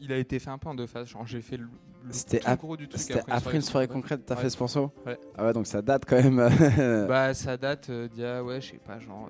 Il 0.00 0.12
a 0.12 0.16
été 0.18 0.38
fait 0.38 0.50
un 0.50 0.58
peu 0.58 0.68
en 0.68 0.74
deux 0.74 0.86
phases. 0.86 1.08
Genre, 1.08 1.26
j'ai 1.26 1.40
fait 1.40 1.56
le, 1.56 1.64
le 2.04 2.12
C'était 2.12 2.38
tout 2.40 2.48
ap- 2.50 2.60
gros 2.60 2.76
du 2.76 2.88
truc 2.88 3.00
C'était 3.00 3.20
après 3.28 3.56
une 3.56 3.62
soirée 3.62 3.88
concrète, 3.88 4.22
t'as 4.26 4.34
Ouais. 4.36 4.42
fait 4.42 4.50
ce 4.50 4.58
morceau 4.58 4.92
Ouais. 5.04 5.18
Ah 5.36 5.46
ouais, 5.46 5.52
donc 5.52 5.66
ça 5.66 5.82
date 5.82 6.04
quand 6.06 6.16
même. 6.22 6.36
Bah, 7.08 7.34
ça 7.34 7.56
date 7.56 7.90
euh, 7.90 8.08
d'il 8.08 8.20
y 8.20 8.24
a, 8.24 8.42
ouais, 8.44 8.60
je 8.60 8.72
sais 8.72 8.78
pas, 8.78 8.98
genre 8.98 9.28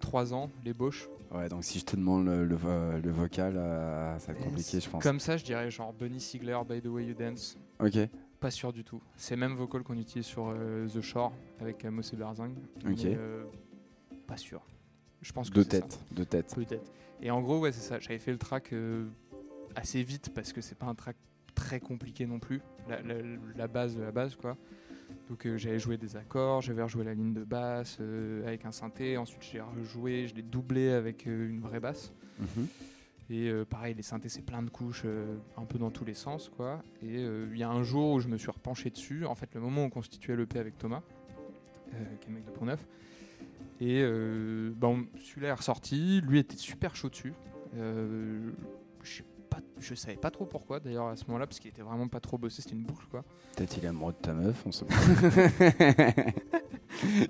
3 0.00 0.34
ans, 0.34 0.50
l'ébauche. 0.64 1.08
ouais, 1.32 1.48
donc 1.48 1.64
si 1.64 1.78
je 1.78 1.84
te 1.84 1.96
demande 1.96 2.26
le, 2.26 2.44
le 2.44 2.54
vo- 2.56 2.98
le 3.02 3.10
vocal, 3.10 3.54
euh, 3.56 4.18
ça 4.18 4.32
va 4.32 4.38
être 4.38 4.44
compliqué, 4.44 4.80
je 4.80 4.88
pense. 4.90 5.02
Comme 5.02 5.18
ça, 5.20 5.36
je 5.36 5.44
dirais 5.44 5.70
genre 5.70 5.92
Bunny 5.92 6.20
Sigler, 6.20 6.58
By 6.68 6.80
the 6.82 6.86
Way 6.86 7.06
You 7.06 7.14
Dance. 7.14 7.56
Ok, 7.80 7.96
Pas 8.40 8.50
sûr 8.50 8.72
du 8.72 8.84
tout. 8.84 9.00
C'est 9.16 9.36
même 9.36 9.54
vocal 9.54 9.82
qu'on 9.82 9.96
utilise 9.96 10.26
sur 10.26 10.48
euh, 10.54 10.86
The 10.86 11.00
Shore 11.00 11.32
avec 11.60 11.84
euh, 11.84 11.90
Mossé 11.90 12.16
Berzing. 12.16 12.54
Ok. 12.86 12.92
Mais, 13.04 13.16
euh, 13.16 13.44
pas 14.26 14.36
sûr. 14.36 14.60
Je 15.22 15.32
pense 15.32 15.48
que 15.48 15.62
ça. 15.62 15.68
têtes, 15.70 15.98
deux 16.12 16.26
têtes. 16.26 16.54
Peut-être. 16.54 16.92
Et 17.22 17.30
en 17.30 17.40
gros, 17.40 17.58
ouais, 17.60 17.72
c'est 17.72 17.80
ça. 17.80 17.98
J'avais 17.98 18.18
fait 18.18 18.32
le 18.32 18.36
track 18.38 18.72
euh, 18.74 19.06
assez 19.76 20.02
vite 20.02 20.30
parce 20.34 20.52
que 20.52 20.60
c'est 20.60 20.76
pas 20.78 20.86
un 20.86 20.94
track 20.94 21.16
très 21.54 21.80
compliqué 21.80 22.26
non 22.26 22.38
plus. 22.38 22.60
La, 22.88 23.00
la- 23.02 23.14
la 23.56 23.68
base 23.68 23.96
de 23.96 24.02
la 24.02 24.12
base, 24.12 24.34
quoi. 24.36 24.56
Donc 25.28 25.46
euh, 25.46 25.56
j'avais 25.56 25.78
joué 25.78 25.96
des 25.96 26.16
accords, 26.16 26.60
j'avais 26.62 26.82
rejoué 26.82 27.04
la 27.04 27.14
ligne 27.14 27.32
de 27.32 27.44
basse 27.44 27.98
euh, 28.00 28.46
avec 28.46 28.64
un 28.64 28.72
synthé. 28.72 29.16
Ensuite, 29.16 29.42
j'ai 29.42 29.60
rejoué, 29.60 30.26
je 30.26 30.34
l'ai 30.34 30.42
doublé 30.42 30.90
avec 30.90 31.26
euh, 31.26 31.48
une 31.48 31.60
vraie 31.60 31.80
basse. 31.80 32.12
Mhm. 32.40 32.66
Et 33.30 33.48
euh, 33.48 33.64
pareil, 33.64 33.94
les 33.94 34.02
synthés, 34.02 34.28
c'est 34.28 34.42
plein 34.44 34.62
de 34.62 34.68
couches, 34.68 35.06
un 35.56 35.64
peu 35.64 35.78
dans 35.78 35.90
tous 35.90 36.04
les 36.04 36.12
sens, 36.12 36.50
quoi. 36.50 36.82
Et 37.02 37.22
il 37.24 37.56
y 37.56 37.62
a 37.62 37.70
un 37.70 37.82
jour 37.82 38.12
où 38.12 38.20
je 38.20 38.28
me 38.28 38.36
suis 38.36 38.50
repenché 38.50 38.90
dessus. 38.90 39.24
En 39.24 39.34
fait, 39.34 39.54
le 39.54 39.60
moment 39.62 39.82
où 39.82 39.86
on 39.86 39.90
constituait 39.90 40.36
l'EP 40.36 40.58
avec 40.58 40.76
Thomas, 40.76 41.00
qui 42.20 42.28
est 42.28 42.30
mec 42.32 42.44
de 42.44 42.50
Pont-Neuf. 42.50 42.86
Et 43.80 44.04
on- 44.04 45.06
celui-là 45.16 45.48
est 45.48 45.52
ressorti. 45.52 46.20
Lui 46.20 46.38
était 46.38 46.56
super 46.58 46.94
chaud 46.96 47.08
dessus. 47.08 47.32
Je 47.74 48.50
sais 49.02 49.24
pas- 49.56 49.62
je 49.78 49.94
savais 49.94 50.16
pas 50.16 50.30
trop 50.30 50.46
pourquoi 50.46 50.80
d'ailleurs 50.80 51.06
à 51.08 51.16
ce 51.16 51.24
moment-là, 51.26 51.46
parce 51.46 51.58
qu'il 51.60 51.70
était 51.70 51.82
vraiment 51.82 52.08
pas 52.08 52.20
trop 52.20 52.38
bossé. 52.38 52.62
C'était 52.62 52.74
une 52.74 52.82
boucle, 52.84 53.06
quoi. 53.10 53.24
Peut-être 53.56 53.76
il 53.78 53.84
est 53.84 53.88
amoureux 53.88 54.12
de 54.12 54.18
ta 54.18 54.32
meuf, 54.34 54.62
on 54.66 54.72
sait 54.72 54.84
pas. 54.84 54.94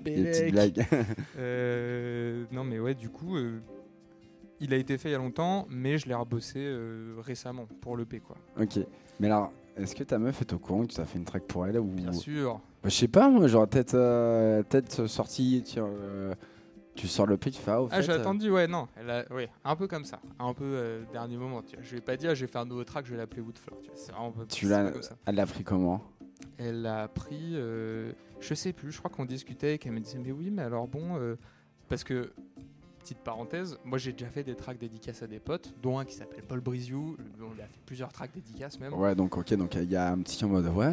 Des 0.03 0.23
petites 0.23 0.51
blagues. 0.51 0.85
Euh, 1.37 2.45
non, 2.51 2.63
mais 2.63 2.79
ouais, 2.79 2.93
du 2.95 3.09
coup, 3.09 3.35
euh, 3.37 3.59
il 4.59 4.73
a 4.73 4.77
été 4.77 4.97
fait 4.97 5.09
il 5.09 5.11
y 5.13 5.15
a 5.15 5.19
longtemps, 5.19 5.67
mais 5.69 5.97
je 5.97 6.07
l'ai 6.07 6.13
rebossé 6.15 6.59
euh, 6.59 7.15
récemment 7.19 7.67
pour 7.81 7.97
l'EP, 7.97 8.19
quoi. 8.19 8.37
ok, 8.59 8.79
mais 9.19 9.27
alors, 9.27 9.51
est-ce 9.77 9.95
que 9.95 10.03
ta 10.03 10.17
meuf 10.17 10.41
est 10.41 10.53
au 10.53 10.59
courant 10.59 10.85
que 10.85 10.93
tu 10.93 11.01
as 11.01 11.05
fait 11.05 11.17
une 11.17 11.25
track 11.25 11.43
pour 11.43 11.65
elle 11.65 11.79
ou... 11.79 11.83
Bien 11.85 12.13
sûr. 12.13 12.53
Bah, 12.83 12.89
Je 12.89 12.95
sais 12.95 13.07
pas, 13.07 13.29
moi, 13.29 13.47
j'aurais 13.47 13.67
peut-être 13.67 13.95
euh, 13.95 14.63
peut-être 14.63 15.07
sorti, 15.07 15.61
tiens, 15.65 15.85
euh, 15.87 16.33
tu 16.95 17.07
sors 17.07 17.25
le 17.25 17.37
pitch, 17.37 17.55
tu 17.55 17.61
fais 17.61 17.71
ah, 17.71 17.81
au 17.81 17.89
Ah, 17.91 18.01
j'ai 18.01 18.11
euh, 18.11 18.19
attendu, 18.19 18.49
ouais, 18.49 18.67
non. 18.67 18.87
Elle 18.95 19.09
a, 19.09 19.25
ouais, 19.33 19.49
un 19.63 19.75
peu 19.75 19.87
comme 19.87 20.05
ça. 20.05 20.19
Un 20.39 20.53
peu 20.53 20.63
euh, 20.63 21.03
dernier 21.11 21.37
moment. 21.37 21.61
Tu 21.61 21.75
vois. 21.75 21.83
Je 21.83 21.95
vais 21.95 22.01
pas 22.01 22.17
dire, 22.17 22.33
j'ai 22.35 22.47
fait 22.47 22.57
un 22.57 22.65
nouveau 22.65 22.83
track, 22.83 23.05
je 23.05 23.11
vais 23.11 23.17
l'appeler 23.17 23.41
Woodflower. 23.41 23.81
Tu 23.81 23.89
vois. 23.89 23.97
C'est 23.97 24.11
vraiment 24.11 24.31
pas- 24.31 24.45
Tu 24.45 24.67
l'as- 24.67 24.85
pas 24.85 24.91
comme 24.91 25.03
ça. 25.03 25.15
Elle 25.25 25.35
l'a 25.35 25.45
pris 25.45 25.63
comment? 25.63 26.01
Elle 26.57 26.81
l'a 26.81 27.07
pris, 27.07 27.51
euh, 27.53 28.11
je 28.39 28.53
sais 28.53 28.73
plus, 28.73 28.91
je 28.91 28.99
crois 28.99 29.11
qu'on 29.11 29.25
discutait 29.25 29.75
et 29.75 29.77
qu'elle 29.77 29.91
me 29.91 29.99
disait, 29.99 30.19
mais 30.19 30.31
oui, 30.31 30.49
mais 30.51 30.61
alors 30.63 30.87
bon, 30.87 31.17
euh, 31.17 31.35
parce 31.89 32.03
que, 32.03 32.31
petite 32.99 33.19
parenthèse, 33.19 33.77
moi 33.85 33.97
j'ai 33.99 34.13
déjà 34.13 34.27
fait 34.27 34.43
des 34.43 34.55
tracks 34.55 34.79
dédicaces 34.79 35.21
à 35.21 35.27
des 35.27 35.39
potes, 35.39 35.73
dont 35.81 35.99
un 35.99 36.05
qui 36.05 36.15
s'appelle 36.15 36.43
Paul 36.47 36.59
Briziou, 36.59 37.15
on 37.39 37.51
a 37.61 37.67
fait 37.67 37.79
plusieurs 37.85 38.11
tracks 38.11 38.31
dédicaces 38.33 38.79
même. 38.79 38.93
Ouais, 38.93 39.13
donc 39.13 39.37
ok, 39.37 39.53
donc 39.53 39.75
il 39.75 39.91
y 39.91 39.95
a 39.95 40.11
un 40.11 40.17
petit 40.19 40.43
en 40.43 40.47
mode 40.47 40.67
ouais, 40.67 40.91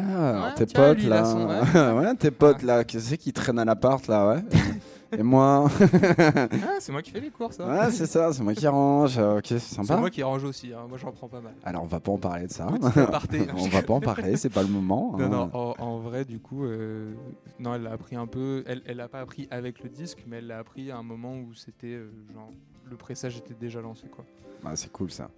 tes 0.55 0.65
potes 0.67 0.99
lui, 0.99 1.07
là, 1.07 1.23
ouais, 1.95 2.15
tes 2.15 2.29
potes 2.31 2.61
là, 2.61 2.83
qui 2.83 3.01
c'est 3.01 3.17
qui 3.17 3.33
traîne 3.33 3.57
à 3.57 3.65
l'appart 3.65 4.05
là, 4.07 4.27
ouais. 4.27 4.43
Et 5.17 5.23
moi, 5.23 5.67
Ah, 6.01 6.77
c'est 6.79 6.91
moi 6.91 7.01
qui 7.01 7.11
fais 7.11 7.19
les 7.19 7.29
courses, 7.29 7.59
hein. 7.59 7.67
ouais, 7.67 7.91
c'est 7.91 8.05
ça, 8.05 8.31
c'est 8.33 8.43
moi 8.43 8.53
qui 8.53 8.67
range, 8.67 9.17
euh, 9.17 9.37
ok, 9.37 9.45
c'est 9.47 9.59
C'est 9.59 9.75
sympa. 9.75 9.97
moi 9.97 10.09
qui 10.09 10.23
range 10.23 10.43
aussi, 10.43 10.73
hein. 10.73 10.85
moi 10.89 10.97
j'en 10.97 11.11
prends 11.11 11.27
pas 11.27 11.41
mal. 11.41 11.53
Alors 11.63 11.83
on 11.83 11.87
va 11.87 11.99
pas 11.99 12.11
en 12.11 12.17
parler 12.17 12.47
de 12.47 12.51
ça. 12.51 12.67
On 12.81 13.67
va 13.67 13.81
pas 13.81 13.93
en 13.93 13.99
parler, 14.01 14.35
c'est 14.37 14.49
pas 14.49 14.61
le 14.63 14.69
moment. 14.69 15.15
Non, 15.17 15.25
hein. 15.25 15.29
non, 15.29 15.49
en, 15.53 15.75
en 15.79 15.97
vrai, 15.99 16.25
du 16.25 16.39
coup, 16.39 16.65
euh, 16.65 17.13
non, 17.59 17.75
elle 17.75 17.83
l'a 17.83 17.91
appris 17.91 18.15
un 18.15 18.27
peu. 18.27 18.63
Elle, 18.67 18.81
elle 18.85 18.97
l'a 18.97 19.07
pas 19.07 19.19
appris 19.21 19.47
avec 19.51 19.83
le 19.83 19.89
disque, 19.89 20.23
mais 20.27 20.37
elle 20.37 20.47
l'a 20.47 20.59
appris 20.59 20.91
à 20.91 20.97
un 20.97 21.03
moment 21.03 21.35
où 21.35 21.53
c'était 21.53 21.87
euh, 21.87 22.11
genre 22.33 22.49
le 22.89 22.95
pressage 22.97 23.37
était 23.37 23.53
déjà 23.53 23.81
lancé, 23.81 24.07
quoi. 24.07 24.25
Ah, 24.65 24.75
c'est 24.75 24.91
cool 24.91 25.11
ça. 25.11 25.29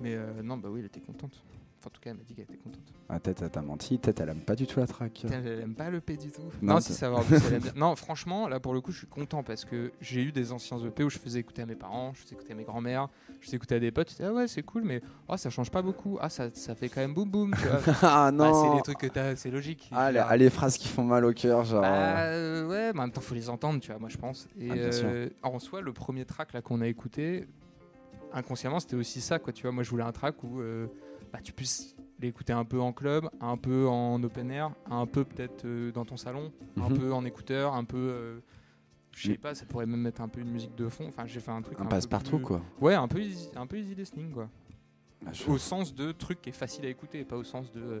Mais 0.00 0.14
euh, 0.14 0.42
non, 0.42 0.56
bah 0.56 0.68
oui, 0.70 0.80
elle 0.80 0.86
était 0.86 1.00
contente. 1.00 1.42
En 1.86 1.88
tout 1.90 2.00
cas, 2.00 2.10
elle 2.10 2.16
m'a 2.16 2.24
dit 2.24 2.34
qu'elle 2.34 2.44
était 2.44 2.56
contente. 2.56 2.82
Ah, 3.08 3.20
tête, 3.20 3.40
elle 3.42 3.50
t'a 3.50 3.62
menti, 3.62 3.96
tête, 4.00 4.18
elle 4.18 4.28
aime 4.30 4.40
pas 4.40 4.56
du 4.56 4.66
tout 4.66 4.80
la 4.80 4.88
track. 4.88 5.12
Putain, 5.12 5.40
Elle 5.44 5.60
aime 5.60 5.74
pas 5.76 5.88
le 5.88 6.00
P 6.00 6.16
du 6.16 6.32
tout. 6.32 6.42
Non, 6.60 6.74
Non, 6.74 6.80
si 6.80 6.92
ça 6.92 7.08
va. 7.08 7.20
Non, 7.76 7.94
franchement, 7.94 8.48
là 8.48 8.58
pour 8.58 8.74
le 8.74 8.80
coup, 8.80 8.90
je 8.90 8.98
suis 8.98 9.06
content 9.06 9.44
parce 9.44 9.64
que 9.64 9.92
j'ai 10.00 10.22
eu 10.24 10.32
des 10.32 10.50
anciens 10.50 10.78
EP 10.84 11.04
où 11.04 11.10
je 11.10 11.18
faisais 11.18 11.38
écouter 11.38 11.62
à 11.62 11.66
mes 11.66 11.76
parents, 11.76 12.12
je 12.14 12.22
faisais 12.22 12.34
écouter 12.34 12.52
à 12.54 12.56
mes 12.56 12.64
grands-mères, 12.64 13.08
je 13.40 13.46
faisais 13.46 13.56
écouter 13.56 13.76
à 13.76 13.78
des 13.78 13.92
potes. 13.92 14.10
Ils 14.10 14.16
disaient, 14.16 14.28
ah 14.28 14.32
ouais, 14.32 14.48
c'est 14.48 14.64
cool, 14.64 14.82
mais 14.82 15.00
oh, 15.28 15.36
ça 15.36 15.48
change 15.48 15.70
pas 15.70 15.82
beaucoup. 15.82 16.18
Ah, 16.20 16.28
ça, 16.28 16.48
ça 16.52 16.74
fait 16.74 16.88
quand 16.88 17.00
même 17.00 17.14
boum 17.14 17.30
boum. 17.30 17.54
Ah 18.02 18.02
Bah, 18.02 18.32
non 18.32 18.62
c'est 18.70 18.76
les 18.76 18.82
trucs 18.82 18.98
que 18.98 19.06
t'as, 19.06 19.36
c'est 19.36 19.52
logique. 19.52 19.88
Ah, 19.92 20.08
Je 20.08 20.14
les, 20.14 20.24
ah, 20.28 20.36
les 20.36 20.50
phrases 20.50 20.76
qui 20.76 20.88
font 20.88 21.04
mal 21.04 21.24
au 21.24 21.32
cœur, 21.32 21.62
genre. 21.64 21.82
Bah, 21.82 22.18
euh, 22.24 22.64
euh, 22.64 22.68
ouais, 22.68 22.92
mais 22.92 22.98
en 22.98 23.02
même 23.04 23.12
temps, 23.12 23.20
faut 23.20 23.36
les 23.36 23.48
entendre, 23.48 23.78
tu 23.78 23.92
vois, 23.92 24.00
moi 24.00 24.08
je 24.08 24.16
pense. 24.16 24.48
Et 24.60 24.68
Ah, 24.70 24.74
euh, 24.74 25.28
en 25.44 25.60
soi, 25.60 25.80
le 25.80 25.92
premier 25.92 26.24
track 26.24 26.52
là 26.52 26.62
qu'on 26.62 26.80
a 26.80 26.88
écouté, 26.88 27.46
inconsciemment, 28.32 28.80
c'était 28.80 28.96
aussi 28.96 29.20
ça, 29.20 29.38
quoi. 29.38 29.52
Tu 29.52 29.62
vois, 29.62 29.70
moi 29.72 29.82
je 29.84 29.90
voulais 29.90 30.02
un 30.04 30.12
track 30.12 30.42
où 30.42 30.60
euh, 30.60 30.86
bah, 31.32 31.40
tu 31.42 31.52
puisses 31.52 31.94
l'écouter 32.20 32.52
un 32.52 32.64
peu 32.64 32.80
en 32.80 32.92
club, 32.92 33.28
un 33.40 33.56
peu 33.56 33.86
en 33.88 34.22
open 34.22 34.50
air, 34.50 34.72
un 34.90 35.06
peu 35.06 35.24
peut-être 35.24 35.64
euh, 35.66 35.92
dans 35.92 36.04
ton 36.04 36.16
salon, 36.16 36.52
un 36.80 36.88
Mhm. 36.88 36.98
peu 36.98 37.12
en 37.12 37.24
écouteur, 37.24 37.74
un 37.74 37.84
peu. 37.84 37.96
euh, 37.98 38.38
je 39.12 39.32
sais 39.32 39.38
pas, 39.38 39.54
ça 39.54 39.64
pourrait 39.66 39.86
même 39.86 40.00
mettre 40.00 40.20
un 40.20 40.28
peu 40.28 40.40
une 40.40 40.50
musique 40.50 40.74
de 40.74 40.88
fond. 40.88 41.06
Enfin, 41.08 41.24
j'ai 41.26 41.40
fait 41.40 41.50
un 41.50 41.62
truc. 41.62 41.78
un 41.80 41.84
peu 41.84 41.88
passe-partout 41.90 42.36
plus- 42.36 42.44
quoi. 42.44 42.62
Ouais, 42.80 42.94
un 42.94 43.08
peu 43.08 43.20
easy, 43.20 43.48
un 43.56 43.66
peu 43.66 43.78
easy 43.78 43.94
listening, 43.94 44.30
quoi. 44.32 44.48
Ah, 45.26 45.32
je- 45.32 45.48
Au 45.50 45.56
sens 45.58 45.94
de 45.94 46.12
truc 46.12 46.40
qui 46.42 46.50
est 46.50 46.52
facile 46.52 46.84
à 46.84 46.88
écouter, 46.88 47.20
et 47.20 47.24
pas 47.24 47.36
au 47.36 47.44
sens 47.44 47.70
de. 47.72 47.80
euh, 47.80 48.00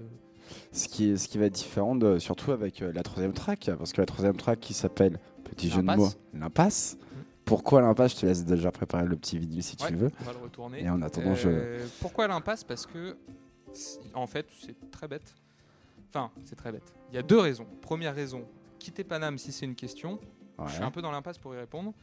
Ce 0.72 0.86
qui, 0.88 1.10
est, 1.10 1.16
ce 1.16 1.26
qui 1.28 1.38
va 1.38 1.46
être 1.46 1.54
différent, 1.54 1.96
de- 1.96 2.18
surtout 2.18 2.52
avec 2.52 2.80
euh, 2.82 2.92
la 2.92 3.02
troisième 3.02 3.32
track, 3.32 3.70
parce 3.78 3.92
que 3.92 4.00
la 4.00 4.06
troisième 4.06 4.36
track 4.36 4.60
qui 4.60 4.74
s'appelle, 4.74 5.18
petit 5.44 5.68
jeu 5.70 5.80
de 5.82 5.86
mots, 5.86 6.08
L'impasse. 6.34 6.98
Pourquoi 7.46 7.80
l'impasse 7.80 8.16
Je 8.16 8.20
te 8.20 8.26
laisse 8.26 8.44
déjà 8.44 8.70
préparer 8.72 9.06
le 9.06 9.16
petit 9.16 9.38
vinyle 9.38 9.62
si 9.62 9.76
ouais, 9.80 9.88
tu 9.88 9.94
veux. 9.94 10.10
On 10.20 10.24
va 10.24 10.32
le 10.32 10.38
retourner. 10.38 10.82
Et 10.82 10.90
en 10.90 11.00
attendant, 11.00 11.34
je. 11.34 11.48
Euh, 11.48 11.86
Pourquoi 12.00 12.26
l'impasse? 12.26 12.64
Parce 12.64 12.86
que, 12.86 13.16
en 14.14 14.26
fait, 14.26 14.46
c'est 14.60 14.90
très 14.90 15.06
bête. 15.06 15.34
Enfin, 16.10 16.32
c'est 16.44 16.56
très 16.56 16.72
bête. 16.72 16.92
Il 17.10 17.14
y 17.14 17.18
a 17.18 17.22
deux 17.22 17.38
raisons. 17.38 17.66
Première 17.80 18.14
raison, 18.14 18.44
quitter 18.80 19.04
Paname 19.04 19.38
si 19.38 19.52
c'est 19.52 19.64
une 19.64 19.76
question. 19.76 20.18
Je 20.66 20.72
suis 20.72 20.82
un 20.82 20.90
peu 20.90 21.02
dans 21.02 21.12
l'impasse 21.12 21.38
pour 21.38 21.54
y 21.54 21.58
répondre. 21.58 21.94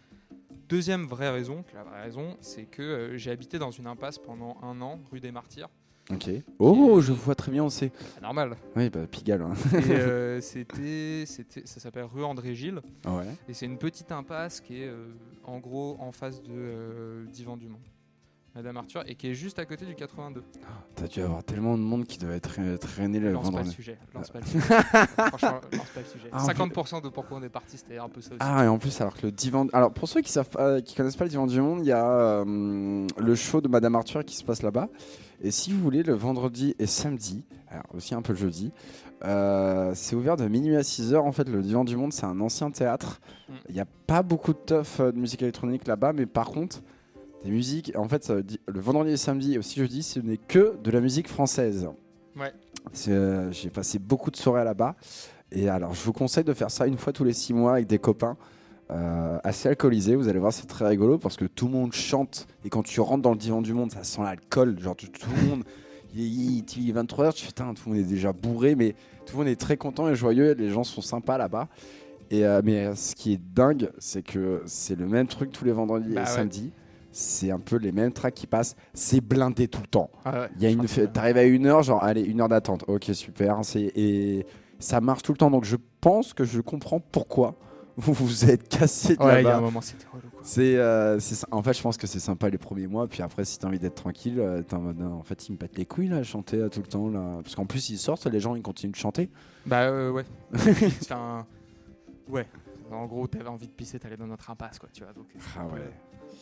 Deuxième 0.69 1.05
vraie 1.05 1.29
raison, 1.29 1.65
la 1.73 1.83
vraie 1.83 2.03
raison, 2.03 2.37
c'est 2.39 2.65
que 2.65 2.81
euh, 2.81 3.17
j'ai 3.17 3.31
habité 3.31 3.59
dans 3.59 3.71
une 3.71 3.85
impasse 3.85 4.17
pendant 4.17 4.57
un 4.61 4.81
an, 4.81 4.99
rue 5.11 5.19
des 5.19 5.31
Martyrs. 5.31 5.69
Ok. 6.11 6.29
Oh, 6.59 6.99
je 7.01 7.13
vois 7.13 7.33
très 7.35 7.51
bien, 7.51 7.63
on 7.63 7.69
sait. 7.69 7.91
C'est 8.15 8.21
normal. 8.21 8.55
Oui, 8.75 8.89
bah, 8.89 9.07
Pigalle. 9.09 9.41
hein. 9.41 9.53
Et 9.73 9.91
euh, 9.91 10.41
c'était, 10.41 11.23
c'était, 11.25 11.65
ça 11.65 11.79
s'appelle 11.79 12.03
rue 12.05 12.23
André 12.25 12.55
Gilles. 12.55 12.81
Ouais. 13.05 13.27
Et 13.47 13.53
c'est 13.53 13.65
une 13.65 13.77
petite 13.77 14.11
impasse 14.11 14.59
qui 14.59 14.81
est 14.83 14.87
euh, 14.87 15.13
en 15.45 15.59
gros 15.59 15.95
en 15.99 16.11
face 16.11 16.41
de 16.43 16.51
euh, 16.51 17.25
Divan 17.31 17.55
du 17.57 17.67
Mont. 17.69 17.79
Madame 18.55 18.77
Arthur, 18.77 19.03
et 19.07 19.15
qui 19.15 19.29
est 19.29 19.33
juste 19.33 19.57
à 19.57 19.65
côté 19.65 19.83
du 19.85 19.95
82. 19.95 20.43
T'as 20.95 21.07
dû 21.07 21.21
avoir 21.21 21.43
tellement 21.43 21.75
de 21.75 21.81
monde 21.83 22.05
qui 22.05 22.19
devait 22.19 22.37
tra- 22.37 22.77
traîner 22.77 23.19
le 23.19 23.31
Lance 23.31 23.45
pas 23.45 23.49
le 23.49 23.55
vendredi. 23.57 23.71
sujet. 23.75 23.97
Lance 24.13 24.29
pas 24.29 24.39
le 24.39 24.45
sujet. 24.47 24.59
Franchement, 25.27 25.59
lance 25.71 25.89
pas 25.89 25.99
le 26.01 26.05
sujet. 26.05 26.29
Ah, 26.31 26.43
en 26.43 26.47
50% 26.47 27.01
de 27.03 27.09
pourquoi 27.09 27.37
on 27.37 27.43
est 27.43 27.49
parti, 27.49 27.77
c'était 27.77 27.97
un 27.97 28.09
peu 28.09 28.21
ça 28.21 28.29
aussi. 28.29 28.37
Ah 28.39 28.63
et 28.63 28.67
en 28.67 28.77
plus 28.77 28.99
alors 29.01 29.15
que 29.15 29.25
le 29.25 29.31
divan 29.31 29.67
alors 29.73 29.91
pour 29.91 30.07
ceux 30.07 30.21
qui 30.21 30.31
savent 30.31 30.49
qui 30.85 30.95
connaissent 30.95 31.15
pas 31.15 31.23
le 31.25 31.29
divan 31.31 31.47
du 31.47 31.59
monde 31.61 31.79
il 31.81 31.87
y 31.87 31.91
a 31.91 32.05
euh, 32.05 33.07
le 33.17 33.35
show 33.35 33.59
de 33.61 33.67
Madame 33.67 33.95
Arthur 33.95 34.23
qui 34.23 34.35
se 34.35 34.43
passe 34.43 34.61
là-bas 34.61 34.87
et 35.41 35.49
si 35.51 35.71
vous 35.73 35.79
voulez 35.81 36.03
le 36.03 36.13
vendredi 36.13 36.75
et 36.79 36.85
samedi 36.85 37.43
alors 37.69 37.85
aussi 37.95 38.13
un 38.13 38.21
peu 38.21 38.33
le 38.33 38.39
jeudi 38.39 38.71
euh, 39.25 39.91
c'est 39.95 40.15
ouvert 40.15 40.37
de 40.37 40.47
minuit 40.47 40.75
à 40.75 40.83
6 40.83 41.13
heures 41.13 41.25
en 41.25 41.31
fait 41.31 41.47
le 41.49 41.61
divan 41.61 41.83
du 41.85 41.95
monde 41.97 42.13
c'est 42.13 42.25
un 42.25 42.39
ancien 42.39 42.69
théâtre 42.71 43.19
Mm. 43.49 43.53
il 43.67 43.75
n'y 43.75 43.81
a 43.81 43.85
pas 44.07 44.23
beaucoup 44.23 44.53
de 44.53 44.57
teuf 44.57 45.01
euh, 45.01 45.11
de 45.11 45.17
musique 45.19 45.41
électronique 45.41 45.85
là-bas 45.85 46.13
mais 46.13 46.25
par 46.25 46.49
contre 46.51 46.81
des 47.43 47.51
musiques 47.51 47.91
en 47.95 48.07
fait 48.07 48.31
le 48.31 48.79
vendredi 48.79 49.11
et 49.11 49.17
samedi 49.17 49.53
et 49.55 49.57
aussi 49.57 49.79
jeudi 49.79 50.03
ce 50.03 50.19
n'est 50.19 50.37
que 50.37 50.77
de 50.83 50.91
la 50.91 51.01
musique 51.01 51.27
française 51.27 51.87
Ouais. 52.35 52.51
Euh, 53.09 53.51
j'ai 53.51 53.69
passé 53.69 53.99
beaucoup 53.99 54.31
de 54.31 54.35
soirées 54.37 54.63
là-bas 54.63 54.95
et 55.55 55.69
alors, 55.69 55.93
je 55.93 56.01
vous 56.03 56.13
conseille 56.13 56.43
de 56.43 56.53
faire 56.53 56.71
ça 56.71 56.87
une 56.87 56.97
fois 56.97 57.13
tous 57.13 57.23
les 57.23 57.33
six 57.33 57.53
mois 57.53 57.73
avec 57.73 57.85
des 57.85 57.99
copains 57.99 58.37
euh, 58.89 59.37
assez 59.43 59.69
alcoolisés. 59.69 60.15
Vous 60.15 60.27
allez 60.27 60.39
voir, 60.39 60.51
c'est 60.51 60.65
très 60.65 60.87
rigolo 60.87 61.19
parce 61.19 61.37
que 61.37 61.45
tout 61.45 61.67
le 61.67 61.73
monde 61.73 61.93
chante 61.93 62.47
et 62.65 62.69
quand 62.69 62.81
tu 62.81 62.99
rentres 63.01 63.21
dans 63.21 63.31
le 63.33 63.37
divan 63.37 63.61
du 63.61 63.71
monde, 63.73 63.91
ça 63.91 64.03
sent 64.03 64.21
l'alcool. 64.23 64.79
Genre, 64.79 64.95
tout, 64.95 65.05
tout 65.07 65.29
le 65.43 65.49
monde, 65.49 65.63
il 66.15 66.21
est, 66.57 66.75
il 66.77 66.89
est 66.89 66.93
23h, 66.93 67.33
tu 67.35 67.45
fais, 67.45 67.51
Tain, 67.51 67.71
tout 67.75 67.83
le 67.87 67.95
monde 67.95 68.03
est 68.03 68.07
déjà 68.09 68.33
bourré, 68.33 68.73
mais 68.73 68.95
tout 69.27 69.37
le 69.37 69.43
monde 69.43 69.47
est 69.47 69.59
très 69.59 69.77
content 69.77 70.09
et 70.09 70.15
joyeux. 70.15 70.53
Les 70.55 70.71
gens 70.71 70.83
sont 70.83 71.01
sympas 71.01 71.37
là-bas. 71.37 71.67
Et, 72.31 72.47
euh, 72.47 72.61
mais 72.63 72.95
ce 72.95 73.13
qui 73.13 73.33
est 73.33 73.41
dingue, 73.53 73.91
c'est 73.99 74.23
que 74.23 74.63
c'est 74.65 74.95
le 74.97 75.05
même 75.05 75.27
truc 75.27 75.51
tous 75.51 75.65
les 75.65 75.71
vendredis 75.71 76.09
Bah 76.15 76.21
et 76.21 76.23
ouais. 76.23 76.29
samedis. 76.31 76.71
C'est 77.13 77.51
un 77.51 77.59
peu 77.59 77.77
les 77.77 77.91
mêmes 77.91 78.11
tracks 78.11 78.33
qui 78.33 78.47
passent. 78.47 78.75
C'est 78.93 79.21
blindé 79.21 79.67
tout 79.67 79.81
le 79.81 79.87
temps. 79.87 80.09
Ah 80.25 80.41
ouais. 80.41 80.47
Il 80.57 80.63
y 80.63 80.65
a 80.65 80.69
une, 80.71 80.85
t'arrives 80.85 81.37
à 81.37 81.43
une 81.43 81.67
heure, 81.67 81.83
genre 81.83 82.03
allez 82.03 82.21
une 82.23 82.41
heure 82.41 82.49
d'attente. 82.49 82.83
Ok 82.87 83.11
super, 83.13 83.63
c'est 83.63 83.91
et 83.95 84.45
ça 84.79 84.99
marche 84.99 85.21
tout 85.21 85.31
le 85.31 85.37
temps. 85.37 85.51
Donc 85.51 85.63
je 85.63 85.77
pense 86.01 86.33
que 86.33 86.43
je 86.43 86.59
comprends 86.59 86.99
pourquoi 86.99 87.55
vous 87.95 88.13
vous 88.13 88.49
êtes 88.49 88.67
cassé 88.67 89.15
de 89.15 89.21
Ouais, 89.21 89.41
il 89.41 89.43
y 89.43 89.45
a 89.45 89.51
là-bas. 89.51 89.57
un 89.57 89.61
moment, 89.61 89.79
c'était 89.81 90.07
relou. 90.11 90.27
Quoi. 90.31 90.39
C'est, 90.43 90.75
euh, 90.77 91.19
c'est 91.19 91.45
en 91.51 91.61
fait, 91.61 91.73
je 91.77 91.81
pense 91.83 91.95
que 91.97 92.07
c'est 92.07 92.19
sympa 92.19 92.49
les 92.49 92.57
premiers 92.57 92.87
mois. 92.87 93.07
Puis 93.07 93.21
après, 93.21 93.45
si 93.45 93.59
t'as 93.59 93.67
envie 93.67 93.77
d'être 93.77 93.93
tranquille, 93.93 94.39
euh, 94.39 94.63
t'es 94.63 94.73
en 94.73 94.79
mode, 94.81 94.99
en 95.03 95.21
fait, 95.21 95.47
ils 95.47 95.51
me 95.51 95.57
pètent 95.57 95.77
les 95.77 95.85
couilles 95.85 96.07
là, 96.07 96.17
à 96.17 96.23
chanter 96.23 96.57
euh, 96.57 96.69
tout 96.69 96.79
le 96.81 96.87
temps 96.87 97.07
là. 97.09 97.39
Parce 97.43 97.53
qu'en 97.53 97.67
plus, 97.67 97.91
ils 97.91 97.99
sortent, 97.99 98.25
les 98.25 98.39
gens, 98.39 98.55
ils 98.55 98.63
continuent 98.63 98.93
de 98.93 98.95
chanter. 98.97 99.29
Bah 99.67 99.81
euh, 99.83 100.09
ouais. 100.09 100.25
Enfin, 101.03 101.45
ouais. 102.29 102.47
En 102.93 103.05
gros, 103.05 103.27
t'avais 103.27 103.47
envie 103.49 103.67
de 103.67 103.73
pisser, 103.73 103.99
t'allais 103.99 104.17
dans 104.17 104.27
notre 104.27 104.49
impasse, 104.49 104.79
quoi, 104.79 104.89
tu 104.91 105.03
vois. 105.03 105.13
Donc, 105.13 105.27
Ah 105.57 105.65
ouais. 105.67 105.89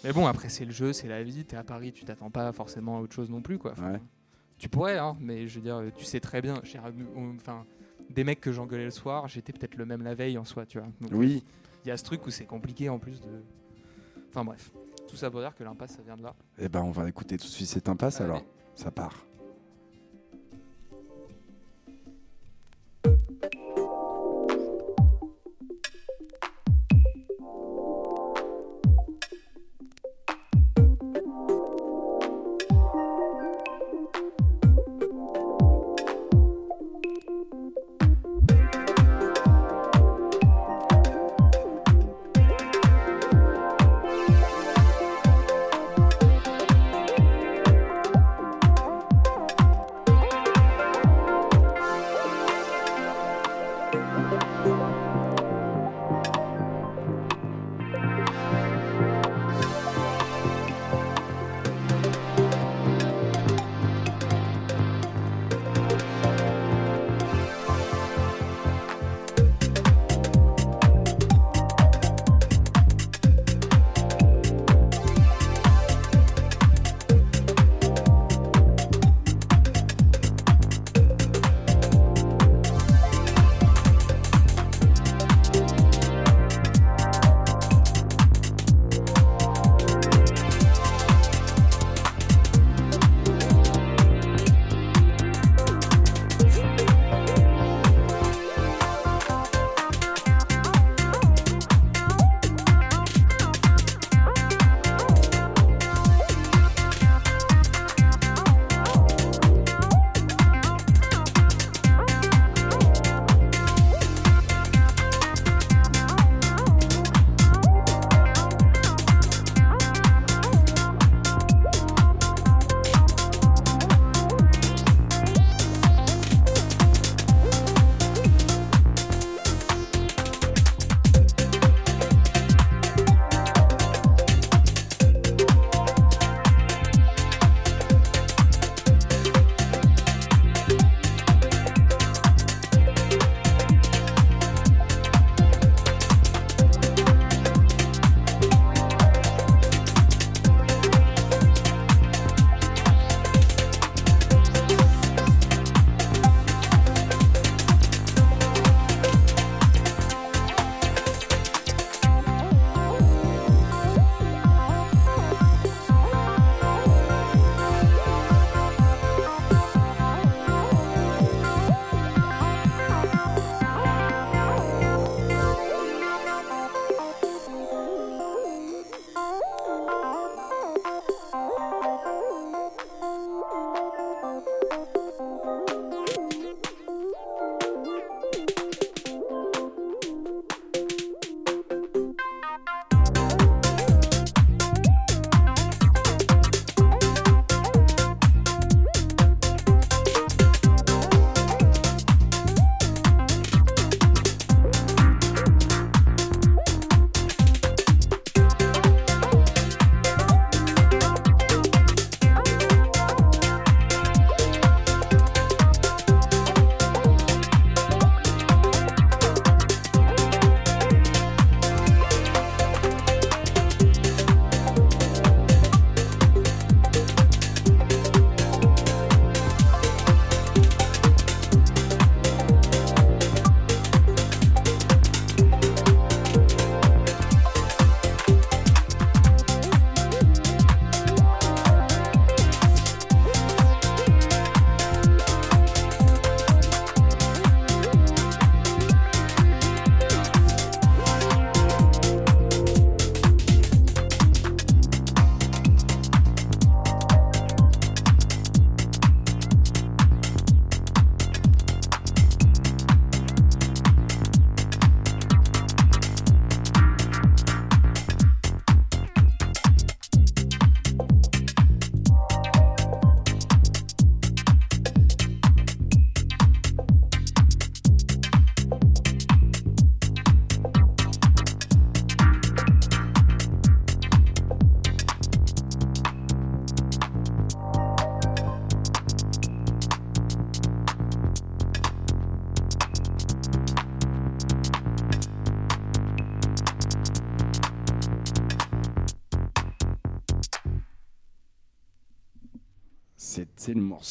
Mais 0.04 0.14
bon, 0.14 0.26
après, 0.26 0.50
c'est 0.50 0.66
le 0.66 0.72
jeu, 0.72 0.94
c'est 0.94 1.08
la 1.08 1.24
vie. 1.24 1.46
T'es 1.46 1.58
à 1.58 1.64
Paris, 1.64 1.92
tu 1.92 2.06
t'attends 2.06 2.30
pas 2.32 2.52
forcément 2.52 2.98
à 2.98 3.02
autre 3.02 3.14
chose 3.14 3.30
non 3.30 3.42
plus, 3.42 3.58
quoi. 3.58 3.72
Enfin, 3.72 3.94
Ouais. 3.94 4.02
Tu 4.58 4.70
pourrais, 4.70 5.00
hein, 5.00 5.18
mais 5.20 5.48
je 5.48 5.56
veux 5.56 5.62
dire, 5.64 5.82
tu 5.96 6.06
sais 6.06 6.20
très 6.20 6.40
bien. 6.42 6.62
Enfin, 7.36 7.66
des 8.12 8.24
mecs 8.24 8.40
que 8.40 8.52
j'engueulais 8.52 8.86
le 8.86 8.92
soir, 8.92 9.28
j'étais 9.28 9.54
peut-être 9.54 9.76
le 9.76 9.86
même 9.86 10.04
la 10.04 10.14
veille 10.14 10.38
en 10.38 10.46
soi, 10.46 10.66
tu 10.68 10.78
vois. 10.78 10.88
Donc, 11.02 11.12
Oui. 11.14 11.44
Il 11.84 11.88
y 11.88 11.92
a 11.92 11.98
ce 11.98 12.04
truc 12.04 12.26
où 12.28 12.30
c'est 12.30 12.46
compliqué 12.46 12.88
en 12.90 13.00
plus 13.00 13.22
de. 13.22 13.42
Enfin 14.30 14.46
bref. 14.46 14.72
Tout 15.08 15.16
ça 15.16 15.32
pour 15.32 15.40
dire 15.40 15.56
que 15.56 15.64
l'impasse, 15.64 15.96
ça 15.96 16.04
vient 16.04 16.16
de 16.16 16.22
là. 16.22 16.36
Et 16.60 16.70
ben, 16.70 16.82
on 16.84 16.92
va 16.92 17.10
écouter 17.10 17.38
tout 17.38 17.48
de 17.48 17.52
suite 17.52 17.68
cette 17.68 17.90
impasse 17.90 18.22
alors. 18.22 18.44
Ça 18.76 18.92
part. 18.92 19.26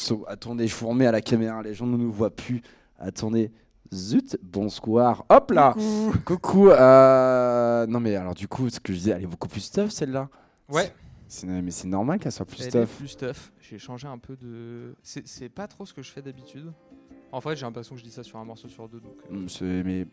Morceau. 0.09 0.25
Attendez, 0.27 0.67
je 0.67 0.75
vous 0.75 0.87
remets 0.87 1.05
à 1.05 1.11
la 1.11 1.21
caméra, 1.21 1.61
les 1.61 1.73
gens 1.75 1.85
ne 1.85 1.95
nous 1.95 2.11
voient 2.11 2.35
plus. 2.35 2.61
Attendez. 2.97 3.51
Zut, 3.93 4.37
bonsoir. 4.41 5.25
Hop 5.29 5.51
là 5.51 5.75
Coucou. 6.25 6.69
euh, 6.69 7.85
Non 7.87 7.99
mais 7.99 8.15
alors 8.15 8.33
du 8.33 8.47
coup, 8.47 8.69
ce 8.69 8.79
que 8.79 8.93
je 8.93 8.97
disais, 8.97 9.11
elle 9.11 9.23
est 9.23 9.27
beaucoup 9.27 9.47
plus 9.49 9.59
stuff 9.61 9.91
celle-là. 9.91 10.29
Ouais, 10.69 10.91
C'est- 11.27 11.45
Mais 11.45 11.69
c'est 11.71 11.87
normal 11.87 12.17
qu'elle 12.19 12.31
soit 12.31 12.45
plus 12.45 12.61
elle 12.61 12.67
est 12.67 12.69
stuff. 12.69 12.95
plus 12.97 13.07
stuff. 13.09 13.51
J'ai 13.59 13.77
changé 13.77 14.07
un 14.07 14.17
peu 14.17 14.35
de. 14.37 14.95
C'est 15.03 15.27
c'est 15.27 15.49
pas 15.49 15.67
trop 15.67 15.85
ce 15.85 15.93
que 15.93 16.01
je 16.01 16.09
fais 16.11 16.21
d'habitude. 16.21 16.71
En 17.31 17.39
fait, 17.41 17.55
j'ai 17.55 17.65
l'impression 17.65 17.93
que 17.95 17.99
je 18.01 18.05
dis 18.05 18.11
ça 18.11 18.23
sur 18.23 18.37
un 18.39 18.45
morceau 18.45 18.67
sur 18.69 18.87
deux. 18.89 18.99
Donc, 19.01 19.15
euh, 19.29 19.35
Mm, 19.35 19.49
c'est- 19.49 19.83
Mais, 19.83 20.07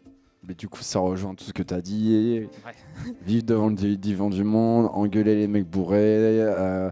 mais 0.47 0.55
du 0.55 0.69
coup, 0.69 0.83
ça 0.83 0.99
rejoint 0.99 1.35
tout 1.35 1.45
ce 1.45 1.53
que 1.53 1.63
tu 1.63 1.73
as 1.75 1.81
dit. 1.81 2.47
Ouais. 2.67 2.75
Vivre 3.23 3.45
devant 3.45 3.69
le 3.69 3.75
di- 3.75 3.97
divan 3.99 4.29
du 4.29 4.45
monde, 4.45 4.91
engueuler 4.93 5.35
les 5.37 5.47
mecs 5.49 5.69
bourrés. 5.69 5.97
euh, 6.43 6.91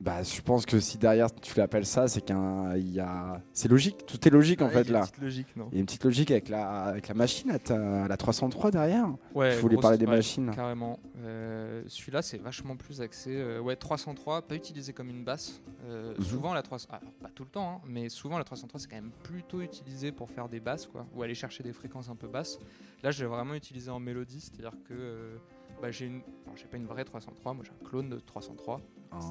bah, 0.00 0.22
je 0.22 0.40
pense 0.42 0.66
que 0.66 0.78
si 0.78 0.98
derrière 0.98 1.34
tu 1.34 1.56
l'appelles 1.58 1.86
ça, 1.86 2.06
c'est 2.06 2.20
qu'un. 2.20 2.76
il 2.76 2.92
Y 2.92 3.00
a... 3.00 3.40
C'est 3.52 3.68
logique, 3.68 4.04
tout 4.06 4.28
est 4.28 4.30
logique 4.30 4.60
en 4.60 4.66
ouais, 4.66 4.72
fait 4.72 4.82
il 4.82 4.90
y 4.90 4.94
a 4.94 4.96
une 4.96 5.00
là. 5.00 5.06
petite 5.06 5.18
logique, 5.22 5.56
non 5.56 5.68
Il 5.72 5.74
y 5.74 5.78
a 5.78 5.80
une 5.80 5.86
petite 5.86 6.04
logique 6.04 6.30
avec 6.30 6.48
la, 6.50 6.68
avec 6.84 7.08
la 7.08 7.14
machine, 7.14 7.50
la 7.68 8.16
303 8.16 8.70
derrière. 8.70 9.08
Ouais, 9.34 9.52
je 9.52 9.60
voulais 9.60 9.74
grosse- 9.76 9.82
parler 9.82 9.98
des 9.98 10.04
ouais, 10.06 10.16
machines. 10.16 10.50
Carrément. 10.54 10.98
Euh, 11.24 11.82
Celui-là, 11.86 12.20
c'est 12.22 12.38
vachement 12.38 12.76
plus 12.76 13.00
axé. 13.00 13.30
euh, 13.36 13.60
ouais, 13.60 13.74
303, 13.76 14.42
pas 14.42 14.54
utilisé 14.54 14.92
comme 14.92 15.08
une 15.08 15.24
basse. 15.24 15.60
Euh, 15.86 16.14
Mhm. 16.18 16.24
Souvent, 16.24 16.52
la 16.54 16.62
300, 16.62 16.88
alors, 16.90 17.12
pas 17.22 17.30
tout 17.34 17.44
le 17.44 17.50
temps, 17.50 17.80
hein, 17.82 17.86
mais 17.88 18.08
souvent 18.08 18.38
la 18.38 18.44
303, 18.44 18.80
c'est 18.80 18.88
quand 18.88 18.96
même 18.96 19.12
plutôt 19.22 19.60
utilisé 19.62 20.12
pour 20.12 20.30
faire 20.30 20.48
des 20.48 20.60
basses, 20.60 20.86
quoi, 20.86 21.06
ou 21.14 21.22
aller 21.22 21.34
chercher 21.34 21.62
des 21.62 21.72
fréquences 21.72 22.08
un 22.10 22.16
peu 22.16 22.28
basses. 22.28 22.58
Là, 23.02 23.10
je 23.10 23.22
l'ai 23.22 23.28
vraiment 23.28 23.54
utilisé 23.54 23.90
en 23.90 23.98
mélodie, 24.00 24.40
c'est-à-dire 24.40 24.72
que 24.88 25.38
bah, 25.80 25.90
j'ai 25.90 26.06
une, 26.06 26.20
j'ai 26.54 26.66
pas 26.66 26.76
une 26.76 26.86
vraie 26.86 27.04
303, 27.04 27.54
moi 27.54 27.64
j'ai 27.64 27.70
un 27.72 27.88
clone 27.88 28.08
de 28.08 28.18
303, 28.18 28.80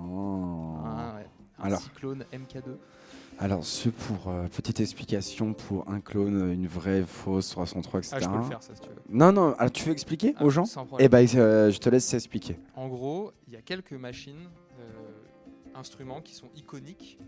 Oh. 0.10 0.78
un, 0.86 1.16
ouais, 1.18 1.28
un 1.60 1.64
Alors. 1.66 1.80
cyclone 1.82 2.26
MK2. 2.34 2.78
Alors, 3.38 3.66
ce 3.66 3.90
pour 3.90 4.30
euh, 4.30 4.48
petite 4.48 4.80
explication 4.80 5.54
pour 5.54 5.90
un 5.90 6.00
clone, 6.00 6.52
une 6.54 6.68
vraie, 6.68 7.04
fausse, 7.04 7.50
303, 7.50 8.00
etc. 8.00 8.16
Ah, 8.16 8.20
je 8.24 8.30
peux 8.30 8.38
le 8.38 8.44
faire, 8.44 8.64
ça, 8.64 8.74
si 8.76 8.82
tu 8.82 8.88
veux. 8.90 8.96
Non, 9.10 9.34
non, 9.34 9.54
alors 9.56 9.72
tu 9.74 9.84
veux 9.84 9.92
expliquer 9.92 10.34
Ah, 10.38 10.46
aux 10.46 10.50
gens 10.50 10.64
sans 10.66 10.86
problème. 10.86 11.06
Eh 11.06 11.10
ben, 11.10 11.28
euh, 11.36 11.70
je 11.70 11.78
te 11.78 11.90
laisse 11.90 12.14
expliquer. 12.14 12.58
En 12.76 12.88
gros, 12.88 13.32
il 13.48 13.54
y 13.54 13.58
a 13.58 13.62
quelques 13.62 13.92
machines, 13.92 14.48
euh, 14.80 14.84
instruments 15.76 16.22
qui 16.22 16.34
sont 16.34 16.48
iconiques 16.56 17.20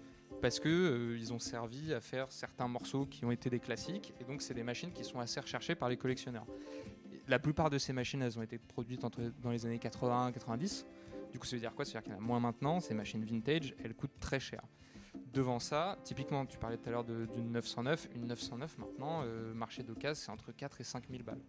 parce 0.41 0.60
que 0.62 0.70
euh, 0.70 1.18
ils 1.20 1.34
ont 1.34 1.39
servi 1.39 1.93
à 1.93 1.99
faire 1.99 2.28
certains 2.32 2.70
morceaux 2.70 3.05
qui 3.05 3.26
ont 3.26 3.32
été 3.32 3.49
des 3.49 3.60
classiques 3.60 4.14
et 4.22 4.24
donc 4.24 4.41
c'est 4.41 4.53
des 4.53 4.64
machines 4.64 4.91
qui 4.93 5.03
sont 5.03 5.20
assez 5.20 5.39
recherchées 5.41 5.76
par 5.76 5.89
les 5.89 5.97
collectionneurs. 5.97 6.45
La 7.28 7.39
plupart 7.39 7.70
de 7.70 7.78
ces 7.78 7.91
machines, 7.91 8.22
elles 8.22 8.39
ont 8.39 8.43
été 8.43 8.58
produites 8.58 9.03
entre, 9.03 9.20
dans 9.43 9.51
les 9.51 9.66
années 9.66 9.80
80 9.80 10.32
90. 10.32 10.86
Du 11.32 11.40
coup, 11.40 11.46
ça 11.46 11.56
veut 11.56 11.62
dire 11.62 11.74
quoi? 11.74 11.86
Ça 11.86 11.90
veut 11.90 11.94
dire 11.94 12.04
qu'il 12.04 12.14
y 12.14 12.16
en 12.16 12.20
a 12.20 12.22
moins 12.22 12.40
maintenant. 12.40 12.80
Ces 12.80 12.94
machines 12.94 13.24
vintage, 13.24 13.76
elles 13.84 13.94
coûtent 13.94 14.20
très 14.20 14.40
cher. 14.40 14.62
Devant 15.34 15.60
ça, 15.60 15.98
typiquement, 16.04 16.46
tu 16.46 16.58
parlais 16.58 16.78
tout 16.78 16.90
à 16.90 16.92
l'heure 16.92 17.04
d'une 17.04 17.52
909. 17.52 18.10
Une 18.16 18.28
909, 18.28 18.78
maintenant, 18.78 19.22
euh, 19.24 19.54
marché 19.54 19.84
d'occasion, 19.84 20.24
c'est 20.26 20.32
entre 20.32 20.52
4 20.52 20.82
et 20.82 20.84
5 20.84 21.04
000 21.10 21.24
balles. 21.24 21.42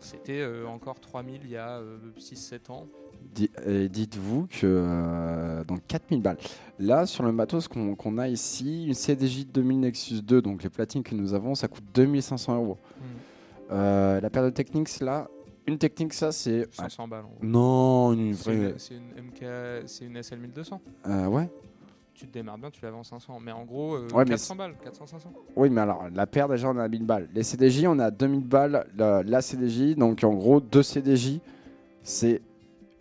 C'était 0.00 0.40
euh, 0.40 0.66
encore 0.66 1.00
3000 1.00 1.40
il 1.44 1.50
y 1.50 1.56
a 1.56 1.80
6-7 2.18 2.70
ans. 2.70 2.86
Dites-vous 3.34 4.46
que 4.46 4.60
euh, 4.64 5.64
donc 5.64 5.80
4000 5.88 6.22
balles. 6.22 6.36
Là, 6.78 7.06
sur 7.06 7.24
le 7.24 7.32
matos 7.32 7.68
qu'on 7.68 8.18
a 8.18 8.28
ici, 8.28 8.86
une 8.86 8.94
CDJ 8.94 9.46
2000 9.46 9.80
Nexus 9.80 10.22
2, 10.22 10.42
donc 10.42 10.62
les 10.62 10.70
platines 10.70 11.02
que 11.02 11.14
nous 11.14 11.34
avons, 11.34 11.54
ça 11.54 11.68
coûte 11.68 11.84
2500 11.94 12.56
euros. 12.56 12.78
Euh, 13.70 14.20
la 14.20 14.30
paire 14.30 14.44
de 14.44 14.50
Technics, 14.50 15.00
là, 15.00 15.28
une 15.66 15.78
Technics, 15.78 16.12
ça 16.14 16.32
c'est. 16.32 16.66
500 16.74 17.08
balles 17.08 17.24
en. 17.24 17.44
Non, 17.44 18.12
une 18.12 18.34
C'est 18.34 18.54
vraie. 18.54 18.70
une, 18.70 18.78
c'est 18.78 18.94
une 18.94 19.26
MK, 19.26 19.82
c'est 19.86 20.04
une 20.04 20.22
SL 20.22 20.38
1200. 20.40 20.80
Euh, 21.06 21.26
ouais. 21.26 21.50
Tu 22.14 22.26
te 22.28 22.32
démarres 22.32 22.58
bien, 22.58 22.70
tu 22.70 22.80
l'avais 22.82 22.96
en 22.96 23.02
500. 23.02 23.40
Mais 23.40 23.50
en 23.52 23.64
gros, 23.64 23.96
euh, 23.96 24.06
Ouais, 24.14 24.24
mais 24.24 24.30
400 24.30 24.54
balles, 24.56 24.74
400, 24.84 25.06
500. 25.06 25.32
Oui, 25.56 25.68
mais 25.70 25.80
alors, 25.80 26.06
la 26.14 26.26
paire, 26.26 26.48
déjà, 26.48 26.70
on 26.70 26.78
a 26.78 26.88
1000 26.88 27.04
balles. 27.04 27.28
Les 27.34 27.42
CDJ, 27.42 27.86
on 27.86 27.98
a 27.98 28.10
2000 28.12 28.40
balles. 28.46 28.86
La, 28.96 29.22
la 29.24 29.42
CDJ, 29.42 29.96
donc 29.96 30.22
en 30.22 30.32
gros, 30.34 30.60
deux 30.60 30.82
CDJ, 30.84 31.40
c'est 32.04 32.40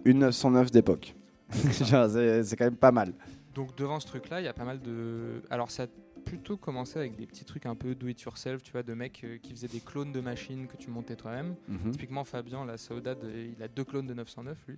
une 0.05 0.20
909 0.20 0.72
d'époque. 0.72 1.16
C'est 1.51 2.55
quand 2.57 2.66
même 2.66 2.76
pas 2.76 2.91
mal. 2.91 3.14
Donc 3.53 3.76
devant 3.76 3.99
ce 3.99 4.07
truc-là, 4.07 4.41
il 4.41 4.45
y 4.45 4.47
a 4.47 4.53
pas 4.53 4.64
mal 4.66 4.82
de. 4.82 5.43
Alors 5.51 5.70
ça 5.70 5.86
plutôt 6.24 6.57
commencé 6.57 6.99
avec 6.99 7.15
des 7.15 7.26
petits 7.26 7.45
trucs 7.45 7.65
un 7.65 7.76
peu 7.76 7.95
do 7.95 8.07
it 8.07 8.21
yourself, 8.21 8.63
tu 8.63 8.71
vois, 8.71 8.84
de 8.84 8.93
mecs 8.93 9.24
euh, 9.24 9.38
qui 9.38 9.51
faisaient 9.51 9.67
des 9.67 9.80
clones 9.80 10.11
de 10.11 10.19
machines 10.19 10.67
que 10.67 10.78
tu 10.78 10.89
montais 10.89 11.15
toi-même. 11.15 11.55
Mhm. 11.67 11.91
Typiquement, 11.91 12.24
Fabien, 12.24 12.65
la 12.65 12.78
Saudade, 12.78 13.24
euh, 13.24 13.51
il 13.55 13.61
a 13.63 13.67
deux 13.67 13.84
clones 13.84 14.07
de 14.07 14.13
909 14.13 14.57
lui. 14.67 14.78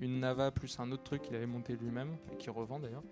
Une 0.00 0.20
Nava 0.20 0.50
plus 0.50 0.78
un 0.80 0.90
autre 0.92 1.04
truc 1.04 1.22
qu'il 1.22 1.36
avait 1.36 1.46
monté 1.46 1.76
lui-même 1.76 2.16
et 2.32 2.36
qui 2.36 2.50
revend 2.50 2.80
d'ailleurs. 2.80 3.04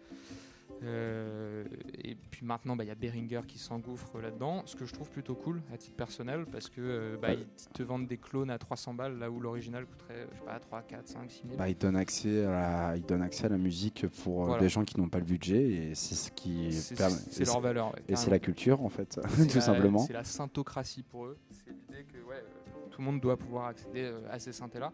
Euh, 0.83 1.65
et 2.03 2.15
puis 2.31 2.45
maintenant, 2.45 2.77
bah, 2.77 2.85
il 2.85 2.89
y 2.89 2.91
a 2.91 2.95
Behringer 2.95 3.41
qui 3.47 3.59
s'engouffre 3.59 4.21
là-dedans, 4.21 4.63
ce 4.67 4.77
que 4.77 4.85
je 4.85 4.93
trouve 4.93 5.09
plutôt 5.11 5.35
cool 5.35 5.63
à 5.73 5.79
titre 5.79 5.97
personnel 5.97 6.47
parce 6.51 6.69
que 6.69 6.81
euh, 6.81 7.17
bah, 7.21 7.33
ils 7.33 7.47
te 7.73 7.83
vendent 7.83 8.07
des 8.07 8.19
clones 8.19 8.51
à 8.51 8.59
300 8.59 8.95
balles 8.95 9.19
là 9.19 9.31
où 9.31 9.41
l'original 9.41 9.87
coûterait, 9.87 10.27
je 10.33 10.39
sais 10.39 10.45
pas, 10.45 10.59
3, 10.59 10.83
4, 10.83 11.09
5, 11.09 11.31
6 11.31 11.43
000. 11.47 11.57
Bah, 11.57 11.69
il 11.69 11.79
donne 11.79 11.97
accès 11.97 12.45
à 12.45 12.51
la, 12.51 12.97
il 12.97 13.03
donne 13.07 13.23
accès 13.23 13.47
à 13.47 13.49
la 13.51 13.59
musique 13.59 14.07
pour 14.23 14.43
euh, 14.43 14.47
Voilà. 14.47 14.63
des 14.63 14.69
gens 14.69 14.85
qui 14.85 15.01
n'ont 15.01 15.09
pas 15.09 15.19
le 15.19 15.25
budget 15.25 15.63
et 15.71 15.95
c'est 15.95 16.15
ce 16.17 16.31
qui 16.31 16.69
permet- 16.97 17.17
c'est 17.31 17.45
leur 17.47 17.61
valeur. 17.61 17.93
ouais, 17.95 18.03
et 18.09 18.17
c'est 18.17 18.31
la 18.31 18.39
culture 18.39 18.83
en 18.83 18.89
fait, 18.89 19.19
C'est 19.37 19.47
tout 19.47 19.55
la- 19.57 19.61
simplement. 19.61 19.99
C'est 20.01 20.13
la 20.13 20.25
syntocratie 20.25 21.03
pour 21.03 21.27
eux. 21.27 21.39
C'est 21.51 21.71
l'idée 21.71 22.05
que 22.05 22.19
ouais, 22.29 22.35
euh, 22.37 22.64
tout 22.95 23.01
le 23.01 23.07
monde 23.07 23.21
doit 23.21 23.37
pouvoir 23.37 23.67
accéder 23.67 24.03
euh, 24.05 24.21
à 24.31 24.39
ces 24.39 24.53
synthés-là. 24.53 24.93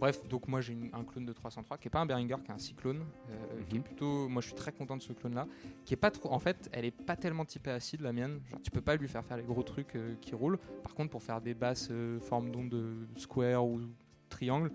Bref, 0.00 0.26
donc 0.28 0.48
moi 0.48 0.62
j'ai 0.62 0.76
un 0.94 1.04
clone 1.04 1.26
de 1.26 1.32
303 1.34 1.76
qui 1.76 1.88
est 1.88 1.90
pas 1.90 2.00
un 2.00 2.06
Behringer, 2.06 2.36
qui 2.42 2.50
est 2.50 2.54
un 2.54 2.58
cyclone, 2.58 3.04
euh, 3.30 3.62
qui 3.68 3.76
est 3.76 3.78
Mhm. 3.78 3.84
plutôt. 3.84 4.28
Moi 4.28 4.40
je 4.40 4.46
suis 4.46 4.56
très 4.56 4.72
content 4.72 4.96
de 4.96 5.02
ce 5.02 5.12
clone-là, 5.12 5.46
qui 5.84 5.92
est 5.92 5.98
pas 5.98 6.10
trop. 6.10 6.32
En 6.32 6.38
fait, 6.38 6.70
elle 6.72 6.86
est 6.86 6.90
pas 7.04 7.16
tellement 7.16 7.44
typée 7.44 7.70
acide 7.70 8.00
la 8.00 8.12
mienne. 8.14 8.40
Genre 8.50 8.62
tu 8.62 8.70
peux 8.70 8.80
pas 8.80 8.96
lui 8.96 9.08
faire 9.08 9.24
faire 9.24 9.36
les 9.36 9.42
gros 9.44 9.62
trucs 9.62 9.94
euh, 9.94 10.14
qui 10.22 10.34
roulent. 10.34 10.58
Par 10.82 10.94
contre, 10.94 11.10
pour 11.10 11.22
faire 11.22 11.40
des 11.42 11.52
basses 11.54 11.88
euh, 11.90 12.18
forme 12.20 12.50
d'onde 12.50 12.70
de 12.70 13.06
square 13.16 13.64
ou 13.66 13.82
triangle, 14.30 14.72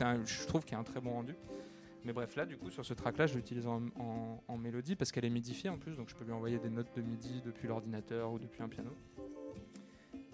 un- 0.00 0.24
je 0.24 0.46
trouve 0.46 0.64
qu'il 0.64 0.72
y 0.72 0.76
a 0.76 0.78
un 0.78 0.84
très 0.84 1.00
bon 1.00 1.10
rendu. 1.12 1.34
Mais 2.04 2.12
bref, 2.14 2.34
là, 2.36 2.46
du 2.46 2.56
coup, 2.56 2.70
sur 2.70 2.84
ce 2.86 2.94
track-là, 2.94 3.26
je 3.26 3.34
l'utilise 3.34 3.66
en, 3.66 3.82
en- 4.00 4.42
en 4.48 4.56
mélodie 4.56 4.96
parce 4.96 5.12
qu'elle 5.12 5.26
est 5.26 5.30
midifiée 5.30 5.68
en 5.68 5.76
plus, 5.76 5.96
donc 5.96 6.08
je 6.08 6.14
peux 6.14 6.24
lui 6.24 6.32
envoyer 6.32 6.58
des 6.58 6.70
notes 6.70 6.94
de 6.96 7.02
midi 7.02 7.42
depuis 7.44 7.68
l'ordinateur 7.68 8.32
ou 8.32 8.38
depuis 8.38 8.62
un 8.62 8.68
piano. 8.68 8.90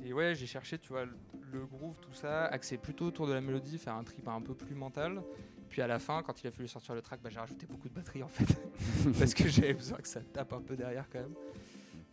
Et 0.05 0.13
ouais, 0.13 0.35
j'ai 0.35 0.47
cherché, 0.47 0.79
tu 0.79 0.89
vois, 0.89 1.05
le, 1.05 1.65
groove, 1.67 1.97
tout 2.01 2.13
ça, 2.13 2.45
axé 2.47 2.77
plutôt 2.77 3.07
autour 3.07 3.27
de 3.27 3.33
la 3.33 3.41
mélodie, 3.41 3.79
faire 3.79 3.95
un 3.95 4.05
trip 4.05 4.29
un 4.29 4.41
peu 4.41 4.55
plus 4.55 4.75
mental. 4.75 5.23
Puis 5.71 5.81
à 5.83 5.87
la 5.87 5.99
fin, 5.99 6.23
quand 6.23 6.43
il 6.43 6.47
a 6.47 6.51
fallu 6.51 6.69
sortir 6.69 6.95
le 6.95 7.03
track, 7.03 7.21
bah, 7.23 7.31
j'ai 7.31 7.41
rajouté 7.41 7.67
beaucoup 7.67 7.89
de 7.89 7.95
batterie 7.95 8.23
en 8.23 8.29
fait, 8.29 8.47
parce 9.19 9.35
que 9.35 9.49
j'avais 9.49 9.75
besoin 9.75 9.99
que 9.99 10.07
ça 10.07 10.21
tape 10.21 10.53
un 10.53 10.61
peu 10.61 10.77
derrière 10.77 11.09
quand 11.11 11.21
même. 11.21 11.35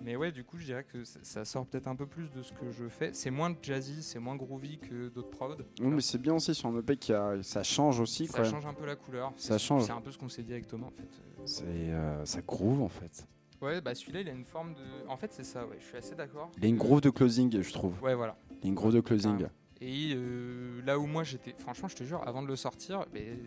Mais 0.03 0.15
ouais, 0.15 0.31
du 0.31 0.43
coup, 0.43 0.57
je 0.57 0.65
dirais 0.65 0.83
que 0.83 1.03
ça, 1.03 1.45
sort 1.45 1.67
peut-être 1.67 1.87
un 1.87 1.95
peu 1.95 2.07
plus 2.07 2.31
de 2.31 2.41
ce 2.41 2.53
que 2.53 2.71
je 2.71 2.87
fais. 2.87 3.13
C'est 3.13 3.29
moins 3.29 3.55
jazzy, 3.61 4.01
c'est 4.01 4.17
moins 4.17 4.35
groovy 4.35 4.79
que 4.79 5.09
d'autres 5.09 5.29
prods. 5.29 5.57
Oui, 5.79 5.87
mais 5.87 6.01
c'est 6.01 6.17
bien 6.17 6.33
aussi 6.33 6.55
sur 6.55 6.69
un 6.69 6.79
EP 6.79 6.97
qui 6.97 7.13
a, 7.13 7.43
ça 7.43 7.61
change 7.61 7.99
aussi 7.99 8.25
Ça 8.25 8.39
quoi. 8.39 8.45
change 8.45 8.65
un 8.65 8.73
peu 8.73 8.85
la 8.87 8.95
couleur. 8.95 9.31
Ça 9.35 9.59
C'est- 9.59 9.65
change. 9.65 9.83
C'est 9.83 9.91
un 9.91 10.01
peu 10.01 10.11
ce 10.11 10.17
qu'on 10.17 10.29
s'est 10.29 10.41
dit 10.41 10.53
avec 10.53 10.65
Thomas 10.67 10.87
en 10.87 10.91
fait. 10.91 11.21
C'est 11.45 11.65
euh, 11.65 12.25
ça 12.25 12.41
groove 12.41 12.81
en 12.81 12.89
fait. 12.89 13.27
Ouais, 13.61 13.79
bah 13.81 13.93
celui-là, 13.93 14.21
il 14.21 14.29
a 14.29 14.31
une 14.31 14.45
forme 14.45 14.73
de. 14.73 15.07
En 15.07 15.17
fait, 15.17 15.31
c'est 15.33 15.43
ça, 15.43 15.65
ouais, 15.67 15.77
je 15.79 15.85
suis 15.85 15.97
assez 15.97 16.15
d'accord. 16.15 16.51
Il 16.57 16.65
a 16.65 16.67
une 16.67 16.77
groove 16.77 17.01
de 17.01 17.09
closing, 17.09 17.61
je 17.61 17.71
trouve. 17.73 18.01
Ouais, 18.01 18.15
voilà. 18.15 18.35
Il 18.61 18.65
a 18.65 18.67
une 18.69 18.75
groove 18.75 18.93
de 18.93 19.01
closing. 19.01 19.31
Carrément. 19.31 19.49
Et 19.81 20.13
euh, 20.15 20.81
là 20.85 20.99
où 20.99 21.05
moi 21.07 21.23
j'étais, 21.23 21.55
franchement, 21.57 21.87
je 21.87 21.95
te 21.95 22.03
jure, 22.03 22.21
avant 22.27 22.41
de 22.43 22.47
le 22.47 22.55
sortir, 22.55 23.05
mais 23.13 23.37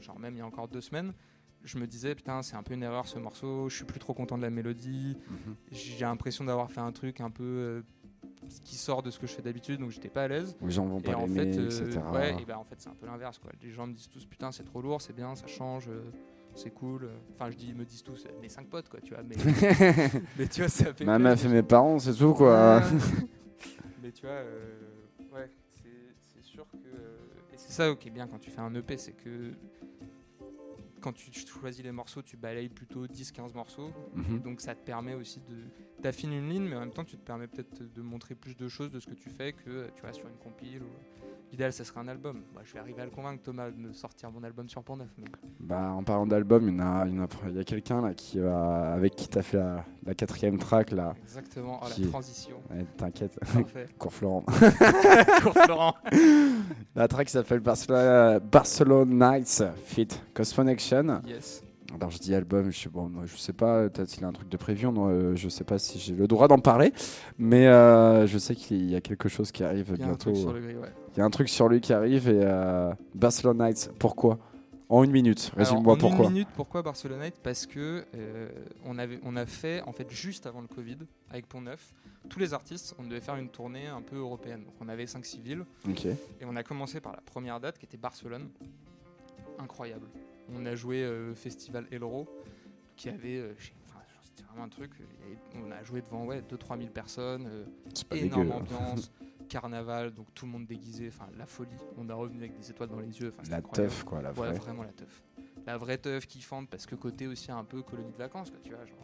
genre 0.00 0.18
même 0.18 0.34
il 0.34 0.38
y 0.38 0.40
a 0.40 0.46
encore 0.46 0.68
deux 0.68 0.80
semaines, 0.80 1.12
je 1.64 1.78
me 1.78 1.86
disais 1.88 2.14
putain, 2.14 2.42
c'est 2.42 2.54
un 2.54 2.62
peu 2.62 2.74
une 2.74 2.84
erreur 2.84 3.08
ce 3.08 3.18
morceau, 3.18 3.68
je 3.68 3.74
suis 3.76 3.84
plus 3.84 3.98
trop 3.98 4.14
content 4.14 4.36
de 4.36 4.42
la 4.42 4.50
mélodie, 4.50 5.16
Mhm. 5.28 5.54
j'ai 5.72 6.04
l'impression 6.04 6.44
d'avoir 6.44 6.70
fait 6.70 6.78
un 6.80 6.92
truc 6.92 7.20
un 7.20 7.30
peu 7.30 7.42
euh, 7.42 7.82
qui 8.64 8.76
sort 8.76 9.02
de 9.02 9.10
ce 9.10 9.18
que 9.18 9.26
je 9.26 9.32
fais 9.32 9.42
d'habitude, 9.42 9.80
donc 9.80 9.90
j'étais 9.90 10.08
pas 10.08 10.22
à 10.24 10.28
l'aise. 10.28 10.56
Les 10.62 10.70
gens 10.70 10.84
vont 10.86 11.00
Et 11.00 11.02
pas 11.02 11.16
en 11.16 11.26
l'aimer, 11.26 11.52
fait, 11.52 11.58
euh, 11.58 11.66
etc. 11.86 12.00
ouais, 12.12 12.40
et 12.40 12.44
ben 12.44 12.56
en 12.58 12.64
fait 12.64 12.76
c'est 12.78 12.88
un 12.90 12.94
peu 12.94 13.06
l'inverse 13.06 13.38
quoi. 13.40 13.50
Les 13.60 13.70
gens 13.72 13.88
me 13.88 13.92
disent 13.92 14.08
tous 14.08 14.24
putain 14.24 14.52
c'est 14.52 14.62
trop 14.64 14.80
lourd, 14.80 15.02
c'est 15.02 15.14
bien, 15.16 15.34
ça 15.34 15.48
change, 15.48 15.88
c'est 16.56 16.70
cool. 16.70 17.08
Enfin 17.34 17.50
je 17.50 17.56
dis, 17.56 17.68
ils 17.68 17.76
me 17.76 17.84
disent 17.84 18.02
tous, 18.02 18.26
mes 18.40 18.48
cinq 18.48 18.68
potes 18.68 18.88
quoi, 18.88 19.00
tu 19.00 19.14
vois. 19.14 19.22
Mais, 19.22 19.36
mais 20.38 20.48
tu 20.48 20.60
vois 20.60 20.68
ça 20.68 20.92
fait. 20.92 21.04
Ma 21.04 21.18
meuf 21.18 21.44
et 21.44 21.48
mes 21.48 21.62
parents, 21.62 21.98
c'est 21.98 22.14
tout 22.14 22.34
quoi. 22.34 22.82
Mais 24.02 24.12
tu 24.12 24.22
vois, 24.22 24.36
euh, 24.36 24.78
ouais, 25.32 25.50
c'est 26.32 26.42
sûr 26.42 26.64
que. 26.70 26.76
et 27.52 27.56
c'est 27.56 27.72
ça 27.72 27.92
qui 27.96 28.08
est 28.08 28.10
bien 28.12 28.28
quand 28.28 28.38
tu 28.38 28.50
fais 28.50 28.60
un 28.60 28.72
EP, 28.74 28.96
c'est 28.96 29.12
que 29.14 29.52
quand 31.00 31.12
tu, 31.12 31.30
choisis 31.46 31.84
les 31.84 31.92
morceaux, 31.92 32.22
tu 32.22 32.36
balayes 32.36 32.68
plutôt 32.68 33.06
10-15 33.06 33.54
morceaux. 33.54 33.90
Mhm. 34.14 34.40
Donc 34.40 34.60
ça 34.60 34.74
te 34.74 34.84
permet 34.84 35.14
aussi 35.14 35.40
de 35.40 35.56
d'affiner 36.02 36.38
une 36.38 36.48
ligne, 36.48 36.64
mais 36.68 36.76
en 36.76 36.80
même 36.80 36.92
temps, 36.92 37.04
tu 37.04 37.16
te 37.16 37.22
permets 37.24 37.46
peut-être 37.48 37.82
de 37.82 38.02
montrer 38.02 38.34
plus 38.34 38.54
de 38.54 38.68
choses 38.68 38.90
de 38.90 39.00
ce 39.00 39.06
que 39.06 39.14
tu 39.14 39.30
fais 39.30 39.52
que 39.52 39.88
tu 39.94 40.02
vois 40.02 40.12
sur 40.12 40.28
une 40.28 40.36
compile. 40.36 40.82
ou- 40.82 41.35
L'idéal, 41.52 41.72
ça 41.72 41.84
serait 41.84 42.00
un 42.00 42.08
album. 42.08 42.42
Moi, 42.52 42.62
je 42.64 42.72
vais 42.72 42.80
arriver 42.80 43.00
à 43.02 43.04
le 43.04 43.10
convaincre, 43.10 43.42
Thomas, 43.42 43.70
de 43.70 43.76
me 43.76 43.92
sortir 43.92 44.30
mon 44.30 44.42
album 44.42 44.68
sur 44.68 44.82
Pont 44.82 44.96
Neuf. 44.96 45.08
Mais... 45.16 45.26
Bah, 45.60 45.92
en 45.92 46.02
parlant 46.02 46.26
d'album, 46.26 46.68
il 46.68 47.56
y 47.56 47.60
a, 47.60 47.64
quelqu'un 47.64 48.02
là 48.02 48.14
qui 48.14 48.40
va, 48.40 48.92
avec 48.92 49.14
qui 49.14 49.28
t'as 49.28 49.42
fait 49.42 49.58
la, 49.58 49.84
la 50.04 50.14
quatrième 50.14 50.58
track 50.58 50.90
là. 50.90 51.14
Exactement, 51.22 51.80
oh, 51.82 51.86
Qui- 51.86 52.02
la 52.02 52.08
transition. 52.08 52.56
Ouais, 52.70 52.84
T'inquiète, 52.96 53.38
cours 53.98 54.12
Florent. 54.12 54.44
Cours 55.42 55.54
Florent. 55.64 55.94
La 56.94 57.08
track 57.08 57.28
s'appelle 57.28 57.60
Barcelona, 57.60 58.40
Barcelona 58.40 59.38
Nights 59.38 59.62
Fit 59.84 60.08
Cosmonection. 60.34 61.22
Yes. 61.26 61.62
Alors 61.94 62.10
je 62.10 62.18
dis 62.18 62.34
album, 62.34 62.70
je 62.70 62.78
sais, 62.78 62.88
bon, 62.88 63.08
moi, 63.08 63.24
je 63.26 63.36
sais 63.36 63.52
pas, 63.52 63.88
peut-être 63.88 64.08
qu'il 64.10 64.24
a 64.24 64.28
un 64.28 64.32
truc 64.32 64.48
de 64.48 64.56
prévu, 64.56 64.86
non, 64.86 65.08
euh, 65.08 65.36
je 65.36 65.48
sais 65.48 65.64
pas 65.64 65.78
si 65.78 65.98
j'ai 65.98 66.14
le 66.14 66.26
droit 66.26 66.48
d'en 66.48 66.58
parler, 66.58 66.92
mais 67.38 67.66
euh, 67.68 68.26
je 68.26 68.38
sais 68.38 68.54
qu'il 68.54 68.90
y 68.90 68.96
a 68.96 69.00
quelque 69.00 69.28
chose 69.28 69.52
qui 69.52 69.62
arrive 69.64 69.92
Il 69.94 70.00
y 70.00 70.02
a 70.02 70.06
un 70.06 70.08
bientôt. 70.08 70.30
truc 70.32 70.36
sur 70.36 70.52
le 70.52 70.60
gris, 70.60 70.76
ouais. 70.76 70.92
Il 71.14 71.18
y 71.18 71.22
a 71.22 71.24
un 71.24 71.30
truc 71.30 71.48
sur 71.48 71.68
lui 71.68 71.80
qui 71.80 71.92
arrive 71.92 72.28
et 72.28 72.40
euh, 72.42 72.92
Barcelona 73.14 73.68
Nights, 73.68 73.90
pourquoi? 73.98 74.38
En 74.88 75.02
une 75.02 75.10
minute, 75.10 75.50
résume-moi 75.56 75.94
en 75.94 75.96
pourquoi. 75.96 76.26
Une 76.26 76.32
minute, 76.32 76.48
pourquoi 76.54 76.80
Barcelonate 76.82 77.34
Parce 77.42 77.66
que 77.66 78.04
euh, 78.14 78.48
on, 78.84 78.98
avait, 78.98 79.18
on 79.24 79.34
a 79.34 79.44
fait, 79.44 79.82
en 79.82 79.92
fait, 79.92 80.08
juste 80.10 80.46
avant 80.46 80.60
le 80.60 80.68
Covid, 80.68 80.98
avec 81.30 81.46
Pont 81.48 81.60
Neuf, 81.60 81.92
tous 82.28 82.38
les 82.38 82.54
artistes, 82.54 82.94
on 82.98 83.02
devait 83.02 83.20
faire 83.20 83.34
une 83.34 83.48
tournée 83.48 83.88
un 83.88 84.00
peu 84.00 84.16
européenne. 84.16 84.62
Donc 84.64 84.74
on 84.80 84.88
avait 84.88 85.06
5-6 85.06 85.40
villes. 85.40 85.64
Et 86.40 86.44
on 86.44 86.54
a 86.54 86.62
commencé 86.62 87.00
par 87.00 87.12
la 87.12 87.20
première 87.20 87.58
date 87.58 87.78
qui 87.78 87.86
était 87.86 87.96
Barcelone. 87.96 88.48
Incroyable. 89.58 90.06
On 90.54 90.64
a 90.66 90.74
joué 90.74 91.02
euh, 91.04 91.34
Festival 91.34 91.86
Elro, 91.90 92.28
qui 92.96 93.08
avait. 93.08 93.38
euh, 93.38 93.52
enfin, 93.86 94.00
c'était 94.22 94.42
vraiment 94.44 94.64
un 94.64 94.68
truc. 94.68 94.90
euh, 95.00 95.04
avait- 95.26 95.66
on 95.66 95.70
a 95.70 95.82
joué 95.82 96.00
devant 96.02 96.24
ouais, 96.24 96.42
2-3 96.42 96.78
000 96.78 96.90
personnes. 96.90 97.46
euh, 97.46 97.64
énorme 98.16 98.44
dégueu. 98.44 98.54
ambiance. 98.54 99.10
Carnaval, 99.48 100.12
donc 100.12 100.26
tout 100.34 100.44
le 100.46 100.52
monde 100.52 100.66
déguisé. 100.66 101.08
Enfin, 101.08 101.26
la 101.38 101.46
folie. 101.46 101.70
On 101.96 102.08
a 102.08 102.14
revenu 102.14 102.38
avec 102.40 102.58
des 102.58 102.70
étoiles 102.70 102.88
dans 102.88 102.98
les 102.98 103.20
yeux. 103.20 103.32
La 103.48 103.58
incroyable. 103.58 103.72
teuf, 103.92 104.02
quoi, 104.04 104.20
la 104.22 104.30
Ouais, 104.30 104.34
vraie. 104.48 104.52
vraiment 104.58 104.82
la 104.82 104.92
teuf. 104.92 105.22
La 105.66 105.76
vraie 105.78 105.98
teuf 105.98 106.26
kiffante 106.26 106.68
parce 106.68 106.86
que 106.86 106.94
côté 106.96 107.26
aussi 107.26 107.50
un 107.52 107.64
peu 107.64 107.82
colonie 107.82 108.12
de 108.12 108.16
vacances, 108.16 108.50
quoi, 108.50 108.58
tu 108.62 108.70
vois. 108.70 108.84
Genre, 108.84 108.96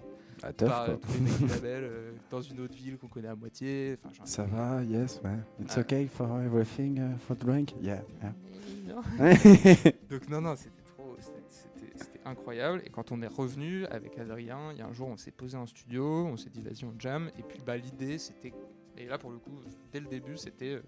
La 0.42 0.52
teuf, 0.52 0.68
pas, 0.68 0.84
quoi. 0.86 0.94
euh, 0.94 0.98
tous 0.98 1.62
les 1.62 2.18
dans 2.30 2.40
une 2.40 2.60
autre 2.60 2.74
ville 2.76 2.98
qu'on 2.98 3.06
connaît 3.08 3.28
à 3.28 3.34
moitié. 3.36 3.96
Genre, 4.12 4.26
Ça 4.26 4.44
va, 4.44 4.82
yes, 4.82 5.20
ouais. 5.24 5.30
It's 5.60 5.76
Ah. 5.76 5.80
okay 5.80 6.06
for 6.08 6.40
everything, 6.40 6.98
uh, 6.98 7.16
for 7.18 7.36
drink? 7.36 7.72
Yeah, 7.80 8.02
yeah. 8.20 8.32
Non. 8.86 9.00
Donc 10.10 10.28
non, 10.28 10.40
non, 10.40 10.56
c'était 10.56 10.81
incroyable. 12.24 12.82
Et 12.84 12.90
quand 12.90 13.12
on 13.12 13.22
est 13.22 13.28
revenu 13.28 13.86
avec 13.86 14.18
Adrien, 14.18 14.72
il 14.72 14.78
y 14.78 14.82
a 14.82 14.86
un 14.86 14.92
jour, 14.92 15.08
on 15.08 15.16
s'est 15.16 15.30
posé 15.30 15.56
en 15.56 15.66
studio, 15.66 16.26
on 16.26 16.36
s'est 16.36 16.50
dit 16.50 16.60
vas-y 16.60 16.84
on 16.84 16.94
jam. 16.98 17.30
Et 17.38 17.42
puis 17.42 17.60
bah 17.64 17.76
l'idée 17.76 18.18
c'était, 18.18 18.52
et 18.96 19.06
là 19.06 19.18
pour 19.18 19.30
le 19.30 19.38
coup, 19.38 19.60
dès 19.92 20.00
le 20.00 20.06
début 20.06 20.36
c'était, 20.36 20.74
euh, 20.74 20.82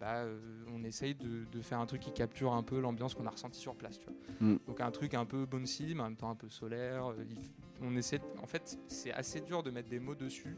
bah 0.00 0.16
euh, 0.16 0.38
on 0.74 0.84
essaye 0.84 1.14
de, 1.14 1.44
de 1.50 1.62
faire 1.62 1.80
un 1.80 1.86
truc 1.86 2.00
qui 2.00 2.12
capture 2.12 2.52
un 2.52 2.62
peu 2.62 2.80
l'ambiance 2.80 3.14
qu'on 3.14 3.26
a 3.26 3.30
ressenti 3.30 3.58
sur 3.58 3.74
place, 3.74 3.98
tu 3.98 4.06
vois. 4.06 4.48
Mm. 4.48 4.58
Donc 4.66 4.80
un 4.80 4.90
truc 4.90 5.14
un 5.14 5.24
peu 5.24 5.46
bouncy, 5.46 5.94
mais 5.94 6.02
en 6.02 6.04
même 6.04 6.16
temps 6.16 6.30
un 6.30 6.36
peu 6.36 6.48
solaire. 6.48 7.10
euh, 7.10 7.24
il 7.28 7.38
on 7.80 7.96
essaie, 7.96 8.20
en 8.42 8.46
fait, 8.46 8.78
c'est 8.86 9.12
assez 9.12 9.40
dur 9.40 9.62
de 9.62 9.70
mettre 9.70 9.88
des 9.88 10.00
mots 10.00 10.14
dessus. 10.14 10.56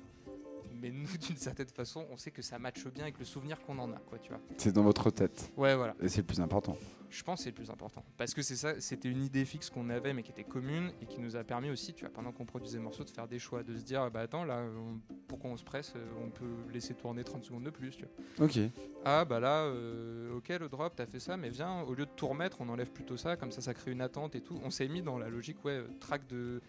Mais 0.80 0.90
nous, 0.90 1.06
d'une 1.18 1.36
certaine 1.36 1.68
façon, 1.68 2.06
on 2.10 2.16
sait 2.16 2.30
que 2.30 2.42
ça 2.42 2.58
matche 2.58 2.86
bien 2.88 3.04
avec 3.04 3.18
le 3.18 3.24
souvenir 3.24 3.60
qu'on 3.60 3.78
en 3.78 3.92
a, 3.92 3.98
quoi, 3.98 4.18
tu 4.18 4.30
vois. 4.30 4.40
C'est 4.56 4.72
dans 4.72 4.82
votre 4.82 5.10
tête. 5.10 5.52
Ouais, 5.56 5.74
voilà. 5.76 5.94
Et 6.00 6.08
c'est 6.08 6.22
le 6.22 6.26
plus 6.26 6.40
important. 6.40 6.76
Je 7.10 7.22
pense 7.24 7.40
que 7.40 7.44
c'est 7.44 7.50
le 7.50 7.56
plus 7.56 7.70
important. 7.70 8.04
Parce 8.16 8.34
que 8.34 8.40
c'est 8.42 8.54
ça, 8.56 8.80
c'était 8.80 9.08
une 9.10 9.22
idée 9.24 9.44
fixe 9.44 9.68
qu'on 9.68 9.90
avait, 9.90 10.12
mais 10.14 10.22
qui 10.22 10.30
était 10.30 10.44
commune 10.44 10.92
et 11.02 11.06
qui 11.06 11.20
nous 11.20 11.34
a 11.36 11.42
permis 11.44 11.68
aussi, 11.70 11.92
tu 11.92 12.04
vois, 12.04 12.12
pendant 12.14 12.30
qu'on 12.32 12.44
produisait 12.46 12.78
le 12.78 12.84
morceau, 12.84 13.02
de 13.04 13.10
faire 13.10 13.26
des 13.26 13.38
choix, 13.40 13.62
de 13.64 13.76
se 13.76 13.82
dire, 13.82 14.08
bah 14.10 14.20
attends, 14.20 14.44
là, 14.44 14.62
on- 14.62 15.00
pourquoi 15.26 15.50
on 15.50 15.56
se 15.56 15.64
presse 15.64 15.92
euh, 15.96 16.06
On 16.24 16.30
peut 16.30 16.46
laisser 16.72 16.94
tourner 16.94 17.24
30 17.24 17.44
secondes 17.44 17.64
de 17.64 17.70
plus, 17.70 17.90
tu 17.96 18.04
vois. 18.38 18.46
Ok. 18.46 18.58
Ah, 19.04 19.24
bah 19.24 19.40
là, 19.40 19.64
euh, 19.64 20.36
ok, 20.36 20.48
le 20.50 20.68
drop, 20.68 20.94
t'as 20.94 21.06
fait 21.06 21.20
ça, 21.20 21.36
mais 21.36 21.50
viens, 21.50 21.82
au 21.82 21.94
lieu 21.94 22.06
de 22.06 22.10
tout 22.14 22.28
remettre, 22.28 22.58
on 22.60 22.68
enlève 22.68 22.90
plutôt 22.92 23.16
ça, 23.16 23.36
comme 23.36 23.50
ça, 23.50 23.60
ça 23.60 23.74
crée 23.74 23.90
une 23.90 24.02
attente 24.02 24.34
et 24.36 24.40
tout. 24.40 24.58
On 24.62 24.70
s'est 24.70 24.86
mis 24.88 25.02
dans 25.02 25.18
la 25.18 25.28
logique, 25.28 25.64
ouais, 25.64 25.72
euh, 25.72 25.88
track 25.98 26.26
de, 26.28 26.60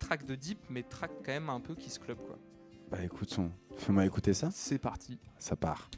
track 0.00 0.24
de 0.26 0.34
deep, 0.34 0.58
mais 0.68 0.82
track 0.82 1.10
quand 1.24 1.32
même 1.32 1.48
un 1.50 1.60
peu 1.60 1.74
qui 1.76 1.90
se 1.90 2.00
club, 2.00 2.18
quoi. 2.26 2.38
Bah 2.90 2.98
écoute, 3.04 3.30
son- 3.30 3.50
fais-moi 3.76 4.04
écouter 4.04 4.34
ça. 4.34 4.50
C'est 4.52 4.78
parti. 4.78 5.18
Ça 5.38 5.56
part. 5.56 5.88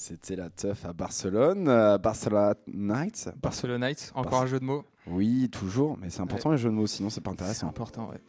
C'était 0.00 0.34
la 0.34 0.48
teuf 0.48 0.86
à 0.86 0.94
Barcelone, 0.94 1.68
euh, 1.68 1.98
Barcelona 1.98 2.54
Nights. 2.66 3.28
Barcelona 3.36 3.88
Nights, 3.88 4.12
encore 4.14 4.40
un 4.40 4.46
jeu 4.46 4.58
de 4.58 4.64
mots. 4.64 4.82
Oui, 5.06 5.50
toujours, 5.50 5.98
mais 5.98 6.08
c'est 6.08 6.22
important 6.22 6.52
les 6.52 6.56
jeux 6.56 6.70
de 6.70 6.74
mots, 6.74 6.86
sinon 6.86 7.10
c'est 7.10 7.20
pas 7.20 7.32
C'est 7.32 7.42
intéressant. 7.42 7.68
important, 7.68 8.08
ouais. 8.08 8.20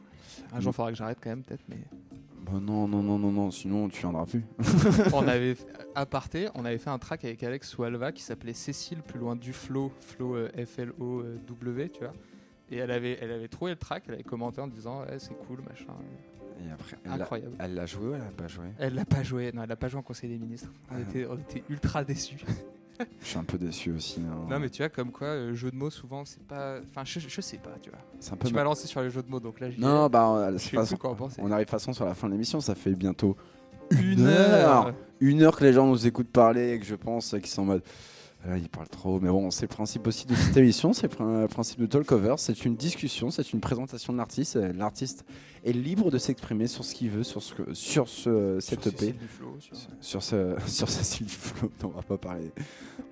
Un 0.51 0.59
jour, 0.59 0.73
il 0.73 0.75
faudra 0.75 0.91
que 0.91 0.97
j'arrête 0.97 1.19
quand 1.23 1.29
même, 1.29 1.43
peut-être, 1.43 1.63
mais. 1.69 1.77
Bah 2.41 2.59
non, 2.61 2.89
non, 2.89 3.01
non, 3.01 3.17
non, 3.17 3.31
non, 3.31 3.51
sinon 3.51 3.87
tu 3.87 4.01
viendras 4.01 4.25
plus. 4.25 4.43
on 5.13 5.25
avait, 5.25 5.55
à 5.95 6.05
parté, 6.05 6.49
on 6.55 6.65
avait 6.65 6.77
fait 6.77 6.89
un 6.89 6.99
track 6.99 7.23
avec 7.23 7.41
Alex 7.41 7.77
ou 7.77 7.83
Alva 7.83 8.11
qui 8.11 8.21
s'appelait 8.21 8.53
Cécile, 8.53 9.01
plus 9.01 9.19
loin 9.19 9.37
du 9.37 9.53
Flow, 9.53 9.93
Flow 10.01 10.35
euh, 10.35 10.49
F-L-O-W, 10.65 11.89
tu 11.89 11.99
vois. 12.01 12.11
Et 12.69 12.79
elle 12.79 12.91
avait, 12.91 13.17
elle 13.21 13.31
avait 13.31 13.47
trouvé 13.47 13.71
le 13.71 13.77
track, 13.77 14.03
elle 14.07 14.15
avait 14.15 14.23
commenté 14.23 14.59
en 14.59 14.67
disant 14.67 15.03
ouais, 15.03 15.19
c'est 15.19 15.37
cool, 15.47 15.61
machin. 15.61 15.93
Et 16.59 16.71
après, 16.71 16.97
elle 17.05 17.11
Incroyable. 17.21 17.55
elle 17.59 17.73
l'a 17.75 17.85
joué 17.85 18.07
ou 18.09 18.13
elle 18.13 18.19
l'a 18.21 18.31
pas 18.35 18.47
joué? 18.47 18.65
Elle 18.79 18.93
l'a 18.95 19.05
pas 19.05 19.23
joué, 19.23 19.51
non, 19.53 19.63
elle 19.63 19.69
l'a 19.69 19.75
pas 19.75 19.87
joué 19.87 19.99
en 19.99 20.03
Conseil 20.03 20.29
des 20.29 20.37
ministres. 20.37 20.69
On, 20.91 20.95
Ah. 20.95 20.99
était, 21.01 21.25
on 21.27 21.37
était 21.37 21.63
ultra 21.69 22.03
déçus. 22.03 22.37
Je 23.19 23.25
suis 23.27 23.37
un 23.39 23.43
peu 23.43 23.57
déçu 23.57 23.91
aussi. 23.91 24.19
hein. 24.21 24.45
non, 24.47 24.59
mais 24.59 24.69
tu 24.69 24.83
vois, 24.83 24.89
comme 24.89 25.11
quoi, 25.11 25.27
euh, 25.29 25.55
jeu 25.55 25.71
de 25.71 25.75
mots, 25.75 25.89
souvent, 25.89 26.23
c'est 26.23 26.43
pas. 26.43 26.77
Enfin, 26.91 27.01
je, 27.03 27.19
je 27.19 27.41
sais 27.41 27.57
pas, 27.57 27.71
tu 27.81 27.89
vois. 27.89 27.97
c'est 28.19 28.33
un 28.33 28.37
peu 28.37 28.47
Tu 28.47 28.53
ma- 28.53 28.59
m'as 28.59 28.65
lancé 28.65 28.85
sur 28.87 29.01
les 29.01 29.09
jeux 29.09 29.23
de 29.23 29.29
mots, 29.29 29.39
donc 29.39 29.59
là, 29.59 29.71
j'y 29.71 29.79
Non, 29.81 30.07
bah, 30.07 30.27
on- 30.29 30.51
Je 30.53 30.57
c'est 30.59 30.69
sais 30.69 30.75
pas- 30.77 30.85
plus 30.85 30.97
quoi 30.97 31.17
on 31.39 31.51
arrive 31.51 31.67
façon 31.67 31.93
sur 31.93 32.05
la 32.05 32.13
fin 32.13 32.27
de 32.27 32.33
l'émission, 32.33 32.59
ça 32.61 32.75
fait 32.75 32.93
bientôt 32.93 33.35
Une 33.89 34.25
heure 34.27 34.93
une 35.19 35.41
heure 35.41 35.55
que 35.57 35.63
les 35.63 35.73
gens 35.73 35.85
nous 35.87 36.05
écoutent 36.07 36.29
parler 36.31 36.73
et 36.73 36.79
que 36.79 36.85
je 36.85 36.95
pense 36.95 37.31
qu'ils 37.31 37.47
sont 37.47 37.63
en 37.63 37.65
mode. 37.65 37.83
Ils 38.57 38.69
parlent 38.69 38.87
trop, 38.89 39.19
mais 39.19 39.29
bon, 39.29 39.51
c'est 39.51 39.63
le 39.69 39.75
principe 39.75 40.07
aussi 40.07 40.25
de 40.25 40.33
cette 40.33 40.57
émission, 40.57 40.93
c'est 40.93 41.03
le 41.03 41.09
prin- 41.15 41.47
principe 41.47 41.79
de 41.79 41.85
Talkover, 41.85 42.33
c'est 42.37 42.65
une 42.65 42.75
discussion, 42.75 43.29
c'est 43.29 43.53
une 43.53 43.59
présentation 43.59 44.13
de 44.13 44.17
l'artiste. 44.17 44.55
et 44.55 44.73
L'artiste 44.73 45.25
est 45.63 45.73
libre 45.73 46.09
de 46.09 46.17
s'exprimer 46.17 46.65
sur 46.65 46.83
ce 46.83 46.95
qu'il 46.95 47.11
veut, 47.11 47.21
sur 47.23 47.43
ce, 47.43 47.53
sur 47.73 48.09
ce, 48.09 48.57
cette 48.59 48.81
Sur 48.81 48.93
EP, 48.93 49.15
sur- 49.59 49.77
sur 50.01 50.23
ce, 50.23 50.55
sur 50.65 50.87
Duflo. 51.23 51.71
Non, 51.83 51.91
on 51.93 51.97
va 51.97 52.01
pas 52.01 52.17
parler, 52.17 52.51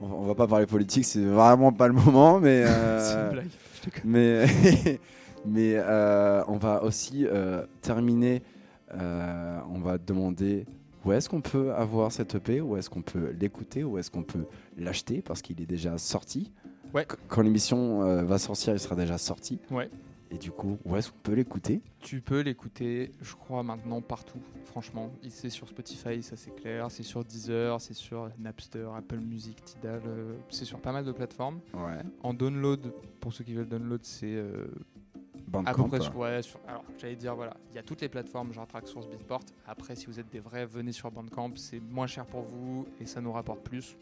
on 0.01 0.07
va, 0.07 0.15
on 0.15 0.25
va 0.25 0.33
pas 0.35 0.47
parler 0.47 0.65
politique, 0.65 1.05
c'est 1.05 1.23
vraiment 1.23 1.71
pas 1.73 1.87
le 1.87 1.93
moment, 1.93 2.39
mais. 2.39 2.63
euh, 2.67 2.99
C'est 2.99 3.21
une 3.25 3.31
blague. 3.33 3.47
Je 3.79 3.85
déconne. 3.85 4.01
mais 4.11 4.45
mais 5.45 5.73
euh, 5.75 6.43
on 6.47 6.57
va 6.57 6.83
aussi 6.83 7.27
euh, 7.27 7.65
terminer. 7.81 8.41
euh, 8.95 9.59
on 9.69 9.77
va 9.79 9.99
demander 9.99 10.65
où 11.05 11.11
est-ce 11.11 11.29
qu'on 11.29 11.41
peut 11.41 11.73
avoir 11.73 12.11
cette 12.11 12.35
EP, 12.35 12.61
où 12.61 12.75
est-ce 12.77 12.89
qu'on 12.89 13.01
peut 13.01 13.31
l'écouter, 13.39 13.83
où 13.83 13.97
est-ce 13.97 14.11
qu'on 14.11 14.23
peut 14.23 14.45
l'acheter? 14.77 15.21
Parce 15.21 15.41
qu'il 15.41 15.61
est 15.61 15.65
déjà 15.65 15.97
sorti. 15.97 16.51
Ouais. 16.93 17.05
Quand 17.27 17.41
l'émission 17.41 18.01
euh, 18.03 18.23
va 18.23 18.37
sortir, 18.39 18.73
il 18.73 18.79
sera 18.79 18.95
déjà 18.95 19.17
sorti. 19.17 19.59
Ouais. 19.71 19.89
Et 20.31 20.37
du 20.37 20.51
coup, 20.51 20.77
où 20.85 20.95
est-ce 20.95 21.09
qu'on 21.11 21.17
peut 21.23 21.33
l'écouter? 21.33 21.81
Tu 22.01 22.21
peux 22.21 22.41
l'écouter, 22.41 23.11
je 23.21 23.33
crois, 23.33 23.63
maintenant 23.63 23.99
partout, 24.01 24.37
franchement. 24.65 25.11
C'est 25.27 25.49
sur 25.49 25.67
Spotify, 25.67 26.21
ça 26.21 26.35
c'est 26.35 26.53
clair. 26.55 26.91
C'est 26.91 27.01
sur 27.03 27.23
Deezer, 27.23 27.81
c'est 27.81 27.95
sur 27.95 28.29
Napster, 28.37 28.87
Apple 28.95 29.17
Music, 29.19 29.63
Tidal. 29.65 30.01
euh, 30.05 30.33
c'est 30.49 30.65
sur 30.65 30.79
pas 30.79 30.91
mal 30.91 31.03
de 31.03 31.11
plateformes. 31.11 31.59
Ouais. 31.73 31.97
En 32.21 32.33
download, 32.35 32.93
pour 33.19 33.33
ceux 33.33 33.43
qui 33.43 33.55
veulent 33.55 33.67
download, 33.69 34.01
c'est 34.03 34.27
euh, 34.35 34.67
à 35.57 35.71
peu 35.73 35.81
Bandcamp. 35.81 35.87
près 35.89 35.99
sur. 36.01 36.17
Ouais, 36.17 36.41
sur- 36.41 36.59
alors, 36.67 36.83
j'allais 36.97 37.15
dire, 37.15 37.35
voilà, 37.35 37.55
il 37.71 37.75
y 37.75 37.79
a 37.79 37.83
toutes 37.83 38.01
les 38.01 38.09
plateformes, 38.09 38.53
genre 38.53 38.67
Track 38.67 38.87
Source, 38.87 39.07
Beatport. 39.07 39.41
Après, 39.67 39.95
si 39.95 40.05
vous 40.07 40.19
êtes 40.19 40.29
des 40.29 40.39
vrais, 40.39 40.65
venez 40.65 40.91
sur 40.91 41.09
Bandcamp. 41.11 41.51
C'est 41.55 41.79
moins 41.79 42.07
cher 42.07 42.25
pour 42.25 42.41
vous 42.43 42.85
et 42.99 43.05
ça 43.05 43.21
nous 43.21 43.31
rapporte 43.31 43.61
plus. 43.63 43.95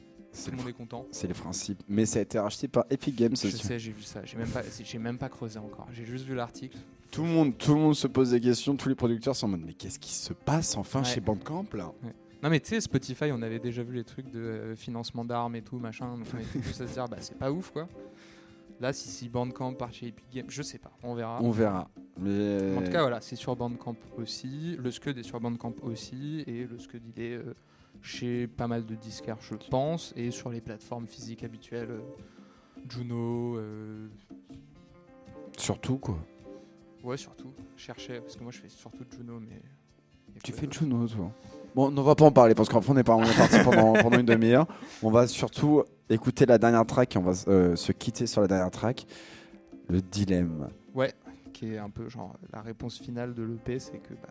Tout 0.43 0.51
le 0.51 0.57
monde 0.57 0.67
est 0.69 0.73
content. 0.73 1.05
c'est 1.11 1.27
le 1.27 1.33
principe. 1.33 1.81
Mais 1.87 2.05
ça 2.05 2.19
a 2.19 2.21
été 2.21 2.37
racheté 2.37 2.67
par 2.67 2.85
Epic 2.89 3.15
Games. 3.15 3.35
Je 3.35 3.47
aussi. 3.47 3.57
sais, 3.65 3.79
j'ai 3.79 3.91
vu 3.93 4.03
ça. 4.03 4.23
J'ai 4.25 4.37
même 4.37 4.49
pas, 4.49 4.61
j'ai 4.83 4.99
même 4.99 5.17
pas 5.17 5.29
creusé 5.29 5.57
encore. 5.57 5.87
J'ai 5.93 6.05
juste 6.05 6.25
vu 6.25 6.35
l'article. 6.35 6.77
Tout 7.09 7.23
le 7.23 7.29
monde, 7.29 7.57
tout 7.57 7.73
le 7.73 7.79
monde 7.79 7.95
se 7.95 8.05
pose 8.07 8.31
des 8.31 8.41
questions. 8.41 8.75
Tous 8.75 8.89
les 8.89 8.95
producteurs 8.95 9.35
sont 9.35 9.45
en 9.47 9.51
mode 9.51 9.63
mais 9.65 9.73
qu'est-ce 9.73 9.97
qui 9.97 10.11
se 10.13 10.33
passe 10.33 10.75
enfin 10.77 10.99
Ouais. 10.99 11.05
chez 11.05 11.21
Bandcamp 11.21 11.65
là? 11.73 11.91
Non 12.43 12.49
mais 12.51 12.59
tu 12.59 12.67
sais 12.69 12.81
Spotify 12.81 13.31
on 13.31 13.41
avait 13.41 13.57
déjà 13.57 13.81
vu 13.81 13.95
les 13.95 14.03
trucs 14.03 14.29
de 14.29 14.39
euh, 14.39 14.75
financement 14.75 15.25
d'armes 15.25 15.55
et 15.55 15.63
tout 15.63 15.79
machin 15.79 16.15
donc 16.17 16.27
on 16.35 16.37
était 16.37 16.59
tous 16.59 16.81
à 16.81 16.87
se 16.87 16.93
dire 16.93 17.07
bah 17.07 17.17
c'est 17.19 17.37
pas 17.39 17.51
ouf 17.51 17.71
quoi. 17.71 17.87
Là 18.79 18.93
si 18.93 19.07
si 19.09 19.27
Bandcamp 19.29 19.73
part 19.73 19.91
chez 19.91 20.07
Epic 20.07 20.25
Games 20.31 20.45
je 20.49 20.61
sais 20.61 20.77
pas 20.77 20.91
on 21.03 21.13
verra. 21.15 21.39
On 21.41 21.49
verra. 21.51 21.89
Mais 22.19 22.75
En 22.77 22.81
tout 22.83 22.91
cas 22.91 23.01
voilà 23.01 23.21
c'est 23.21 23.35
sur 23.35 23.55
Bandcamp 23.55 23.95
aussi, 24.17 24.75
le 24.77 24.91
Scud 24.91 25.17
est 25.17 25.23
sur 25.23 25.39
Bandcamp 25.39 25.73
aussi 25.81 26.43
et 26.47 26.65
le 26.65 26.77
Scud 26.77 27.01
il 27.15 27.21
est 27.21 27.35
euh, 27.35 27.55
chez 28.01 28.47
pas 28.47 28.67
mal 28.67 28.85
de 28.85 28.95
disquaires 28.95 29.37
je 29.41 29.55
pense 29.69 30.13
et 30.15 30.29
sur 30.31 30.49
les 30.49 30.61
plateformes 30.61 31.07
physiques 31.07 31.43
habituelles 31.43 31.89
euh, 31.91 32.01
Juno 32.89 33.57
euh, 33.57 34.07
surtout 35.57 35.97
quoi. 35.97 36.17
ouais 37.03 37.17
surtout 37.17 37.53
cherchez 37.75 38.19
parce 38.19 38.35
que 38.35 38.43
moi 38.43 38.51
je 38.51 38.59
fais 38.59 38.69
surtout 38.69 39.03
Juno 39.11 39.39
mais 39.39 39.59
Tu 40.43 40.51
fais 40.51 40.67
Juno, 40.69 41.07
toi? 41.07 41.31
Bon, 41.73 41.91
on 41.95 42.01
va 42.03 42.13
pas 42.15 42.25
en 42.25 42.31
parler 42.31 42.53
parce 42.53 42.69
est, 42.69 43.03
pas, 43.03 43.15
on 43.15 43.23
est 43.23 43.37
parti 43.37 43.57
pendant, 43.63 43.93
pendant 43.93 44.19
une 44.19 44.25
demi-heure. 44.25 44.67
On 45.01 45.09
va 45.09 45.25
surtout 45.27 45.83
écouter 46.09 46.45
la 46.45 46.57
dernière 46.57 46.85
track 46.85 47.15
et 47.15 47.19
on 47.19 47.23
va 47.23 47.33
euh, 47.47 47.75
se 47.75 47.91
quitter 47.91 48.27
sur 48.27 48.41
la 48.41 48.47
dernière 48.47 48.71
track. 48.71 49.05
Le 49.89 50.01
dilemme. 50.01 50.67
qui 51.53 51.73
est 51.73 51.77
un 51.77 51.89
peu 51.89 52.09
genre 52.09 52.35
la 52.51 52.61
réponse 52.61 52.99
finale 52.99 53.33
de 53.33 53.43
l'EP, 53.43 53.79
c'est 53.79 53.97
que 53.99 54.13
bah, 54.13 54.29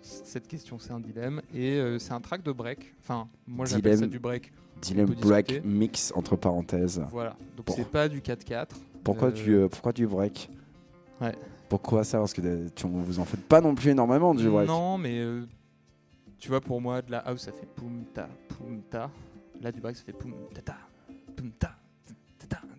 cette 0.00 0.46
question 0.48 0.78
c'est 0.78 0.92
un 0.92 1.00
dilemme 1.00 1.42
et 1.52 1.74
euh, 1.74 1.98
c'est 1.98 2.12
un 2.12 2.20
track 2.20 2.42
de 2.42 2.52
break. 2.52 2.94
Enfin, 3.00 3.28
moi 3.46 3.66
j'appelle 3.66 3.98
ça 3.98 4.06
du 4.06 4.18
break. 4.18 4.52
Dilemme 4.80 5.14
break 5.14 5.62
mix 5.64 6.12
entre 6.16 6.36
parenthèses. 6.36 7.04
Voilà. 7.10 7.36
Donc 7.56 7.66
Bon. 7.66 7.74
c'est 7.76 7.88
pas 7.88 8.08
du 8.08 8.20
4-4. 8.20 8.68
Pourquoi, 9.04 9.28
Euh, 9.28 9.48
euh, 9.48 9.68
pourquoi 9.68 9.92
du 9.92 10.06
break? 10.06 10.48
Ouais. 11.20 11.34
Pourquoi 11.68 12.04
ça? 12.04 12.18
Parce 12.18 12.32
que 12.32 12.68
tu, 12.68 12.86
vous 12.86 13.18
en 13.18 13.24
faites 13.24 13.44
pas 13.46 13.60
non 13.60 13.74
plus 13.74 13.90
énormément 13.90 14.34
du 14.34 14.48
break. 14.48 14.68
Non, 14.68 14.98
mais 14.98 15.20
tu 16.38 16.48
vois, 16.48 16.60
pour 16.60 16.80
moi, 16.80 17.00
de 17.02 17.10
la 17.10 17.18
house 17.18 17.42
ça 17.42 17.52
fait 17.52 17.66
poum 17.66 18.04
ta, 18.12 18.28
poum 18.48 18.82
ta. 18.90 19.10
Là, 19.60 19.70
du 19.72 19.80
break 19.80 19.96
ça 19.96 20.02
fait 20.04 20.12
poum 20.12 20.34
ta 20.54 20.60
ta, 20.62 20.76
ta. 21.58 21.76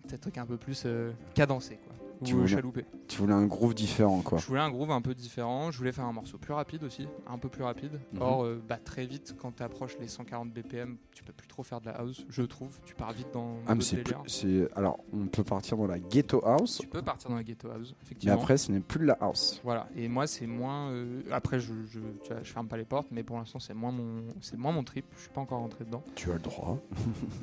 C'est 0.08 0.38
un 0.38 0.46
peu 0.46 0.56
plus 0.56 0.82
euh, 0.86 1.12
cadencé 1.34 1.76
quoi. 1.76 1.93
Tu 2.24 2.34
Ou 2.34 2.38
voulais- 2.38 2.48
chaloupé. 2.48 2.84
Tu 3.08 3.18
voulais 3.18 3.34
un 3.34 3.46
groove 3.46 3.74
différent 3.74 4.20
quoi. 4.22 4.38
Je 4.38 4.46
voulais 4.46 4.60
un 4.60 4.70
groove 4.70 4.90
un 4.90 5.00
peu 5.02 5.14
différent, 5.14 5.70
je 5.70 5.78
voulais 5.78 5.92
faire 5.92 6.06
un 6.06 6.12
morceau 6.12 6.38
plus 6.38 6.52
rapide 6.54 6.82
aussi, 6.84 7.06
un 7.26 7.38
peu 7.38 7.48
plus 7.48 7.62
rapide. 7.62 8.00
Mhm. 8.12 8.22
Or, 8.22 8.44
euh, 8.44 8.62
bah, 8.66 8.78
très 8.82 9.06
vite, 9.06 9.34
quand 9.38 9.52
tu 9.56 9.62
approches 9.62 9.96
les 10.00 10.08
140 10.08 10.50
BPM, 10.52 10.96
tu 11.12 11.22
peux 11.22 11.32
plus 11.32 11.46
trop 11.48 11.62
faire 11.62 11.80
de 11.80 11.86
la 11.86 11.92
house, 11.92 12.24
je 12.28 12.42
trouve. 12.42 12.78
Tu 12.84 12.94
pars 12.94 13.12
vite 13.12 13.28
dans 13.32 13.56
Ah, 13.66 13.74
mais 13.74 13.82
c'est 14.26 14.68
alors 14.76 14.98
on 15.12 15.26
peut 15.26 15.44
partir 15.44 15.76
dans 15.76 15.86
la 15.86 15.98
ghetto 15.98 16.40
house, 16.46 16.78
Tu 16.80 16.86
peux 16.86 17.02
partir 17.02 17.30
dans 17.30 17.36
la 17.36 17.42
ghetto 17.44 17.68
house, 17.70 17.94
mais 17.98 18.04
effectivement. 18.04 18.34
après 18.34 18.56
ce 18.56 18.72
n'est 18.72 18.80
plus 18.80 19.00
de 19.00 19.04
la 19.06 19.14
house. 19.20 19.60
Voilà, 19.64 19.86
et 19.96 20.08
moi 20.08 20.26
c'est 20.26 20.46
moins. 20.46 20.90
euh, 20.90 21.22
après, 21.30 21.60
je, 21.60 21.72
je, 21.90 22.00
tu 22.22 22.32
vois, 22.32 22.42
je 22.42 22.52
ferme 22.52 22.68
pas 22.68 22.76
les 22.76 22.84
portes, 22.84 23.08
mais 23.10 23.22
pour 23.22 23.36
l'instant 23.36 23.58
c'est 23.58 23.74
moins 23.74 23.92
mon, 23.92 24.24
c'est 24.40 24.56
moins 24.56 24.72
mon 24.72 24.82
trip. 24.84 25.04
Je 25.16 25.20
suis 25.22 25.30
pas 25.30 25.40
encore 25.40 25.58
rentré 25.60 25.84
dedans. 25.84 26.02
Tu 26.14 26.30
as 26.30 26.34
le 26.34 26.40
droit. 26.40 26.78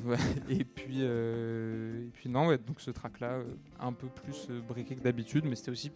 Ouais, 0.04 0.16
et 0.48 0.64
puis, 0.64 0.98
euh, 1.00 2.02
et 2.06 2.10
puis 2.12 2.28
non, 2.28 2.48
ouais, 2.48 2.58
donc 2.58 2.80
ce 2.80 2.90
track 2.90 3.20
là, 3.20 3.38
un 3.80 3.92
peu 3.92 4.06
plus 4.08 4.48
que 4.74 5.02
d'habitude, 5.02 5.44
mais 5.44 5.54
c'était 5.56 5.70
aussi 5.70 5.90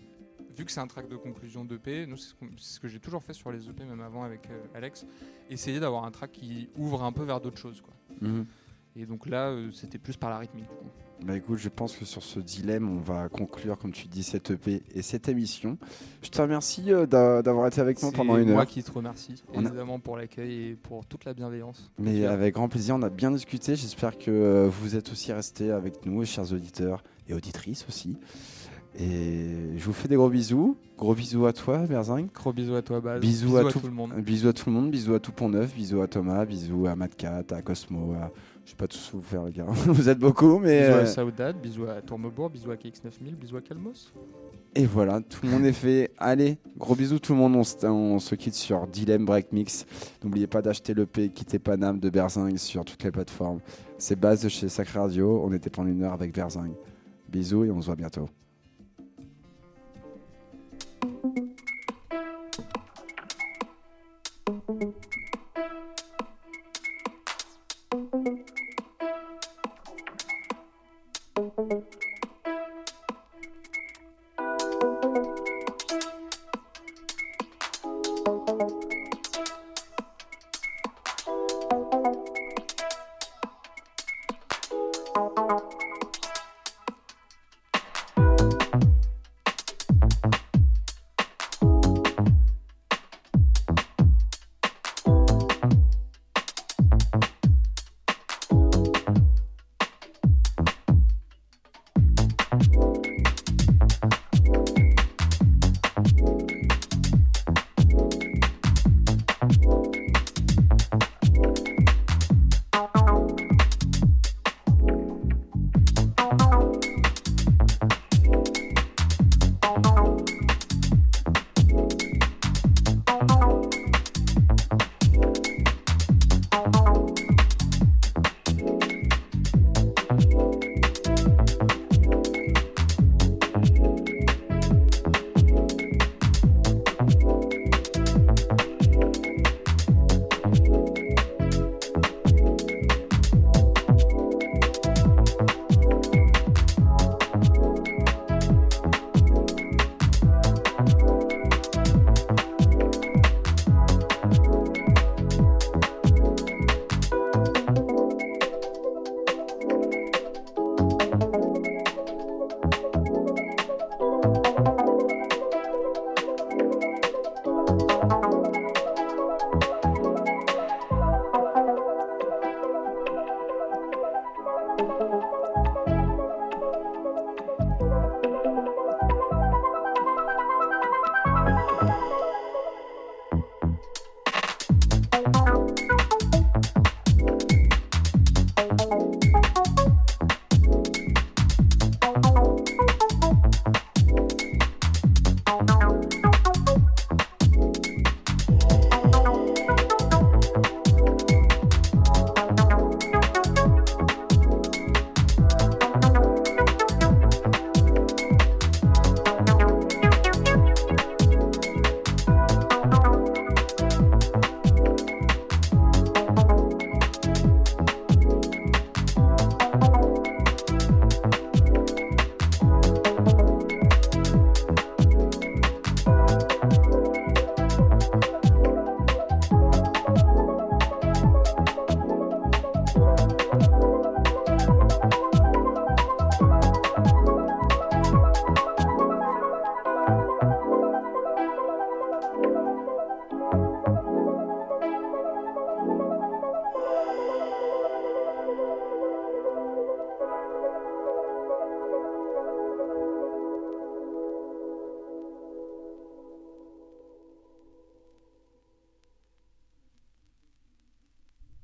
vu 0.56 0.64
que 0.64 0.72
c'est 0.72 0.80
un 0.80 0.86
track 0.86 1.08
de 1.08 1.16
conclusion 1.16 1.64
d'EP, 1.66 2.06
nous 2.06 2.16
c'est 2.16 2.30
ce, 2.30 2.34
c'est 2.56 2.80
que 2.80 2.88
j'ai 2.88 2.98
toujours 3.00 3.22
fait 3.22 3.34
sur 3.34 3.52
les 3.52 3.68
EP, 3.68 3.84
même 3.84 4.00
avant 4.00 4.22
avec 4.24 4.48
euh, 4.50 4.58
Alex, 4.74 5.04
essayer 5.50 5.80
d'avoir 5.80 6.04
un 6.04 6.10
track 6.10 6.32
qui 6.32 6.68
ouvre 6.78 7.02
un 7.02 7.12
peu 7.12 7.24
vers 7.24 7.40
d'autres 7.42 7.58
choses, 7.58 7.80
quoi. 7.82 7.92
Mhm. 8.22 8.46
Et 8.98 9.04
donc 9.04 9.26
là, 9.28 9.48
euh, 9.50 9.70
c'était 9.72 9.98
plus 9.98 10.16
par 10.16 10.30
la 10.30 10.38
rythmique 10.38 10.64
du 10.64 10.70
coup. 10.70 10.86
Bah 11.26 11.36
écoute, 11.36 11.58
je 11.58 11.68
pense 11.68 11.94
que 11.96 12.04
sur 12.06 12.22
ce 12.22 12.40
dilemme, 12.40 12.88
on 12.90 13.00
va 13.00 13.28
conclure, 13.28 13.76
comme 13.78 13.92
tu 13.92 14.06
dis, 14.06 14.22
cette 14.22 14.50
EP 14.50 14.82
et 14.94 15.02
cette 15.02 15.28
émission. 15.28 15.76
Je 16.22 16.28
te 16.30 16.40
remercie 16.40 16.90
euh, 16.92 17.04
d'a- 17.06 17.42
d'avoir 17.42 17.66
été 17.66 17.80
avec 17.82 18.02
nous 18.02 18.08
C'est 18.10 18.16
pendant 18.16 18.36
une 18.38 18.50
moi 18.52 18.60
heure. 18.62 18.66
qui 18.66 18.82
te 18.82 18.90
remercie, 18.90 19.42
On 19.52 19.64
a- 19.64 19.68
évidemment, 19.68 19.98
pour 19.98 20.16
l'accueil 20.16 20.68
et 20.70 20.74
pour 20.76 21.04
toute 21.04 21.26
la 21.26 21.34
bienveillance. 21.34 21.90
Mais 21.98 22.24
avec 22.24 22.54
grand 22.54 22.68
plaisir, 22.70 22.94
on 22.96 23.02
a 23.02 23.10
bien 23.10 23.30
discuté. 23.30 23.76
J'espère 23.76 24.16
que 24.16 24.66
vous 24.70 24.96
êtes 24.96 25.10
aussi 25.12 25.30
restés 25.32 25.70
avec 25.70 26.04
nous, 26.06 26.24
chers 26.24 26.50
auditeurs 26.52 27.02
et 27.28 27.34
auditrices 27.34 27.84
aussi. 27.88 28.16
Et 28.98 29.76
je 29.76 29.84
vous 29.84 29.92
fais 29.92 30.08
des 30.08 30.16
gros 30.16 30.30
bisous. 30.30 30.76
Gros 30.96 31.14
bisous 31.14 31.44
à 31.44 31.52
toi, 31.52 31.78
Berzing. 31.86 32.28
Gros 32.32 32.52
bisous 32.52 32.74
à 32.76 32.82
toi, 32.82 33.00
Baz. 33.00 33.20
Bisous, 33.20 33.56
à, 33.58 33.70
tout, 33.70 33.80
le 33.84 33.90
monde. 33.90 34.14
Bisous 34.14 34.48
à 34.48 34.52
tout 34.54 34.70
le 34.70 34.74
monde. 34.74 34.90
Bisous 34.90 35.14
à 35.14 35.20
tout 35.20 35.32
Pont 35.32 35.50
Neuf. 35.50 35.74
Bisous 35.74 36.00
à 36.00 36.06
Thomas. 36.06 36.46
Bisous 36.46 36.86
à 36.86 36.96
Matcat, 36.96 37.44
à 37.50 37.60
Cosmo. 37.60 38.14
À... 38.14 38.32
Je 38.64 38.70
sais 38.70 38.76
pas 38.76 38.88
tous 38.88 39.10
vous 39.12 39.20
faire, 39.20 39.44
les 39.44 39.52
gars. 39.52 39.66
vous 39.68 40.08
êtes 40.08 40.18
beaucoup, 40.18 40.58
mais. 40.58 40.80
Bisous 40.80 40.92
euh, 40.92 41.02
à 41.02 41.06
Saudade, 41.06 41.60
bisous 41.60 41.84
à 41.84 42.00
Tourmebourg, 42.00 42.48
bisous 42.48 42.70
à 42.70 42.76
KX9000, 42.76 43.34
bisous 43.34 43.56
à 43.58 43.60
Calmos. 43.60 44.12
Et 44.74 44.86
voilà, 44.86 45.20
tout 45.20 45.44
le 45.44 45.52
monde 45.52 45.64
est 45.66 45.72
fait. 45.72 46.10
Allez, 46.18 46.58
gros 46.78 46.94
bisous 46.94 47.18
tout 47.18 47.32
le 47.34 47.38
monde. 47.38 47.56
On 47.56 47.64
se, 47.64 47.86
on 47.86 48.18
se 48.18 48.34
quitte 48.34 48.54
sur 48.54 48.86
Dilemme 48.86 49.26
Break 49.26 49.52
Mix. 49.52 49.84
N'oubliez 50.24 50.46
pas 50.46 50.62
d'acheter 50.62 50.94
l'EP 50.94 51.28
Quittez 51.28 51.58
Paname 51.58 51.98
de 51.98 52.08
Berzing 52.08 52.56
sur 52.56 52.84
toutes 52.84 53.04
les 53.04 53.10
plateformes. 53.10 53.60
C'est 53.98 54.18
base 54.18 54.42
de 54.42 54.48
chez 54.48 54.70
Sacré 54.70 54.98
Radio. 54.98 55.42
On 55.44 55.52
était 55.52 55.70
pendant 55.70 55.88
une 55.88 56.02
heure 56.02 56.14
avec 56.14 56.34
Berzing. 56.34 56.72
Bisous 57.28 57.64
et 57.64 57.70
on 57.70 57.80
se 57.80 57.86
voit 57.86 57.96
bientôt. 57.96 58.28